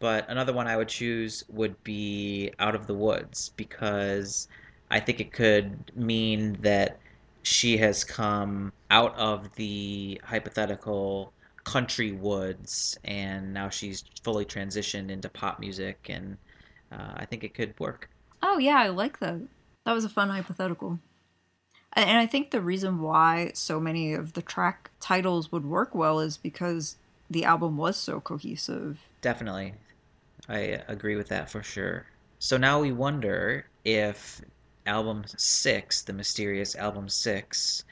But 0.00 0.28
another 0.28 0.52
one 0.52 0.68
I 0.68 0.76
would 0.76 0.88
choose 0.88 1.44
would 1.48 1.82
be 1.82 2.52
Out 2.58 2.74
of 2.74 2.86
the 2.86 2.94
Woods 2.94 3.50
because 3.56 4.48
I 4.90 5.00
think 5.00 5.20
it 5.20 5.32
could 5.32 5.92
mean 5.96 6.56
that 6.62 6.98
she 7.42 7.76
has 7.78 8.04
come 8.04 8.72
out 8.90 9.16
of 9.16 9.54
the 9.56 10.20
hypothetical 10.24 11.32
country 11.64 12.12
woods 12.12 12.98
and 13.04 13.52
now 13.52 13.68
she's 13.68 14.04
fully 14.22 14.44
transitioned 14.44 15.10
into 15.10 15.28
pop 15.28 15.60
music 15.60 16.06
and 16.08 16.36
uh, 16.92 17.12
I 17.16 17.24
think 17.24 17.44
it 17.44 17.54
could 17.54 17.78
work. 17.78 18.08
Oh, 18.42 18.58
yeah, 18.58 18.76
I 18.78 18.88
like 18.88 19.18
that. 19.18 19.40
That 19.84 19.92
was 19.92 20.04
a 20.04 20.08
fun 20.08 20.30
hypothetical. 20.30 20.98
And 21.92 22.18
I 22.18 22.26
think 22.26 22.50
the 22.50 22.60
reason 22.60 23.00
why 23.00 23.50
so 23.54 23.80
many 23.80 24.12
of 24.14 24.34
the 24.34 24.42
track 24.42 24.90
titles 25.00 25.50
would 25.50 25.64
work 25.64 25.94
well 25.94 26.20
is 26.20 26.36
because 26.36 26.96
the 27.28 27.44
album 27.44 27.76
was 27.76 27.96
so 27.96 28.20
cohesive. 28.20 29.00
Definitely. 29.20 29.74
I 30.50 30.82
agree 30.88 31.16
with 31.16 31.28
that 31.28 31.50
for 31.50 31.62
sure. 31.62 32.06
So 32.38 32.56
now 32.56 32.80
we 32.80 32.90
wonder 32.90 33.66
if 33.84 34.40
album 34.86 35.24
6, 35.26 36.02
the 36.02 36.12
mysterious 36.14 36.74
album 36.74 37.10
6, 37.10 37.84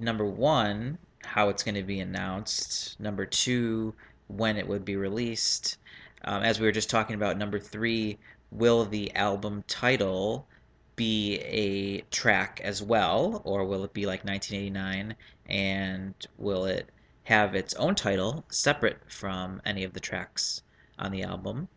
number 0.00 0.24
1, 0.24 0.98
how 1.22 1.48
it's 1.48 1.62
going 1.62 1.76
to 1.76 1.84
be 1.84 2.00
announced, 2.00 2.98
number 2.98 3.24
2, 3.24 3.94
when 4.26 4.56
it 4.56 4.66
would 4.66 4.84
be 4.84 4.96
released. 4.96 5.78
Um, 6.24 6.42
as 6.42 6.58
we 6.58 6.66
were 6.66 6.72
just 6.72 6.90
talking 6.90 7.14
about, 7.14 7.38
number 7.38 7.60
3, 7.60 8.18
will 8.50 8.84
the 8.84 9.14
album 9.14 9.62
title 9.68 10.48
be 10.96 11.38
a 11.38 12.00
track 12.10 12.60
as 12.64 12.82
well, 12.82 13.42
or 13.44 13.64
will 13.64 13.84
it 13.84 13.92
be 13.92 14.06
like 14.06 14.24
1989 14.24 15.14
and 15.48 16.14
will 16.36 16.64
it 16.64 16.90
have 17.24 17.54
its 17.54 17.74
own 17.74 17.94
title 17.94 18.44
separate 18.48 18.98
from 19.06 19.62
any 19.64 19.84
of 19.84 19.92
the 19.92 20.00
tracks 20.00 20.62
on 20.98 21.12
the 21.12 21.22
album? 21.22 21.68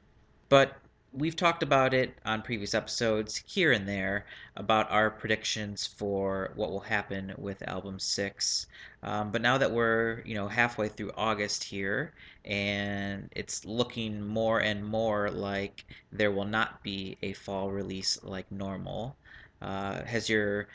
But 0.50 0.78
we've 1.14 1.36
talked 1.36 1.64
about 1.64 1.94
it 1.94 2.16
on 2.26 2.42
previous 2.42 2.74
episodes 2.74 3.44
here 3.48 3.72
and 3.72 3.88
there 3.88 4.26
about 4.56 4.90
our 4.92 5.10
predictions 5.10 5.88
for 5.88 6.52
what 6.56 6.72
will 6.72 6.82
happen 6.82 7.34
with 7.38 7.68
album 7.68 8.00
six. 8.00 8.68
Um, 9.02 9.32
but 9.32 9.42
now 9.42 9.58
that 9.58 9.72
we're 9.72 10.22
you 10.26 10.36
know 10.36 10.48
halfway 10.48 10.88
through 10.90 11.12
August 11.16 11.64
here, 11.64 12.14
and 12.46 13.30
it's 13.36 13.66
looking 13.66 14.26
more 14.26 14.60
and 14.60 14.86
more 14.86 15.32
like 15.32 15.86
there 16.12 16.32
will 16.32 16.46
not 16.46 16.84
be 16.84 17.18
a 17.22 17.34
fall 17.34 17.72
release 17.72 18.20
like 18.24 18.52
normal. 18.52 19.16
Uh, 19.62 20.04
has 20.04 20.30
your 20.30 20.68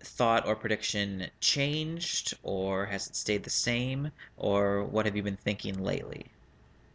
thought 0.00 0.46
or 0.46 0.54
prediction 0.54 1.26
changed, 1.40 2.34
or 2.42 2.86
has 2.86 3.06
it 3.08 3.16
stayed 3.16 3.42
the 3.42 3.50
same, 3.50 4.10
or 4.36 4.84
what 4.84 5.06
have 5.06 5.16
you 5.16 5.22
been 5.22 5.36
thinking 5.36 5.82
lately? 5.82 6.26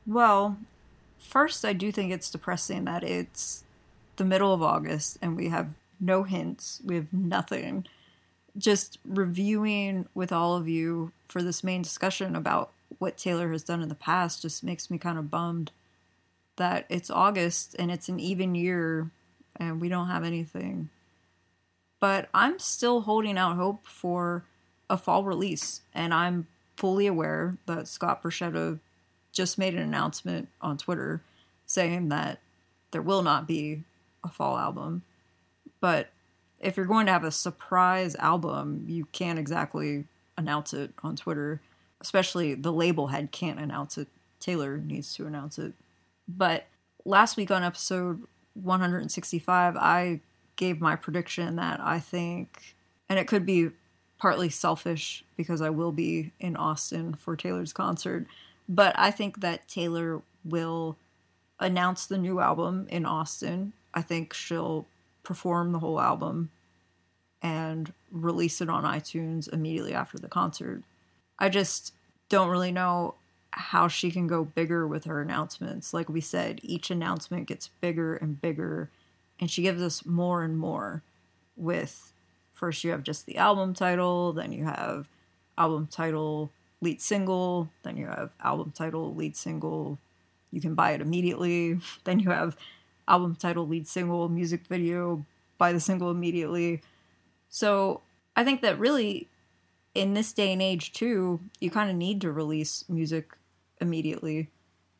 Well, 0.05 0.57
first, 1.24 1.66
I 1.66 1.74
do 1.74 1.92
think 1.92 2.12
it's 2.12 2.30
depressing 2.30 2.86
that 2.86 3.04
it's 3.04 3.64
the 4.18 4.26
middle 4.26 4.54
of 4.54 4.62
August 4.62 5.18
and 5.22 5.36
we 5.36 5.50
have 5.50 5.70
no 6.00 6.24
hints, 6.24 6.82
we 6.84 6.96
have 6.96 7.12
nothing. 7.12 7.86
Just 8.58 9.00
reviewing 9.06 10.08
with 10.14 10.32
all 10.32 10.56
of 10.56 10.68
you 10.68 11.12
for 11.28 11.42
this 11.42 11.64
main 11.64 11.82
discussion 11.82 12.36
about 12.36 12.72
what 13.00 13.18
Taylor 13.18 13.52
has 13.52 13.64
done 13.64 13.82
in 13.82 13.90
the 13.90 13.96
past 13.96 14.42
just 14.42 14.64
makes 14.64 14.92
me 14.92 14.98
kind 14.98 15.18
of 15.18 15.32
bummed 15.32 15.72
that 16.58 16.86
it's 16.90 17.10
August 17.10 17.76
and 17.80 17.92
it's 17.92 18.10
an 18.10 18.20
even 18.20 18.54
year 18.54 19.10
and 19.56 19.82
we 19.82 19.90
don't 19.90 20.08
have 20.08 20.24
anything. 20.24 20.90
But 22.00 22.30
I'm 22.34 22.60
still 22.60 23.02
holding 23.02 23.38
out 23.38 23.56
hope 23.56 23.88
for 23.88 24.44
a 24.90 24.98
fall 24.98 25.24
release, 25.24 25.82
and 25.94 26.14
I'm 26.14 26.48
fully 26.76 27.08
aware 27.08 27.58
that 27.66 27.88
Scott 27.88 28.22
Borchetta 28.22 28.80
just 29.34 29.58
made 29.58 29.74
an 29.74 29.82
announcement 29.82 30.48
on 30.62 30.78
Twitter 30.78 31.22
saying 31.66 32.10
that 32.10 32.40
there 32.92 33.02
will 33.02 33.24
not 33.24 33.48
be 33.48 33.84
a 34.24 34.30
fall 34.30 34.58
album. 34.58 35.02
But 35.82 36.10
if 36.60 36.78
you're 36.78 36.86
going 36.86 37.08
to 37.08 37.12
have 37.12 37.26
a 37.26 37.32
surprise 37.32 38.16
album, 38.16 38.86
you 38.88 39.06
can't 39.12 39.40
exactly 39.40 40.06
announce 40.38 40.74
it 40.74 40.92
on 41.04 41.18
Twitter. 41.18 41.60
Especially 42.00 42.54
the 42.54 42.72
label 42.72 43.08
head 43.08 43.32
can't 43.32 43.60
announce 43.60 43.98
it. 43.98 44.08
Taylor 44.40 44.78
needs 44.78 45.14
to 45.16 45.26
announce 45.26 45.58
it. 45.58 45.74
But 46.28 46.68
last 47.06 47.38
week 47.38 47.52
on 47.52 47.64
episode 47.64 48.24
165, 48.54 49.76
I 49.78 50.20
gave 50.56 50.80
my 50.80 50.96
prediction 50.96 51.56
that 51.56 51.80
I 51.80 52.00
think, 52.00 52.76
and 53.10 53.18
it 53.18 53.28
could 53.28 53.46
be 53.46 53.70
partly 54.18 54.50
selfish 54.50 55.24
because 55.36 55.62
I 55.62 55.70
will 55.70 55.92
be 55.92 56.32
in 56.40 56.56
Austin 56.56 57.14
for 57.14 57.36
Taylor's 57.36 57.74
concert, 57.74 58.28
but 58.68 58.97
I 58.97 59.11
think 59.11 59.41
that 59.41 59.68
Taylor 59.68 60.22
will 60.43 60.97
announce 61.59 62.05
the 62.05 62.18
new 62.18 62.39
album 62.39 62.88
in 62.89 63.05
Austin. 63.05 63.74
I 63.93 64.01
think 64.01 64.34
she'll 64.34 64.86
perform 65.24 65.72
the 65.72 65.80
whole 65.80 65.99
album 65.99 66.49
and 67.41 67.93
release 68.11 68.61
it 68.61 68.70
on 68.70 68.84
iTunes 68.84 69.51
immediately 69.51 69.93
after 69.93 70.18
the 70.18 70.28
concert. 70.28 70.84
I 71.39 71.49
just 71.49 71.93
don't 72.30 72.49
really 72.49 72.72
know 72.72 73.16
how 73.51 73.88
she 73.88 74.11
can 74.11 74.28
go 74.28 74.43
bigger 74.43 74.88
with 74.88 75.05
her 75.05 75.22
announcements. 75.22 75.93
Like 75.93 76.09
we 76.09 76.22
said, 76.22 76.59
each 76.64 76.89
announcement 76.89 77.47
gets 77.47 77.70
bigger 77.82 78.16
and 78.16 78.41
bigger 78.41 78.89
and 79.39 79.49
she 79.49 79.61
gives 79.61 79.82
us 79.82 80.05
more 80.05 80.43
and 80.43 80.57
more 80.57 81.01
with 81.55 82.14
first 82.53 82.84
you 82.84 82.91
have 82.91 83.03
just 83.03 83.26
the 83.26 83.38
album 83.38 83.74
title 83.74 84.34
then 84.34 84.51
you 84.51 84.64
have 84.64 85.07
album 85.57 85.88
title 85.91 86.49
lead 86.84 87.02
single 87.02 87.70
then 87.84 87.98
you 87.98 88.08
have 88.08 88.32
album 88.44 88.72
title 88.76 89.16
lead 89.16 89.36
single. 89.36 89.98
You 90.52 90.62
can 90.62 90.76
buy 90.76 90.92
it 90.92 91.02
immediately. 91.02 91.80
Then 92.04 92.20
you 92.20 92.30
have 92.30 92.56
album 93.08 93.36
title 93.36 93.68
lead 93.68 93.88
single 93.88 94.30
music 94.30 94.68
video 94.68 95.26
buy 95.58 95.74
the 95.74 95.80
single 95.80 96.12
immediately. 96.12 96.82
So 97.50 98.02
i 98.36 98.44
think 98.44 98.62
that 98.62 98.80
really 98.80 99.30
in 99.94 100.16
this 100.16 100.34
day 100.34 100.52
and 100.52 100.62
age 100.62 100.92
too 100.92 101.40
you 101.60 101.70
kind 101.70 101.92
of 101.92 101.96
need 101.96 102.20
to 102.22 102.32
release 102.32 102.86
music 102.90 103.32
immediately. 103.80 104.50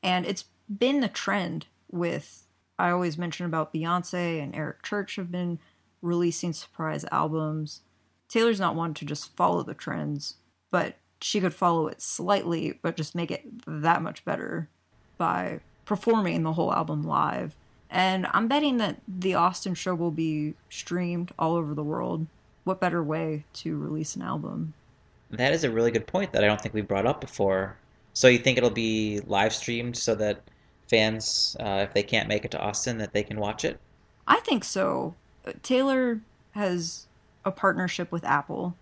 And 0.02 0.26
it's 0.26 0.46
been 0.70 1.02
the 1.02 1.08
trend 1.08 1.68
with 1.92 2.48
I 2.80 2.90
always 2.90 3.18
mention 3.18 3.46
about 3.46 3.74
Beyonce 3.74 4.42
and 4.42 4.56
Eric 4.56 4.84
Church 4.84 5.16
have 5.16 5.32
been 5.32 5.60
releasing 6.02 6.54
surprise 6.54 7.06
albums. 7.12 7.82
Taylor's 8.28 8.60
not 8.60 8.76
one 8.76 8.94
to 8.96 9.06
just 9.06 9.36
follow 9.36 9.64
the 9.64 9.74
trends, 9.74 10.36
but 10.72 10.98
she 11.24 11.40
could 11.40 11.54
follow 11.54 11.88
it 11.88 12.02
slightly, 12.02 12.80
but 12.82 12.98
just 12.98 13.16
make 13.16 13.32
it 13.32 13.44
that 13.66 14.02
much 14.02 14.26
better 14.26 14.68
by 15.18 15.60
performing 15.86 16.44
the 16.44 16.54
whole 16.54 16.74
album 16.74 17.04
live. 17.04 17.56
And 17.90 18.28
I'm 18.32 18.48
betting 18.48 18.78
that 18.78 18.98
the 19.08 19.36
Austin 19.36 19.74
show 19.76 19.94
will 19.96 20.12
be 20.12 20.56
streamed 20.70 21.32
all 21.38 21.56
over 21.56 21.74
the 21.74 21.84
world. 21.84 22.26
What 22.64 22.80
better 22.80 23.04
way 23.04 23.46
to 23.54 23.78
release 23.78 24.16
an 24.16 24.22
album? 24.22 24.74
That 25.30 25.54
is 25.54 25.64
a 25.64 25.72
really 25.72 25.92
good 25.92 26.08
point 26.08 26.32
that 26.34 26.44
I 26.44 26.48
don't 26.48 26.60
think 26.60 26.74
we 26.74 26.82
brought 26.82 27.06
up 27.06 27.22
before. 27.22 27.78
So 28.14 28.28
you 28.28 28.38
think 28.38 28.58
it'll 28.58 28.70
be 28.70 29.22
live 29.26 29.54
streamed 29.54 29.98
so 29.98 30.16
that 30.16 30.42
fans, 30.90 31.56
uh, 31.60 31.86
if 31.88 31.94
they 31.94 32.04
can't 32.04 32.28
make 32.28 32.46
it 32.46 32.52
to 32.52 32.60
Austin, 32.60 32.98
that 32.98 33.14
they 33.14 33.24
can 33.24 33.40
watch 33.40 33.66
it? 33.66 33.80
I 34.28 34.40
think 34.42 34.64
so. 34.64 35.16
Taylor 35.62 36.22
has 36.52 37.08
a 37.46 37.52
partnership 37.52 38.12
with 38.12 38.24
Apple, 38.24 38.76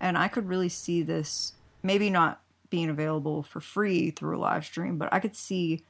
and 0.00 0.16
I 0.16 0.28
could 0.28 0.48
really 0.48 0.68
see 0.68 1.02
this 1.02 1.52
maybe 1.82 2.10
not 2.10 2.42
being 2.70 2.90
available 2.90 3.42
for 3.42 3.60
free 3.60 4.10
through 4.10 4.36
a 4.36 4.40
live 4.40 4.64
stream, 4.64 4.98
but 4.98 5.12
I 5.12 5.20
could 5.20 5.36
see 5.36 5.84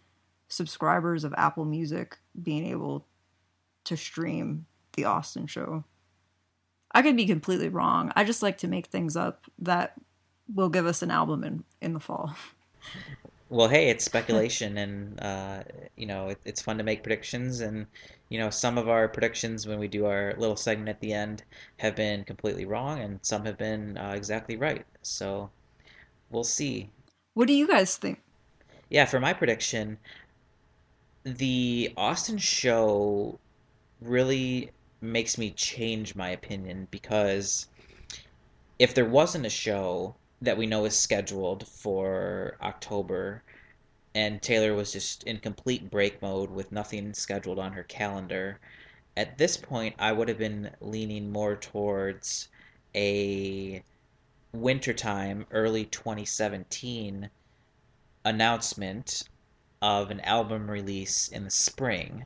subscribers 0.48 1.24
of 1.24 1.34
Apple 1.36 1.64
Music 1.64 2.16
being 2.42 2.66
able 2.66 3.06
to 3.84 3.96
stream 3.96 4.66
the 4.94 5.04
Austin 5.04 5.46
show. 5.46 5.84
I 6.92 7.02
could 7.02 7.16
be 7.16 7.26
completely 7.26 7.68
wrong. 7.68 8.12
I 8.16 8.24
just 8.24 8.42
like 8.42 8.58
to 8.58 8.68
make 8.68 8.86
things 8.86 9.16
up 9.16 9.44
that 9.58 9.94
will 10.54 10.68
give 10.68 10.86
us 10.86 11.02
an 11.02 11.10
album 11.10 11.44
in, 11.44 11.64
in 11.80 11.92
the 11.92 12.00
fall. 12.00 12.34
Well, 13.50 13.68
hey, 13.68 13.88
it's 13.88 14.04
speculation, 14.04 14.76
and 14.76 15.20
uh, 15.22 15.62
you 15.96 16.04
know 16.04 16.28
it, 16.28 16.38
it's 16.44 16.60
fun 16.60 16.76
to 16.76 16.84
make 16.84 17.02
predictions. 17.02 17.60
And 17.60 17.86
you 18.28 18.38
know, 18.38 18.50
some 18.50 18.76
of 18.76 18.90
our 18.90 19.08
predictions 19.08 19.66
when 19.66 19.78
we 19.78 19.88
do 19.88 20.04
our 20.04 20.34
little 20.36 20.56
segment 20.56 20.90
at 20.90 21.00
the 21.00 21.14
end 21.14 21.44
have 21.78 21.96
been 21.96 22.24
completely 22.24 22.66
wrong, 22.66 23.00
and 23.00 23.18
some 23.22 23.46
have 23.46 23.56
been 23.56 23.96
uh, 23.96 24.12
exactly 24.14 24.56
right. 24.56 24.84
So 25.00 25.48
we'll 26.30 26.44
see. 26.44 26.90
What 27.34 27.48
do 27.48 27.54
you 27.54 27.66
guys 27.66 27.96
think? 27.96 28.20
Yeah, 28.90 29.04
for 29.04 29.20
my 29.20 29.32
prediction, 29.32 29.98
the 31.24 31.92
Austin 31.96 32.38
show 32.38 33.38
really 34.00 34.70
makes 35.00 35.38
me 35.38 35.50
change 35.50 36.14
my 36.14 36.30
opinion 36.30 36.88
because 36.90 37.68
if 38.78 38.94
there 38.94 39.04
wasn't 39.04 39.46
a 39.46 39.50
show 39.50 40.14
that 40.40 40.56
we 40.56 40.66
know 40.66 40.84
is 40.84 40.96
scheduled 40.96 41.66
for 41.66 42.56
October, 42.62 43.42
and 44.14 44.40
Taylor 44.40 44.74
was 44.74 44.92
just 44.92 45.24
in 45.24 45.38
complete 45.38 45.90
break 45.90 46.20
mode 46.22 46.50
with 46.50 46.72
nothing 46.72 47.12
scheduled 47.12 47.58
on 47.58 47.72
her 47.72 47.82
calendar. 47.84 48.58
At 49.16 49.36
this 49.36 49.56
point, 49.56 49.94
I 49.98 50.12
would 50.12 50.28
have 50.28 50.38
been 50.38 50.70
leaning 50.80 51.30
more 51.30 51.56
towards 51.56 52.48
a 52.94 53.82
wintertime, 54.52 55.46
early 55.50 55.84
2017 55.84 57.30
announcement 58.24 59.28
of 59.80 60.10
an 60.10 60.20
album 60.20 60.70
release 60.70 61.28
in 61.28 61.44
the 61.44 61.50
spring. 61.50 62.24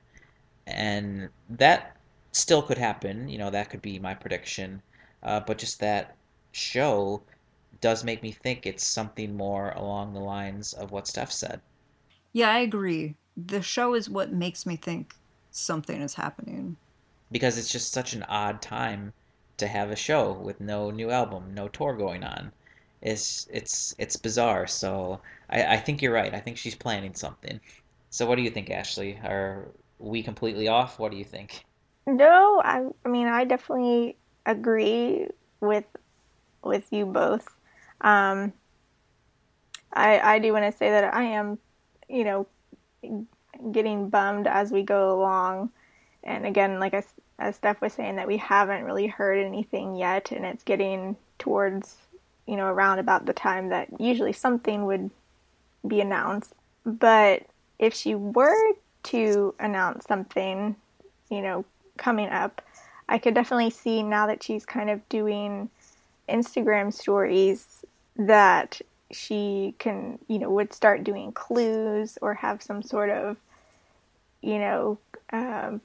And 0.67 1.29
that 1.51 1.97
still 2.33 2.63
could 2.63 2.79
happen. 2.79 3.29
You 3.29 3.39
know, 3.39 3.51
that 3.51 3.71
could 3.71 3.83
be 3.83 3.99
my 3.99 4.15
prediction. 4.15 4.83
Uh, 5.23 5.41
but 5.41 5.59
just 5.59 5.81
that 5.81 6.17
show 6.53 7.23
does 7.81 8.05
make 8.05 8.23
me 8.23 8.33
think 8.33 8.67
it's 8.67 8.87
something 8.87 9.37
more 9.37 9.71
along 9.71 10.15
the 10.15 10.21
lines 10.21 10.73
of 10.73 10.93
what 10.93 11.07
Steph 11.07 11.33
said. 11.33 11.61
Yeah, 12.33 12.51
I 12.51 12.61
agree. 12.61 13.15
The 13.37 13.63
show 13.63 13.95
is 13.95 14.09
what 14.09 14.33
makes 14.33 14.67
me 14.67 14.77
think 14.77 15.15
something 15.51 16.01
is 16.01 16.15
happening. 16.15 16.77
Because 17.31 17.59
it's 17.59 17.71
just 17.71 17.93
such 17.93 18.15
an 18.15 18.23
odd 18.25 18.63
time 18.63 19.13
to 19.59 19.67
have 19.67 19.91
a 19.91 19.97
show 19.97 20.33
with 20.33 20.61
no 20.61 20.91
new 20.91 21.11
album, 21.11 21.55
no 21.55 21.69
tour 21.69 21.95
going 21.97 22.25
on. 22.25 22.53
It's 23.01 23.49
it's 23.51 23.95
it's 23.99 24.17
bizarre. 24.17 24.67
So 24.67 25.21
I, 25.51 25.75
I 25.75 25.77
think 25.77 26.03
you're 26.03 26.13
right. 26.13 26.35
I 26.35 26.41
think 26.41 26.57
she's 26.57 26.75
planning 26.75 27.15
something. 27.15 27.61
So 28.11 28.27
what 28.27 28.37
do 28.37 28.43
you 28.43 28.51
think, 28.51 28.71
Ashley? 28.71 29.19
Are 29.25 29.69
we 29.99 30.23
completely 30.23 30.69
off? 30.69 30.99
What 30.99 31.11
do 31.11 31.19
you 31.19 31.25
think? 31.25 31.65
No, 32.07 32.61
I, 32.65 32.87
I 33.05 33.09
mean 33.09 33.27
I 33.27 33.45
definitely 33.45 34.17
agree 34.47 35.29
with 35.61 35.85
with 36.63 36.93
you 36.93 37.07
both. 37.07 37.49
Um, 38.01 38.53
I 39.93 40.21
I 40.21 40.39
do 40.39 40.53
want 40.53 40.65
to 40.71 40.77
say 40.77 40.91
that 40.91 41.15
I 41.15 41.25
am, 41.25 41.59
you 42.09 42.25
know, 42.25 42.47
getting 43.73 44.09
bummed 44.11 44.47
as 44.47 44.73
we 44.73 44.83
go 44.83 45.19
along, 45.19 45.71
and 46.23 46.47
again, 46.47 46.81
like 46.81 46.95
as, 46.95 47.07
as 47.43 47.57
Steph 47.57 47.81
was 47.81 47.93
saying, 47.93 48.17
that 48.17 48.27
we 48.27 48.37
haven't 48.37 48.85
really 48.85 49.07
heard 49.07 49.39
anything 49.39 49.95
yet, 49.97 50.33
and 50.33 50.45
it's 50.45 50.65
getting 50.65 51.17
towards, 51.39 51.97
you 52.47 52.57
know, 52.57 52.67
around 52.67 52.99
about 52.99 53.27
the 53.27 53.33
time 53.33 53.69
that 53.69 53.89
usually 54.01 54.33
something 54.33 54.87
would 54.87 55.11
be 55.87 56.01
announced. 56.01 56.55
But 56.85 57.43
if 57.79 57.95
she 57.95 58.15
were 58.15 58.75
to 59.05 59.55
announce 59.59 60.07
something, 60.07 60.77
you 61.31 61.43
know, 61.43 61.65
coming 61.97 62.29
up. 62.29 62.63
I 63.09 63.19
could 63.19 63.35
definitely 63.35 63.71
see 63.71 64.03
now 64.03 64.27
that 64.27 64.43
she's 64.43 64.65
kind 64.65 64.91
of 64.91 65.07
doing 65.09 65.71
Instagram 66.29 66.93
stories 66.93 67.85
that 68.17 68.81
she 69.11 69.75
can, 69.79 70.19
you 70.29 70.39
know, 70.39 70.51
would 70.51 70.73
start 70.73 71.05
doing 71.05 71.33
clues 71.33 72.17
or 72.23 72.35
have 72.35 72.63
some 72.63 72.83
sort 72.83 73.11
of, 73.11 73.37
you 74.41 74.59
know, 74.59 74.99
um, 75.33 75.81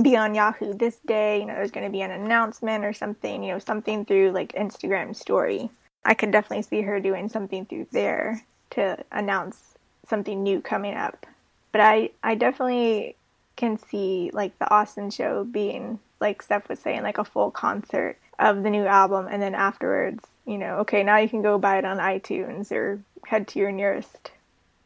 be 0.00 0.16
on 0.16 0.34
Yahoo 0.34 0.74
this 0.74 0.96
day, 1.06 1.40
you 1.40 1.46
know, 1.46 1.54
there's 1.54 1.70
going 1.70 1.86
to 1.86 1.92
be 1.92 2.02
an 2.02 2.10
announcement 2.10 2.84
or 2.84 2.92
something, 2.92 3.42
you 3.42 3.52
know, 3.52 3.58
something 3.58 4.04
through 4.04 4.30
like 4.30 4.52
Instagram 4.52 5.14
story. 5.14 5.70
I 6.04 6.14
could 6.14 6.30
definitely 6.32 6.62
see 6.62 6.82
her 6.82 6.98
doing 7.00 7.28
something 7.28 7.66
through 7.66 7.86
there 7.92 8.42
to 8.70 8.98
announce 9.12 9.74
something 10.08 10.42
new 10.42 10.60
coming 10.60 10.94
up. 10.94 11.26
But 11.72 11.80
I, 11.80 12.10
I 12.22 12.34
definitely 12.34 13.16
can 13.56 13.78
see 13.78 14.30
like 14.32 14.58
the 14.58 14.70
Austin 14.70 15.10
show 15.10 15.44
being 15.44 15.98
like 16.20 16.42
Steph 16.42 16.68
was 16.68 16.78
saying, 16.78 17.02
like 17.02 17.18
a 17.18 17.24
full 17.24 17.50
concert 17.50 18.16
of 18.38 18.62
the 18.62 18.70
new 18.70 18.86
album, 18.86 19.28
and 19.30 19.42
then 19.42 19.54
afterwards, 19.54 20.24
you 20.46 20.58
know, 20.58 20.78
okay, 20.78 21.02
now 21.02 21.18
you 21.18 21.28
can 21.28 21.42
go 21.42 21.58
buy 21.58 21.78
it 21.78 21.84
on 21.84 21.98
iTunes 21.98 22.72
or 22.72 23.00
head 23.26 23.46
to 23.48 23.58
your 23.58 23.72
nearest, 23.72 24.30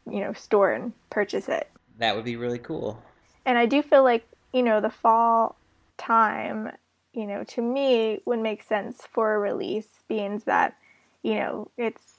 you 0.09 0.19
know, 0.19 0.33
store 0.33 0.73
and 0.73 0.93
purchase 1.09 1.47
it. 1.47 1.69
That 1.97 2.15
would 2.15 2.25
be 2.25 2.35
really 2.35 2.59
cool. 2.59 3.01
And 3.45 3.57
I 3.57 3.65
do 3.65 3.81
feel 3.81 4.03
like 4.03 4.27
you 4.57 4.63
know 4.63 4.81
the 4.81 4.89
fall 4.89 5.55
time, 5.99 6.71
you 7.13 7.27
know, 7.27 7.43
to 7.43 7.61
me 7.61 8.21
would 8.25 8.39
make 8.39 8.63
sense 8.63 9.03
for 9.11 9.35
a 9.35 9.39
release, 9.39 9.87
being 10.07 10.41
that 10.47 10.75
you 11.21 11.35
know 11.35 11.69
it's 11.77 12.15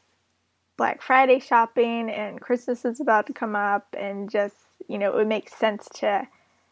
Black 0.76 1.02
Friday 1.02 1.40
shopping 1.40 2.08
and 2.08 2.40
Christmas 2.40 2.84
is 2.84 3.00
about 3.00 3.26
to 3.26 3.32
come 3.32 3.56
up, 3.56 3.88
and 3.98 4.30
just 4.30 4.54
you 4.86 4.98
know, 4.98 5.08
it 5.08 5.16
would 5.16 5.26
make 5.26 5.48
sense 5.48 5.88
to 5.96 6.28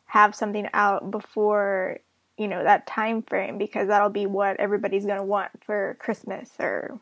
have 0.06 0.36
something 0.36 0.68
out 0.72 1.10
before 1.10 1.98
you 2.38 2.46
know 2.46 2.62
that 2.62 2.86
time 2.86 3.22
frame 3.22 3.58
because 3.58 3.88
that'll 3.88 4.08
be 4.08 4.26
what 4.26 4.56
everybody's 4.60 5.04
going 5.04 5.18
to 5.18 5.24
want 5.24 5.50
for 5.64 5.96
Christmas 5.98 6.50
or 6.60 7.00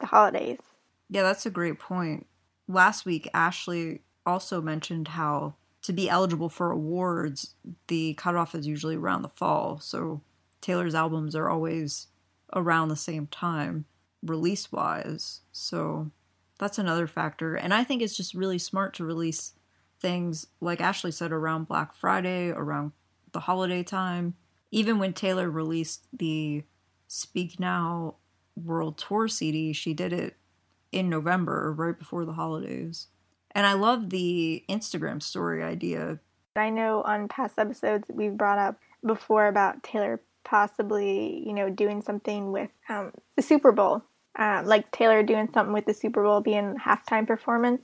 the 0.00 0.06
holidays. 0.06 0.60
Yeah, 1.08 1.22
that's 1.22 1.46
a 1.46 1.50
great 1.50 1.78
point. 1.78 2.26
Last 2.68 3.06
week 3.06 3.26
Ashley 3.32 4.02
also 4.26 4.60
mentioned 4.60 5.08
how 5.08 5.54
to 5.82 5.92
be 5.92 6.08
eligible 6.08 6.48
for 6.48 6.70
awards, 6.70 7.54
the 7.88 8.14
cutoff 8.14 8.54
is 8.54 8.66
usually 8.66 8.96
around 8.96 9.22
the 9.22 9.28
fall. 9.28 9.78
So 9.80 10.22
Taylor's 10.60 10.94
albums 10.94 11.34
are 11.34 11.48
always 11.48 12.06
around 12.54 12.88
the 12.88 12.96
same 12.96 13.26
time 13.26 13.84
release 14.22 14.70
wise. 14.70 15.40
So 15.50 16.10
that's 16.58 16.78
another 16.78 17.06
factor. 17.06 17.56
And 17.56 17.74
I 17.74 17.84
think 17.84 18.02
it's 18.02 18.16
just 18.16 18.34
really 18.34 18.58
smart 18.58 18.94
to 18.94 19.04
release 19.04 19.52
things, 20.00 20.46
like 20.60 20.80
Ashley 20.80 21.10
said, 21.10 21.32
around 21.32 21.68
Black 21.68 21.94
Friday, 21.94 22.50
around 22.50 22.92
the 23.32 23.40
holiday 23.40 23.82
time. 23.82 24.34
Even 24.70 24.98
when 24.98 25.12
Taylor 25.12 25.50
released 25.50 26.06
the 26.12 26.62
Speak 27.08 27.58
Now 27.58 28.16
World 28.56 28.96
Tour 28.96 29.28
CD, 29.28 29.72
she 29.72 29.92
did 29.92 30.12
it 30.12 30.36
in 30.92 31.08
November, 31.08 31.72
right 31.72 31.98
before 31.98 32.24
the 32.24 32.32
holidays. 32.32 33.08
And 33.52 33.66
I 33.66 33.74
love 33.74 34.10
the 34.10 34.64
Instagram 34.68 35.22
story 35.22 35.62
idea. 35.62 36.18
I 36.56 36.70
know 36.70 37.02
on 37.02 37.28
past 37.28 37.58
episodes 37.58 38.08
we've 38.12 38.36
brought 38.36 38.58
up 38.58 38.78
before 39.04 39.46
about 39.46 39.82
Taylor 39.82 40.20
possibly, 40.44 41.42
you 41.46 41.52
know, 41.52 41.70
doing 41.70 42.02
something 42.02 42.52
with 42.52 42.70
um, 42.88 43.12
the 43.36 43.42
Super 43.42 43.72
Bowl. 43.72 44.02
Uh, 44.38 44.62
like 44.64 44.90
Taylor 44.90 45.22
doing 45.22 45.48
something 45.52 45.74
with 45.74 45.84
the 45.84 45.92
Super 45.92 46.22
Bowl 46.22 46.40
being 46.40 46.76
halftime 46.76 47.26
performance. 47.26 47.82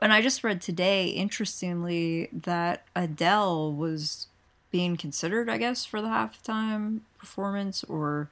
And 0.00 0.12
I 0.14 0.22
just 0.22 0.42
read 0.42 0.62
today, 0.62 1.08
interestingly, 1.08 2.30
that 2.32 2.84
Adele 2.96 3.72
was 3.72 4.28
being 4.70 4.96
considered, 4.96 5.50
I 5.50 5.58
guess, 5.58 5.84
for 5.84 6.00
the 6.00 6.08
halftime 6.08 7.00
performance, 7.18 7.84
or 7.84 8.30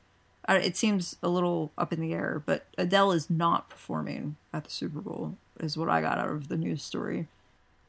uh, 0.49 0.59
it 0.63 0.79
seems 0.79 1.17
a 1.23 1.29
little 1.29 1.71
up 1.77 1.93
in 1.93 2.01
the 2.01 2.15
air, 2.15 2.43
but 2.47 2.67
Adele 2.79 3.13
is 3.13 3.29
not 3.29 3.69
performing 3.69 4.37
at 4.53 4.65
the 4.65 4.71
Super 4.71 5.01
Bowl, 5.01 5.37
is 5.61 5.77
what 5.77 5.89
I 5.89 6.01
got 6.01 6.19
out 6.19 6.31
of 6.31 6.49
the 6.49 6.57
news 6.57 6.83
story. 6.83 7.27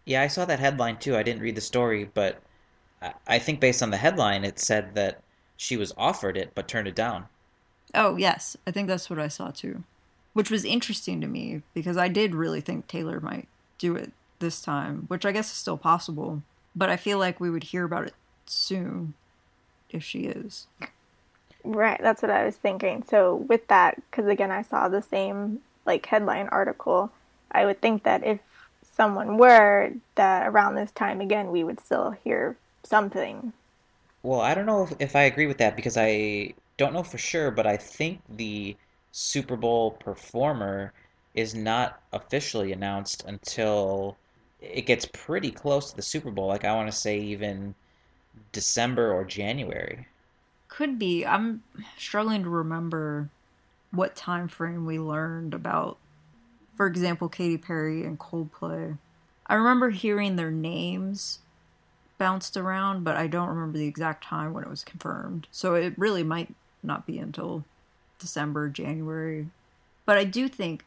Yeah, 0.05 0.22
I 0.22 0.28
saw 0.28 0.45
that 0.45 0.59
headline 0.59 0.97
too. 0.97 1.15
I 1.15 1.24
didn't 1.24 1.41
read 1.41 1.55
the 1.55 1.61
story, 1.61 2.09
but 2.13 2.41
I 3.28 3.39
think 3.39 3.59
based 3.59 3.84
on 3.84 3.91
the 3.91 3.97
headline, 3.97 4.43
it 4.43 4.59
said 4.59 4.95
that 4.95 5.22
she 5.57 5.78
was 5.78 5.93
offered 5.97 6.38
it 6.38 6.51
but 6.55 6.67
turned 6.67 6.88
it 6.88 6.95
down. 6.95 7.26
Oh, 7.93 8.15
yes. 8.17 8.57
I 8.67 8.72
think 8.72 8.88
that's 8.88 9.09
what 9.09 9.20
I 9.20 9.28
saw 9.28 9.51
too. 9.51 9.84
Which 10.34 10.51
was 10.51 10.65
interesting 10.65 11.22
to 11.22 11.28
me 11.28 11.61
because 11.74 11.97
I 11.97 12.07
did 12.07 12.36
really 12.36 12.61
think 12.61 12.88
Taylor 12.88 13.20
might 13.20 13.47
do 13.78 13.95
it 13.95 14.11
this 14.39 14.61
time, 14.61 15.05
which 15.07 15.26
I 15.26 15.32
guess 15.32 15.47
is 15.47 15.57
still 15.57 15.78
possible. 15.78 16.41
But 16.76 16.89
I 16.89 16.97
feel 16.97 17.17
like 17.17 17.39
we 17.39 17.49
would 17.49 17.63
hear 17.63 17.84
about 17.84 18.07
it 18.07 18.13
soon 18.45 19.13
if 19.89 20.03
she 20.03 20.22
is. 20.22 20.67
Right, 21.63 21.99
that's 22.01 22.22
what 22.22 22.32
I 22.32 22.45
was 22.45 22.55
thinking. 22.55 23.03
So 23.03 23.36
with 23.36 23.67
that, 23.67 24.01
because 24.09 24.28
again, 24.28 24.51
I 24.51 24.61
saw 24.61 24.88
the 24.88 25.01
same 25.01 25.59
like 25.86 26.05
headline 26.05 26.47
article, 26.49 27.11
I 27.51 27.65
would 27.65 27.81
think 27.81 28.03
that 28.03 28.23
if 28.23 28.39
someone 28.95 29.37
were, 29.37 29.91
that 30.15 30.47
around 30.47 30.75
this 30.75 30.91
time 30.91 31.21
again, 31.21 31.51
we 31.51 31.63
would 31.63 31.79
still 31.79 32.11
hear 32.23 32.57
something. 32.83 33.53
Well, 34.23 34.41
I 34.41 34.53
don't 34.53 34.65
know 34.65 34.83
if, 34.83 34.93
if 34.99 35.15
I 35.15 35.23
agree 35.23 35.47
with 35.47 35.57
that 35.59 35.75
because 35.75 35.97
I 35.97 36.53
don't 36.77 36.93
know 36.93 37.03
for 37.03 37.17
sure, 37.17 37.51
but 37.51 37.65
I 37.65 37.77
think 37.77 38.21
the 38.29 38.75
Super 39.11 39.55
Bowl 39.55 39.91
performer 39.91 40.93
is 41.35 41.55
not 41.55 42.01
officially 42.11 42.73
announced 42.73 43.23
until 43.25 44.17
it 44.61 44.85
gets 44.85 45.07
pretty 45.13 45.51
close 45.51 45.91
to 45.91 45.95
the 45.95 46.01
Super 46.01 46.31
Bowl. 46.31 46.47
Like 46.47 46.65
I 46.65 46.75
want 46.75 46.91
to 46.91 46.97
say 46.97 47.19
even 47.19 47.73
December 48.51 49.13
or 49.13 49.23
January. 49.23 50.05
Could 50.67 50.99
be. 50.99 51.25
I'm 51.25 51.63
struggling 51.97 52.43
to 52.43 52.49
remember 52.49 53.29
what 53.91 54.15
time 54.15 54.47
frame 54.47 54.85
we 54.85 54.99
learned 54.99 55.53
about 55.53 55.97
for 56.80 56.88
example 56.88 57.27
Katy 57.27 57.57
Perry 57.57 58.05
and 58.05 58.17
Coldplay. 58.17 58.97
I 59.45 59.55
remember 59.55 59.89
hearing 59.89 60.38
their 60.38 60.49
names 60.49 61.39
bounced 62.17 62.55
around, 62.55 63.03
but 63.03 63.17
I 63.17 63.27
don't 63.27 63.49
remember 63.49 63.77
the 63.77 63.86
exact 63.86 64.23
time 64.23 64.53
when 64.53 64.63
it 64.63 64.69
was 64.69 64.86
confirmed. 64.86 65.49
So 65.51 65.75
it 65.75 65.93
really 65.99 66.23
might 66.23 66.55
not 66.82 67.05
be 67.05 67.19
until 67.19 67.65
December, 68.17 68.69
January. 68.69 69.47
But 70.05 70.19
I 70.19 70.23
do 70.23 70.47
think 70.47 70.86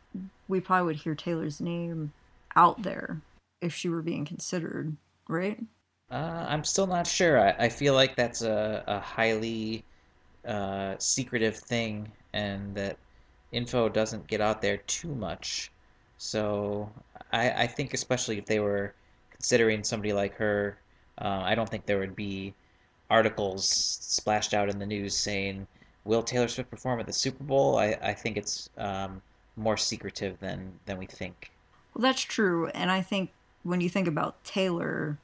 we 0.48 0.60
probably 0.60 0.86
would 0.86 1.02
hear 1.02 1.14
Taylor's 1.14 1.60
name 1.60 2.14
out 2.56 2.82
there 2.84 3.20
if 3.60 3.74
she 3.74 3.90
were 3.90 4.00
being 4.00 4.24
considered, 4.24 4.96
right? 5.28 5.60
Uh, 6.10 6.46
I'm 6.48 6.64
still 6.64 6.86
not 6.86 7.06
sure. 7.06 7.38
I, 7.38 7.66
I 7.66 7.68
feel 7.68 7.92
like 7.92 8.16
that's 8.16 8.40
a, 8.40 8.82
a 8.86 8.98
highly 8.98 9.84
uh, 10.48 10.94
secretive 10.96 11.58
thing, 11.58 12.10
and 12.32 12.74
that 12.76 12.96
info 13.52 13.90
doesn't 13.90 14.26
get 14.26 14.40
out 14.40 14.62
there 14.62 14.78
too 14.78 15.14
much. 15.14 15.70
So 16.22 16.88
I, 17.32 17.50
I 17.64 17.66
think, 17.66 17.94
especially 17.94 18.38
if 18.38 18.46
they 18.46 18.60
were 18.60 18.94
considering 19.32 19.82
somebody 19.82 20.12
like 20.12 20.34
her, 20.36 20.78
uh, 21.18 21.42
I 21.44 21.56
don't 21.56 21.68
think 21.68 21.84
there 21.84 21.98
would 21.98 22.14
be 22.14 22.54
articles 23.10 23.68
splashed 23.68 24.54
out 24.54 24.68
in 24.68 24.78
the 24.78 24.86
news 24.86 25.16
saying, 25.16 25.66
"Will 26.04 26.22
Taylor 26.22 26.46
Swift 26.46 26.70
perform 26.70 27.00
at 27.00 27.06
the 27.06 27.12
Super 27.12 27.42
Bowl?" 27.42 27.76
I, 27.76 27.98
I 28.00 28.12
think 28.14 28.36
it's 28.36 28.70
um, 28.78 29.20
more 29.56 29.76
secretive 29.76 30.38
than 30.38 30.78
than 30.86 30.96
we 30.96 31.06
think. 31.06 31.50
Well, 31.92 32.02
that's 32.02 32.22
true, 32.22 32.68
and 32.68 32.92
I 32.92 33.02
think 33.02 33.32
when 33.64 33.80
you 33.80 33.88
think 33.88 34.06
about 34.06 34.42
Taylor, 34.44 35.18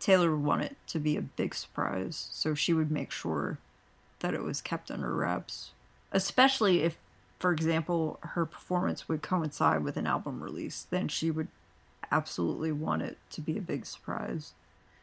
Taylor 0.00 0.30
would 0.34 0.44
want 0.44 0.62
it 0.62 0.76
to 0.86 0.98
be 0.98 1.18
a 1.18 1.22
big 1.22 1.54
surprise, 1.54 2.28
so 2.32 2.54
she 2.54 2.72
would 2.72 2.90
make 2.90 3.10
sure 3.10 3.58
that 4.20 4.32
it 4.32 4.42
was 4.42 4.62
kept 4.62 4.90
under 4.90 5.14
wraps, 5.14 5.72
especially 6.12 6.82
if, 6.82 6.96
for 7.40 7.52
example, 7.52 8.20
her 8.22 8.46
performance 8.46 9.08
would 9.08 9.22
coincide 9.22 9.82
with 9.82 9.96
an 9.96 10.06
album 10.06 10.42
release. 10.42 10.86
Then 10.88 11.08
she 11.08 11.30
would 11.30 11.48
absolutely 12.12 12.70
want 12.70 13.02
it 13.02 13.18
to 13.30 13.40
be 13.40 13.56
a 13.56 13.62
big 13.62 13.86
surprise. 13.86 14.52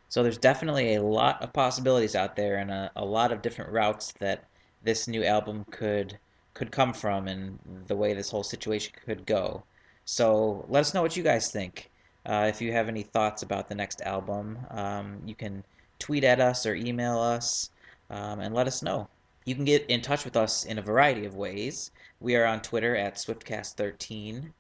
So 0.10 0.24
there's 0.24 0.38
definitely 0.38 0.96
a 0.96 1.02
lot 1.02 1.42
of 1.42 1.52
possibilities 1.52 2.16
out 2.16 2.36
there, 2.36 2.58
and 2.58 2.72
a, 2.72 2.92
a 2.96 3.04
lot 3.04 3.32
of 3.32 3.42
different 3.42 3.72
routes 3.72 4.14
that 4.20 4.46
this 4.84 5.08
new 5.08 5.26
album 5.26 5.66
could 5.72 6.18
could 6.54 6.72
come 6.72 6.94
from 6.94 7.28
and 7.28 7.60
the 7.88 7.96
way 7.96 8.14
this 8.14 8.32
whole 8.32 8.44
situation 8.44 8.94
could 9.06 9.26
go. 9.26 9.64
So 10.06 10.66
let 10.70 10.80
us 10.80 10.94
know 10.94 11.02
what 11.02 11.16
you 11.16 11.22
guys 11.22 11.52
think. 11.52 11.92
Uh, 12.26 12.48
if 12.50 12.62
you 12.62 12.72
have 12.72 12.88
any 12.88 13.04
thoughts 13.04 13.44
about 13.44 13.70
the 13.70 13.76
next 13.76 14.02
album, 14.02 14.58
um, 14.72 15.22
you 15.24 15.36
can 15.36 15.64
tweet 16.00 16.24
at 16.24 16.40
us 16.40 16.66
or 16.66 16.74
email 16.74 17.20
us 17.20 17.70
um, 18.10 18.40
and 18.40 18.56
let 18.56 18.66
us 18.66 18.82
know. 18.82 19.08
You 19.46 19.54
can 19.54 19.66
get 19.66 19.86
in 19.88 20.02
touch 20.02 20.26
with 20.26 20.36
us 20.36 20.66
in 20.66 20.80
a 20.80 20.82
variety 20.82 21.26
of 21.26 21.36
ways. 21.36 21.92
We 22.20 22.36
are 22.36 22.46
on 22.46 22.62
Twitter 22.62 22.96
at 22.96 23.16
SwiftCast13. 23.16 24.52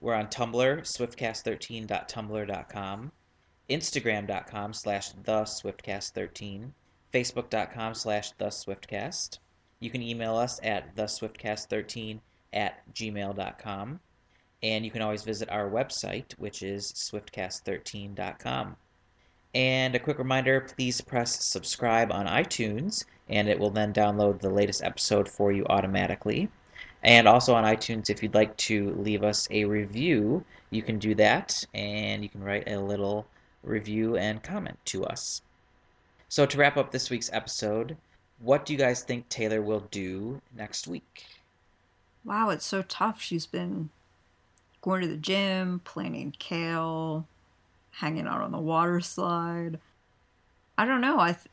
We're 0.00 0.14
on 0.14 0.28
Tumblr, 0.28 0.80
swiftcast13.tumblr.com, 0.80 3.12
Instagram.com 3.68 4.72
slash 4.72 5.12
the 5.12 5.42
SwiftCast13, 5.42 6.70
Facebook.com 7.12 7.94
slash 7.94 8.32
the 8.32 8.46
SwiftCast. 8.46 9.38
You 9.80 9.90
can 9.90 10.00
email 10.00 10.36
us 10.36 10.58
at 10.62 10.96
theswiftcast13 10.96 12.20
at 12.52 12.82
gmail.com. 12.94 14.00
And 14.62 14.84
you 14.84 14.90
can 14.90 15.02
always 15.02 15.22
visit 15.22 15.50
our 15.50 15.68
website, 15.68 16.32
which 16.38 16.62
is 16.62 16.92
swiftcast13.com. 16.92 18.76
And 19.54 19.94
a 19.94 19.98
quick 19.98 20.18
reminder 20.18 20.62
please 20.62 21.02
press 21.02 21.44
subscribe 21.44 22.10
on 22.10 22.26
iTunes, 22.26 23.04
and 23.28 23.48
it 23.48 23.58
will 23.58 23.70
then 23.70 23.92
download 23.92 24.40
the 24.40 24.48
latest 24.48 24.82
episode 24.82 25.28
for 25.28 25.52
you 25.52 25.66
automatically. 25.66 26.48
And 27.02 27.26
also 27.26 27.54
on 27.54 27.64
iTunes, 27.64 28.10
if 28.10 28.22
you'd 28.22 28.34
like 28.34 28.56
to 28.58 28.94
leave 28.94 29.24
us 29.24 29.48
a 29.50 29.64
review, 29.64 30.44
you 30.70 30.82
can 30.82 30.98
do 30.98 31.14
that, 31.16 31.64
and 31.74 32.22
you 32.22 32.28
can 32.28 32.44
write 32.44 32.68
a 32.68 32.78
little 32.78 33.26
review 33.62 34.16
and 34.16 34.42
comment 34.42 34.78
to 34.86 35.04
us. 35.04 35.42
So, 36.28 36.46
to 36.46 36.58
wrap 36.58 36.76
up 36.76 36.92
this 36.92 37.10
week's 37.10 37.30
episode, 37.32 37.96
what 38.38 38.64
do 38.64 38.72
you 38.72 38.78
guys 38.78 39.02
think 39.02 39.28
Taylor 39.28 39.60
will 39.62 39.86
do 39.90 40.40
next 40.56 40.86
week? 40.86 41.26
Wow, 42.24 42.50
it's 42.50 42.66
so 42.66 42.82
tough. 42.82 43.20
She's 43.20 43.46
been 43.46 43.90
going 44.80 45.02
to 45.02 45.08
the 45.08 45.16
gym, 45.16 45.80
planting 45.84 46.34
kale, 46.38 47.26
hanging 47.90 48.26
out 48.26 48.40
on 48.40 48.52
the 48.52 48.58
water 48.58 49.00
slide. 49.00 49.80
I 50.78 50.86
don't 50.86 51.00
know. 51.00 51.18
I 51.18 51.32
th- 51.32 51.46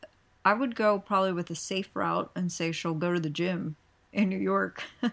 I 0.46 0.54
would 0.54 0.76
go 0.76 1.00
probably 1.00 1.34
with 1.34 1.50
a 1.50 1.56
safe 1.56 1.90
route 1.94 2.32
and 2.36 2.52
say 2.52 2.72
she'll 2.72 2.94
go 2.94 3.14
to 3.14 3.20
the 3.20 3.30
gym 3.30 3.76
in 4.14 4.30
New 4.30 4.38
York. 4.38 4.84
it 5.04 5.12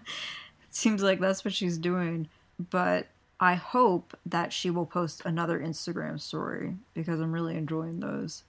seems 0.70 1.02
like 1.02 1.20
that's 1.20 1.44
what 1.44 1.54
she's 1.54 1.78
doing. 1.78 2.28
But 2.70 3.06
I 3.38 3.54
hope 3.54 4.16
that 4.26 4.52
she 4.52 4.70
will 4.70 4.86
post 4.86 5.22
another 5.24 5.60
Instagram 5.60 6.20
story 6.20 6.74
because 6.94 7.20
I'm 7.20 7.32
really 7.32 7.56
enjoying 7.56 8.00
those. 8.00 8.44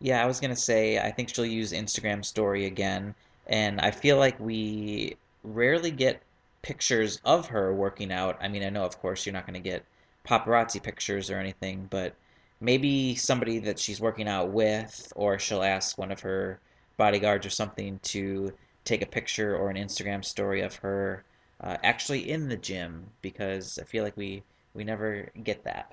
Yeah, 0.00 0.22
I 0.22 0.26
was 0.26 0.40
gonna 0.40 0.56
say 0.56 0.98
I 0.98 1.10
think 1.10 1.34
she'll 1.34 1.46
use 1.46 1.72
Instagram 1.72 2.24
story 2.24 2.66
again, 2.66 3.14
and 3.46 3.80
I 3.80 3.90
feel 3.90 4.18
like 4.18 4.38
we 4.38 5.16
rarely 5.42 5.90
get 5.90 6.20
pictures 6.62 7.20
of 7.24 7.46
her 7.48 7.72
working 7.72 8.12
out. 8.12 8.36
I 8.40 8.48
mean, 8.48 8.62
I 8.62 8.68
know 8.68 8.84
of 8.84 9.00
course 9.00 9.24
you're 9.24 9.32
not 9.32 9.46
gonna 9.46 9.60
get 9.60 9.84
paparazzi 10.26 10.82
pictures 10.82 11.30
or 11.30 11.38
anything, 11.38 11.86
but 11.88 12.14
maybe 12.60 13.14
somebody 13.14 13.58
that 13.60 13.78
she's 13.78 14.00
working 14.00 14.28
out 14.28 14.50
with, 14.50 15.12
or 15.16 15.38
she'll 15.38 15.62
ask 15.62 15.96
one 15.96 16.12
of 16.12 16.20
her 16.20 16.60
bodyguards 16.96 17.46
or 17.46 17.50
something 17.50 17.98
to 18.02 18.52
take 18.84 19.02
a 19.02 19.06
picture 19.06 19.56
or 19.56 19.70
an 19.70 19.76
Instagram 19.76 20.24
story 20.24 20.60
of 20.60 20.76
her 20.76 21.24
uh, 21.60 21.76
actually 21.82 22.30
in 22.30 22.48
the 22.48 22.56
gym 22.56 23.06
because 23.22 23.78
I 23.80 23.84
feel 23.84 24.04
like 24.04 24.16
we 24.16 24.42
we 24.74 24.84
never 24.84 25.30
get 25.42 25.64
that. 25.64 25.92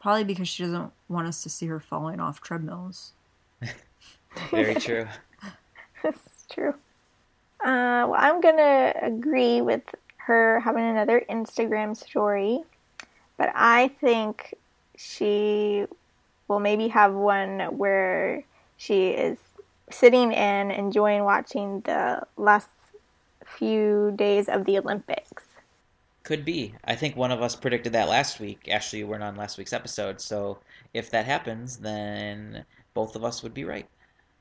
Probably 0.00 0.24
because 0.24 0.48
she 0.48 0.62
doesn't 0.64 0.92
want 1.08 1.28
us 1.28 1.42
to 1.42 1.48
see 1.48 1.66
her 1.66 1.80
falling 1.80 2.20
off 2.20 2.40
treadmills. 2.40 3.12
Very 4.50 4.74
true. 4.74 5.06
That's 6.02 6.46
true. 6.50 6.74
Uh, 7.60 8.04
well, 8.08 8.16
I'm 8.16 8.40
gonna 8.40 8.94
agree 9.00 9.60
with 9.60 9.82
her 10.16 10.60
having 10.60 10.84
another 10.84 11.24
Instagram 11.30 11.96
story, 11.96 12.60
but 13.36 13.52
I 13.54 13.88
think 14.00 14.54
she 14.96 15.86
will 16.48 16.60
maybe 16.60 16.88
have 16.88 17.14
one 17.14 17.60
where 17.76 18.42
she 18.76 19.10
is 19.10 19.38
sitting 19.94 20.34
and 20.34 20.72
enjoying 20.72 21.24
watching 21.24 21.80
the 21.80 22.22
last 22.36 22.68
few 23.44 24.12
days 24.16 24.48
of 24.48 24.64
the 24.64 24.78
Olympics. 24.78 25.44
Could 26.22 26.44
be. 26.44 26.74
I 26.84 26.94
think 26.94 27.16
one 27.16 27.30
of 27.30 27.42
us 27.42 27.54
predicted 27.54 27.92
that 27.92 28.08
last 28.08 28.40
week. 28.40 28.68
Actually, 28.70 29.00
you 29.00 29.06
weren't 29.06 29.22
on 29.22 29.36
last 29.36 29.58
week's 29.58 29.72
episode, 29.72 30.20
so 30.20 30.58
if 30.94 31.10
that 31.10 31.26
happens, 31.26 31.76
then 31.76 32.64
both 32.94 33.14
of 33.14 33.24
us 33.24 33.42
would 33.42 33.52
be 33.52 33.64
right. 33.64 33.86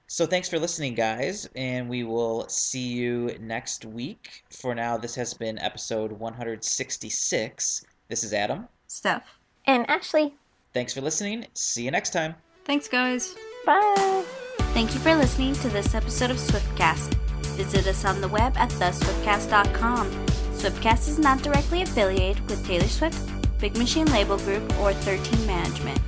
So 0.07 0.25
thanks 0.25 0.47
for 0.47 0.59
listening, 0.59 0.95
guys, 0.95 1.49
and 1.55 1.89
we 1.89 2.03
will 2.03 2.47
see 2.47 2.87
you 2.87 3.35
next 3.39 3.83
week. 3.83 4.43
For 4.49 4.75
now, 4.75 4.97
this 4.97 5.15
has 5.15 5.33
been 5.33 5.59
episode 5.59 6.11
166. 6.13 7.85
This 8.09 8.23
is 8.23 8.33
Adam. 8.33 8.67
Steph. 8.87 9.23
And 9.65 9.89
Ashley, 9.89 10.35
Thanks 10.73 10.93
for 10.93 11.01
listening. 11.01 11.45
See 11.53 11.83
you 11.83 11.91
next 11.91 12.11
time. 12.11 12.35
Thanks, 12.65 12.87
guys. 12.87 13.35
bye. 13.65 14.25
Thank 14.73 14.95
you 14.95 14.99
for 15.01 15.13
listening 15.13 15.53
to 15.53 15.69
this 15.69 15.93
episode 15.93 16.31
of 16.31 16.37
Swiftcast. 16.37 17.13
Visit 17.55 17.85
us 17.85 18.05
on 18.05 18.21
the 18.21 18.27
web 18.27 18.57
at 18.57 18.69
theswiftcast.com. 18.69 20.09
Swiftcast 20.57 21.07
is 21.09 21.19
not 21.19 21.43
directly 21.43 21.83
affiliated 21.83 22.43
with 22.49 22.65
Taylor 22.65 22.87
Swift, 22.87 23.19
Big 23.59 23.77
Machine 23.77 24.07
Label 24.07 24.37
Group, 24.39 24.63
or 24.79 24.91
13 24.91 25.45
Management. 25.45 25.99